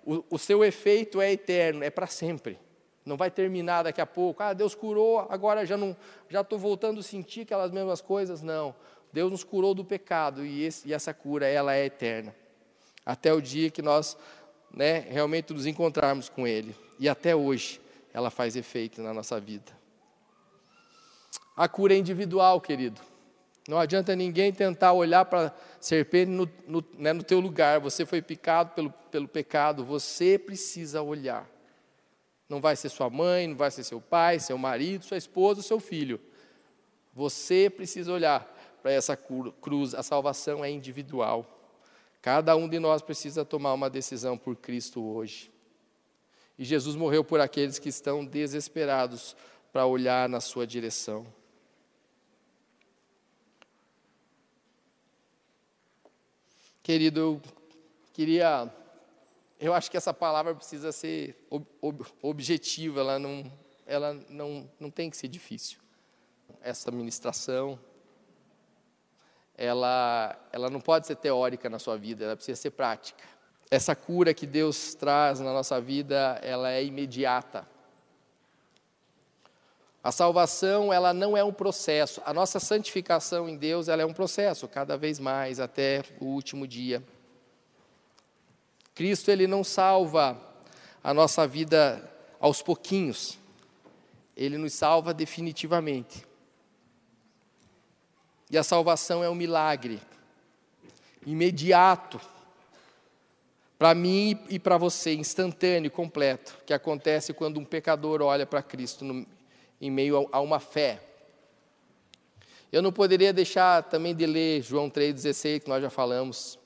O, 0.06 0.24
o 0.32 0.40
seu 0.40 0.64
efeito 0.64 1.22
é 1.22 1.32
eterno, 1.32 1.84
é 1.84 1.90
para 1.90 2.08
sempre. 2.08 2.58
Não 3.10 3.18
vai 3.18 3.32
terminar 3.32 3.82
daqui 3.82 4.00
a 4.00 4.06
pouco. 4.06 4.44
Ah, 4.44 4.54
Deus 4.54 4.76
curou, 4.76 5.26
agora 5.32 5.66
já 5.66 5.76
não, 5.76 5.98
já 6.30 6.42
estou 6.42 6.60
voltando 6.60 7.00
a 7.00 7.04
sentir 7.04 7.42
aquelas 7.42 7.72
mesmas 7.72 8.02
coisas. 8.02 8.44
Não. 8.44 8.76
Deus 9.12 9.32
nos 9.32 9.44
curou 9.44 9.74
do 9.74 9.84
pecado 9.84 10.46
e, 10.46 10.64
esse, 10.64 10.88
e 10.88 10.94
essa 10.94 11.12
cura 11.12 11.48
ela 11.48 11.74
é 11.74 11.86
eterna. 11.86 12.36
Até 13.04 13.34
o 13.34 13.42
dia 13.42 13.72
que 13.72 13.82
nós 13.82 14.16
né, 14.72 15.00
realmente 15.10 15.52
nos 15.52 15.66
encontrarmos 15.66 16.30
com 16.30 16.46
Ele. 16.46 16.76
E 17.00 17.10
até 17.10 17.36
hoje 17.36 17.82
ela 18.14 18.30
faz 18.30 18.56
efeito 18.56 19.02
na 19.02 19.12
nossa 19.12 19.40
vida. 19.40 19.72
A 21.58 21.68
cura 21.68 21.96
é 21.96 21.98
individual, 21.98 22.62
querido. 22.62 23.02
Não 23.68 23.80
adianta 23.80 24.16
ninguém 24.16 24.54
tentar 24.54 24.94
olhar 24.94 25.26
para 25.26 25.48
a 25.48 25.54
serpente 25.82 26.30
no, 26.30 26.48
no, 26.68 26.86
né, 26.96 27.12
no 27.12 27.24
teu 27.24 27.40
lugar. 27.40 27.80
Você 27.80 28.06
foi 28.06 28.22
picado 28.22 28.70
pelo, 28.76 28.92
pelo 29.10 29.28
pecado, 29.28 29.84
você 29.84 30.38
precisa 30.38 31.02
olhar. 31.02 31.50
Não 32.50 32.60
vai 32.60 32.76
ser 32.76 32.90
sua 32.90 33.10
mãe, 33.10 33.48
não 33.48 33.56
vai 33.56 33.70
ser 33.70 33.84
seu 33.84 34.02
pai, 34.02 34.40
seu 34.40 34.58
marido, 34.58 35.06
sua 35.06 35.18
esposa, 35.18 35.62
seu 35.62 35.80
filho. 35.80 36.20
Você 37.14 37.70
precisa 37.70 38.12
olhar 38.12 38.44
para 38.82 38.92
essa 38.92 39.16
cruz. 39.16 39.94
A 39.94 40.02
salvação 40.02 40.66
é 40.66 40.72
individual. 40.72 41.46
Cada 42.22 42.56
um 42.56 42.68
de 42.68 42.80
nós 42.80 43.04
precisa 43.04 43.46
tomar 43.46 43.74
uma 43.74 43.90
decisão 43.90 44.38
por 44.38 44.56
Cristo 44.56 45.02
hoje. 45.02 45.52
E 46.58 46.66
Jesus 46.66 46.96
morreu 46.96 47.24
por 47.24 47.40
aqueles 47.40 47.78
que 47.80 47.88
estão 47.88 48.26
desesperados 48.26 49.36
para 49.72 49.86
olhar 49.86 50.28
na 50.28 50.42
sua 50.42 50.66
direção. 50.66 51.26
Querido, 56.82 57.20
eu 57.20 57.42
queria 58.12 58.70
eu 59.60 59.74
acho 59.74 59.92
que 59.92 59.98
essa 59.98 60.14
palavra 60.14 60.56
precisa 60.56 60.92
ser 60.92 61.46
ob, 61.50 61.66
ob, 61.82 62.06
objetiva, 62.22 63.02
ela, 63.02 63.20
não, 63.20 63.52
ela 63.86 64.14
não, 64.30 64.70
não 64.80 64.90
tem 64.90 65.10
que 65.10 65.18
ser 65.18 65.28
difícil. 65.28 65.80
Essa 66.62 66.90
ministração, 66.92 67.78
ela, 69.58 70.40
ela 70.54 70.70
não 70.70 70.80
pode 70.80 71.08
ser 71.08 71.18
teórica 71.18 71.70
na 71.70 71.78
sua 71.78 71.98
vida, 71.98 72.24
ela 72.24 72.36
precisa 72.38 72.60
ser 72.60 72.72
prática. 72.72 73.24
Essa 73.70 73.94
cura 73.96 74.34
que 74.34 74.48
Deus 74.48 74.96
traz 74.96 75.42
na 75.42 75.52
nossa 75.52 75.80
vida, 75.82 76.40
ela 76.42 76.72
é 76.72 76.84
imediata. 76.84 77.68
A 80.02 80.14
salvação, 80.14 80.94
ela 80.94 81.14
não 81.14 81.36
é 81.36 81.44
um 81.44 81.52
processo. 81.52 82.22
A 82.26 82.34
nossa 82.34 82.60
santificação 82.60 83.50
em 83.50 83.58
Deus, 83.58 83.90
ela 83.90 84.02
é 84.02 84.06
um 84.06 84.14
processo, 84.14 84.68
cada 84.70 84.98
vez 84.98 85.20
mais, 85.20 85.60
até 85.60 86.02
o 86.22 86.26
último 86.26 86.66
dia. 86.66 87.04
Cristo 89.00 89.32
ele 89.32 89.48
não 89.48 89.64
salva 89.64 90.38
a 91.02 91.14
nossa 91.14 91.48
vida 91.48 92.04
aos 92.38 92.62
pouquinhos. 92.62 93.40
Ele 94.36 94.58
nos 94.58 94.74
salva 94.74 95.14
definitivamente. 95.14 96.28
E 98.52 98.58
a 98.58 98.62
salvação 98.62 99.24
é 99.24 99.30
um 99.30 99.36
milagre 99.36 100.02
imediato 101.26 102.20
para 103.78 103.96
mim 103.96 104.38
e 104.50 104.60
para 104.60 104.78
você, 104.78 105.14
instantâneo, 105.14 105.90
completo, 105.90 106.58
que 106.66 106.74
acontece 106.74 107.32
quando 107.32 107.58
um 107.58 107.64
pecador 107.64 108.22
olha 108.22 108.46
para 108.46 108.62
Cristo 108.62 109.06
no, 109.06 109.26
em 109.80 109.90
meio 109.90 110.28
a, 110.34 110.40
a 110.40 110.42
uma 110.42 110.60
fé. 110.60 111.02
Eu 112.70 112.82
não 112.82 112.92
poderia 112.92 113.32
deixar 113.32 113.82
também 113.84 114.14
de 114.14 114.26
ler 114.26 114.62
João 114.62 114.90
3,16, 114.90 115.62
que 115.62 115.70
nós 115.70 115.82
já 115.82 115.90
falamos. 115.90 116.59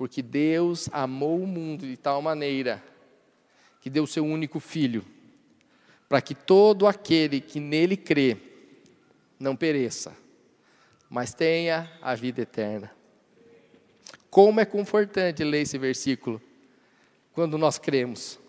Porque 0.00 0.22
Deus 0.22 0.88
amou 0.92 1.42
o 1.42 1.46
mundo 1.46 1.86
de 1.86 1.94
tal 1.94 2.22
maneira 2.22 2.82
que 3.82 3.90
deu 3.90 4.06
seu 4.06 4.24
único 4.24 4.58
filho, 4.58 5.04
para 6.08 6.22
que 6.22 6.34
todo 6.34 6.86
aquele 6.86 7.38
que 7.38 7.60
nele 7.60 7.98
crê 7.98 8.38
não 9.38 9.54
pereça, 9.54 10.16
mas 11.10 11.34
tenha 11.34 11.92
a 12.00 12.14
vida 12.14 12.40
eterna. 12.40 12.90
Como 14.30 14.58
é 14.58 14.64
confortante 14.64 15.44
ler 15.44 15.60
esse 15.60 15.76
versículo 15.76 16.40
quando 17.34 17.58
nós 17.58 17.76
cremos. 17.76 18.40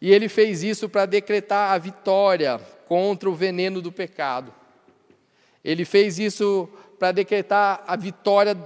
E 0.00 0.10
ele 0.10 0.28
fez 0.28 0.64
isso 0.64 0.88
para 0.88 1.06
decretar 1.06 1.70
a 1.70 1.78
vitória 1.78 2.58
contra 2.88 3.30
o 3.30 3.36
veneno 3.36 3.80
do 3.80 3.92
pecado. 3.92 4.52
Ele 5.62 5.84
fez 5.84 6.18
isso 6.18 6.68
para 6.98 7.12
decretar 7.12 7.84
a 7.86 7.94
vitória 7.94 8.56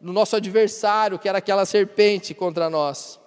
no 0.00 0.12
nosso 0.12 0.36
adversário, 0.36 1.18
que 1.18 1.28
era 1.28 1.38
aquela 1.38 1.64
serpente 1.64 2.34
contra 2.34 2.70
nós. 2.70 3.18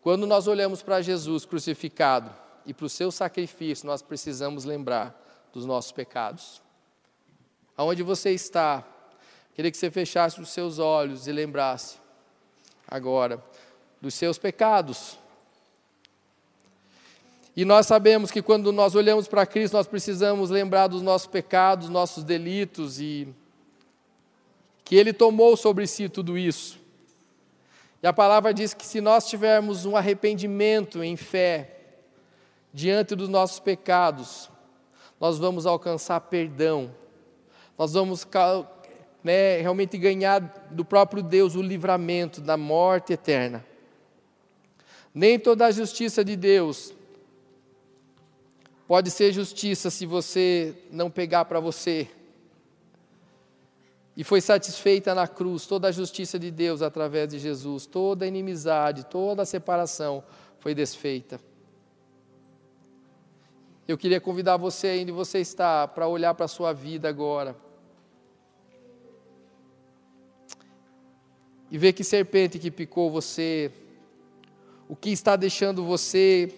Quando 0.00 0.26
nós 0.26 0.46
olhamos 0.46 0.82
para 0.82 1.02
Jesus 1.02 1.44
crucificado, 1.44 2.32
e 2.66 2.74
para 2.74 2.86
o 2.86 2.90
seu 2.90 3.10
sacrifício, 3.12 3.86
nós 3.86 4.02
precisamos 4.02 4.64
lembrar 4.64 5.14
dos 5.52 5.64
nossos 5.64 5.92
pecados. 5.92 6.60
Aonde 7.76 8.02
você 8.02 8.32
está, 8.32 8.84
queria 9.54 9.70
que 9.70 9.76
você 9.76 9.90
fechasse 9.90 10.40
os 10.40 10.48
seus 10.48 10.78
olhos 10.78 11.28
e 11.28 11.32
lembrasse 11.32 11.98
agora 12.88 13.42
dos 14.00 14.14
seus 14.14 14.36
pecados. 14.36 15.16
E 17.54 17.64
nós 17.64 17.86
sabemos 17.86 18.30
que 18.30 18.42
quando 18.42 18.72
nós 18.72 18.94
olhamos 18.94 19.28
para 19.28 19.46
Cristo, 19.46 19.74
nós 19.74 19.86
precisamos 19.86 20.50
lembrar 20.50 20.88
dos 20.88 21.00
nossos 21.00 21.26
pecados, 21.26 21.88
nossos 21.88 22.24
delitos 22.24 23.00
e 23.00 23.32
que 24.86 24.94
Ele 24.96 25.12
tomou 25.12 25.54
sobre 25.54 25.86
si 25.86 26.08
tudo 26.08 26.38
isso. 26.38 26.80
E 28.02 28.06
a 28.06 28.12
palavra 28.12 28.54
diz 28.54 28.72
que 28.72 28.86
se 28.86 29.02
nós 29.02 29.28
tivermos 29.28 29.84
um 29.84 29.96
arrependimento 29.96 31.02
em 31.02 31.14
fé 31.14 31.80
diante 32.72 33.14
dos 33.14 33.28
nossos 33.28 33.60
pecados, 33.60 34.48
nós 35.20 35.38
vamos 35.38 35.66
alcançar 35.66 36.20
perdão, 36.20 36.94
nós 37.76 37.92
vamos 37.92 38.26
né, 39.22 39.60
realmente 39.60 39.98
ganhar 39.98 40.40
do 40.70 40.84
próprio 40.84 41.22
Deus 41.22 41.54
o 41.54 41.60
livramento 41.60 42.40
da 42.40 42.56
morte 42.56 43.12
eterna. 43.12 43.62
Nem 45.12 45.38
toda 45.38 45.66
a 45.66 45.70
justiça 45.70 46.24
de 46.24 46.36
Deus 46.36 46.94
Pode 48.86 49.10
ser 49.10 49.32
justiça 49.32 49.90
se 49.90 50.06
você 50.06 50.72
não 50.92 51.10
pegar 51.10 51.44
para 51.46 51.58
você. 51.58 52.08
E 54.16 54.24
foi 54.24 54.40
satisfeita 54.40 55.14
na 55.14 55.28
cruz 55.28 55.66
toda 55.66 55.88
a 55.88 55.92
justiça 55.92 56.38
de 56.38 56.50
Deus 56.50 56.80
através 56.80 57.28
de 57.28 57.38
Jesus, 57.38 57.84
toda 57.84 58.24
a 58.24 58.28
inimizade, 58.28 59.04
toda 59.04 59.42
a 59.42 59.46
separação 59.46 60.24
foi 60.58 60.74
desfeita. 60.74 61.38
Eu 63.86 63.98
queria 63.98 64.20
convidar 64.20 64.56
você, 64.56 64.98
onde 65.02 65.12
você 65.12 65.38
está, 65.38 65.86
para 65.86 66.08
olhar 66.08 66.34
para 66.34 66.46
a 66.46 66.48
sua 66.48 66.72
vida 66.72 67.08
agora. 67.08 67.54
E 71.70 71.76
ver 71.76 71.92
que 71.92 72.02
serpente 72.02 72.58
que 72.58 72.70
picou 72.70 73.10
você, 73.10 73.70
o 74.88 74.96
que 74.96 75.10
está 75.10 75.36
deixando 75.36 75.84
você 75.84 76.52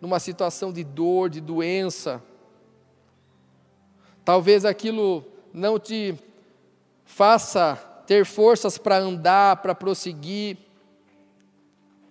numa 0.00 0.18
situação 0.18 0.72
de 0.72 0.82
dor, 0.82 1.28
de 1.28 1.40
doença. 1.40 2.22
Talvez 4.24 4.64
aquilo 4.64 5.24
não 5.52 5.78
te 5.78 6.18
faça 7.06 7.76
ter 8.06 8.26
forças 8.26 8.76
para 8.76 8.98
andar, 8.98 9.62
para 9.62 9.74
prosseguir. 9.74 10.58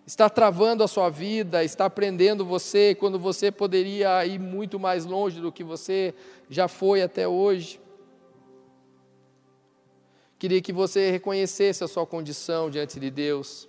Está 0.07 0.29
travando 0.29 0.83
a 0.83 0.87
sua 0.87 1.09
vida, 1.09 1.63
está 1.63 1.89
prendendo 1.89 2.45
você 2.45 2.95
quando 2.95 3.19
você 3.19 3.51
poderia 3.51 4.25
ir 4.25 4.39
muito 4.39 4.79
mais 4.79 5.05
longe 5.05 5.41
do 5.41 5.51
que 5.51 5.63
você 5.63 6.13
já 6.49 6.67
foi 6.67 7.01
até 7.01 7.27
hoje. 7.27 7.79
Queria 10.39 10.61
que 10.61 10.71
você 10.71 11.11
reconhecesse 11.11 11.83
a 11.83 11.87
sua 11.87 12.05
condição 12.05 12.69
diante 12.69 12.99
de 12.99 13.09
Deus. 13.09 13.67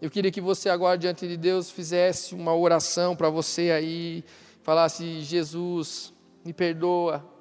Eu 0.00 0.10
queria 0.10 0.30
que 0.30 0.40
você 0.40 0.68
agora, 0.68 0.96
diante 0.96 1.26
de 1.26 1.36
Deus, 1.36 1.70
fizesse 1.70 2.34
uma 2.34 2.54
oração 2.54 3.16
para 3.16 3.28
você 3.28 3.72
aí, 3.72 4.24
falasse: 4.62 5.22
Jesus, 5.22 6.12
me 6.44 6.52
perdoa 6.52 7.37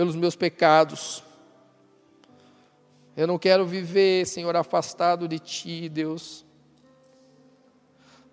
pelos 0.00 0.16
meus 0.16 0.34
pecados. 0.34 1.22
Eu 3.14 3.26
não 3.26 3.38
quero 3.38 3.66
viver, 3.66 4.26
Senhor, 4.26 4.56
afastado 4.56 5.28
de 5.28 5.38
Ti, 5.38 5.90
Deus. 5.90 6.42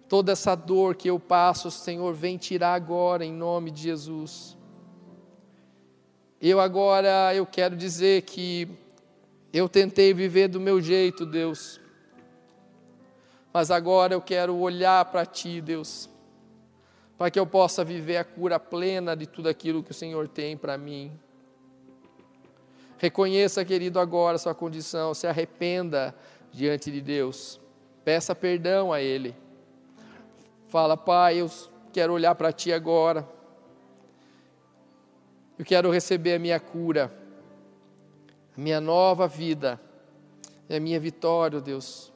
Toda 0.07 0.31
essa 0.31 0.55
dor 0.55 0.95
que 0.95 1.09
eu 1.09 1.19
passo, 1.19 1.69
Senhor, 1.69 2.13
vem 2.13 2.37
tirar 2.37 2.73
agora, 2.73 3.25
em 3.25 3.33
nome 3.33 3.69
de 3.69 3.81
Jesus. 3.81 4.55
Eu 6.39 6.61
agora, 6.61 7.35
eu 7.35 7.45
quero 7.45 7.75
dizer 7.75 8.21
que 8.21 8.69
eu 9.51 9.67
tentei 9.67 10.13
viver 10.13 10.47
do 10.47 10.61
meu 10.61 10.81
jeito, 10.81 11.25
Deus 11.25 11.81
mas 13.51 13.71
agora 13.71 14.13
eu 14.13 14.21
quero 14.21 14.55
olhar 14.55 15.03
para 15.03 15.25
Ti, 15.25 15.59
Deus, 15.59 16.09
para 17.17 17.29
que 17.29 17.37
eu 17.37 17.45
possa 17.45 17.83
viver 17.83 18.15
a 18.15 18.23
cura 18.23 18.57
plena 18.57 19.17
de 19.17 19.27
tudo 19.27 19.49
aquilo 19.49 19.83
que 19.83 19.91
o 19.91 19.93
Senhor 19.93 20.29
tem 20.29 20.55
para 20.55 20.77
mim. 20.77 21.11
Reconheça, 22.97 23.63
querido, 23.63 23.99
agora 23.99 24.37
sua 24.37 24.55
condição, 24.55 25.13
se 25.13 25.27
arrependa 25.27 26.15
diante 26.51 26.91
de 26.91 26.99
Deus, 26.99 27.59
peça 28.03 28.33
perdão 28.33 28.91
a 28.91 29.01
Ele. 29.01 29.35
Fala, 30.67 30.97
Pai, 30.97 31.37
eu 31.37 31.49
quero 31.93 32.13
olhar 32.13 32.33
para 32.33 32.51
Ti 32.51 32.73
agora, 32.73 33.27
eu 35.59 35.63
quero 35.63 35.91
receber 35.91 36.33
a 36.33 36.39
minha 36.39 36.59
cura, 36.59 37.11
a 38.55 38.59
minha 38.59 38.81
nova 38.81 39.27
vida, 39.27 39.79
a 40.69 40.79
minha 40.79 40.99
vitória, 40.99 41.61
Deus. 41.61 42.11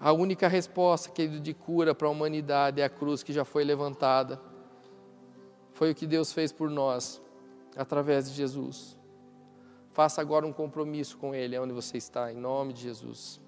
A 0.00 0.12
única 0.12 0.46
resposta, 0.46 1.10
querido, 1.10 1.40
de 1.40 1.52
cura 1.52 1.94
para 1.94 2.06
a 2.06 2.10
humanidade 2.10 2.80
é 2.80 2.84
a 2.84 2.88
cruz 2.88 3.22
que 3.22 3.32
já 3.32 3.44
foi 3.44 3.64
levantada. 3.64 4.40
Foi 5.72 5.90
o 5.90 5.94
que 5.94 6.06
Deus 6.06 6.32
fez 6.32 6.52
por 6.52 6.70
nós, 6.70 7.20
através 7.76 8.30
de 8.30 8.36
Jesus. 8.36 8.98
Faça 9.90 10.20
agora 10.20 10.46
um 10.46 10.52
compromisso 10.52 11.16
com 11.18 11.34
Ele, 11.34 11.58
onde 11.58 11.72
você 11.72 11.96
está, 11.96 12.32
em 12.32 12.36
nome 12.36 12.72
de 12.72 12.82
Jesus. 12.82 13.40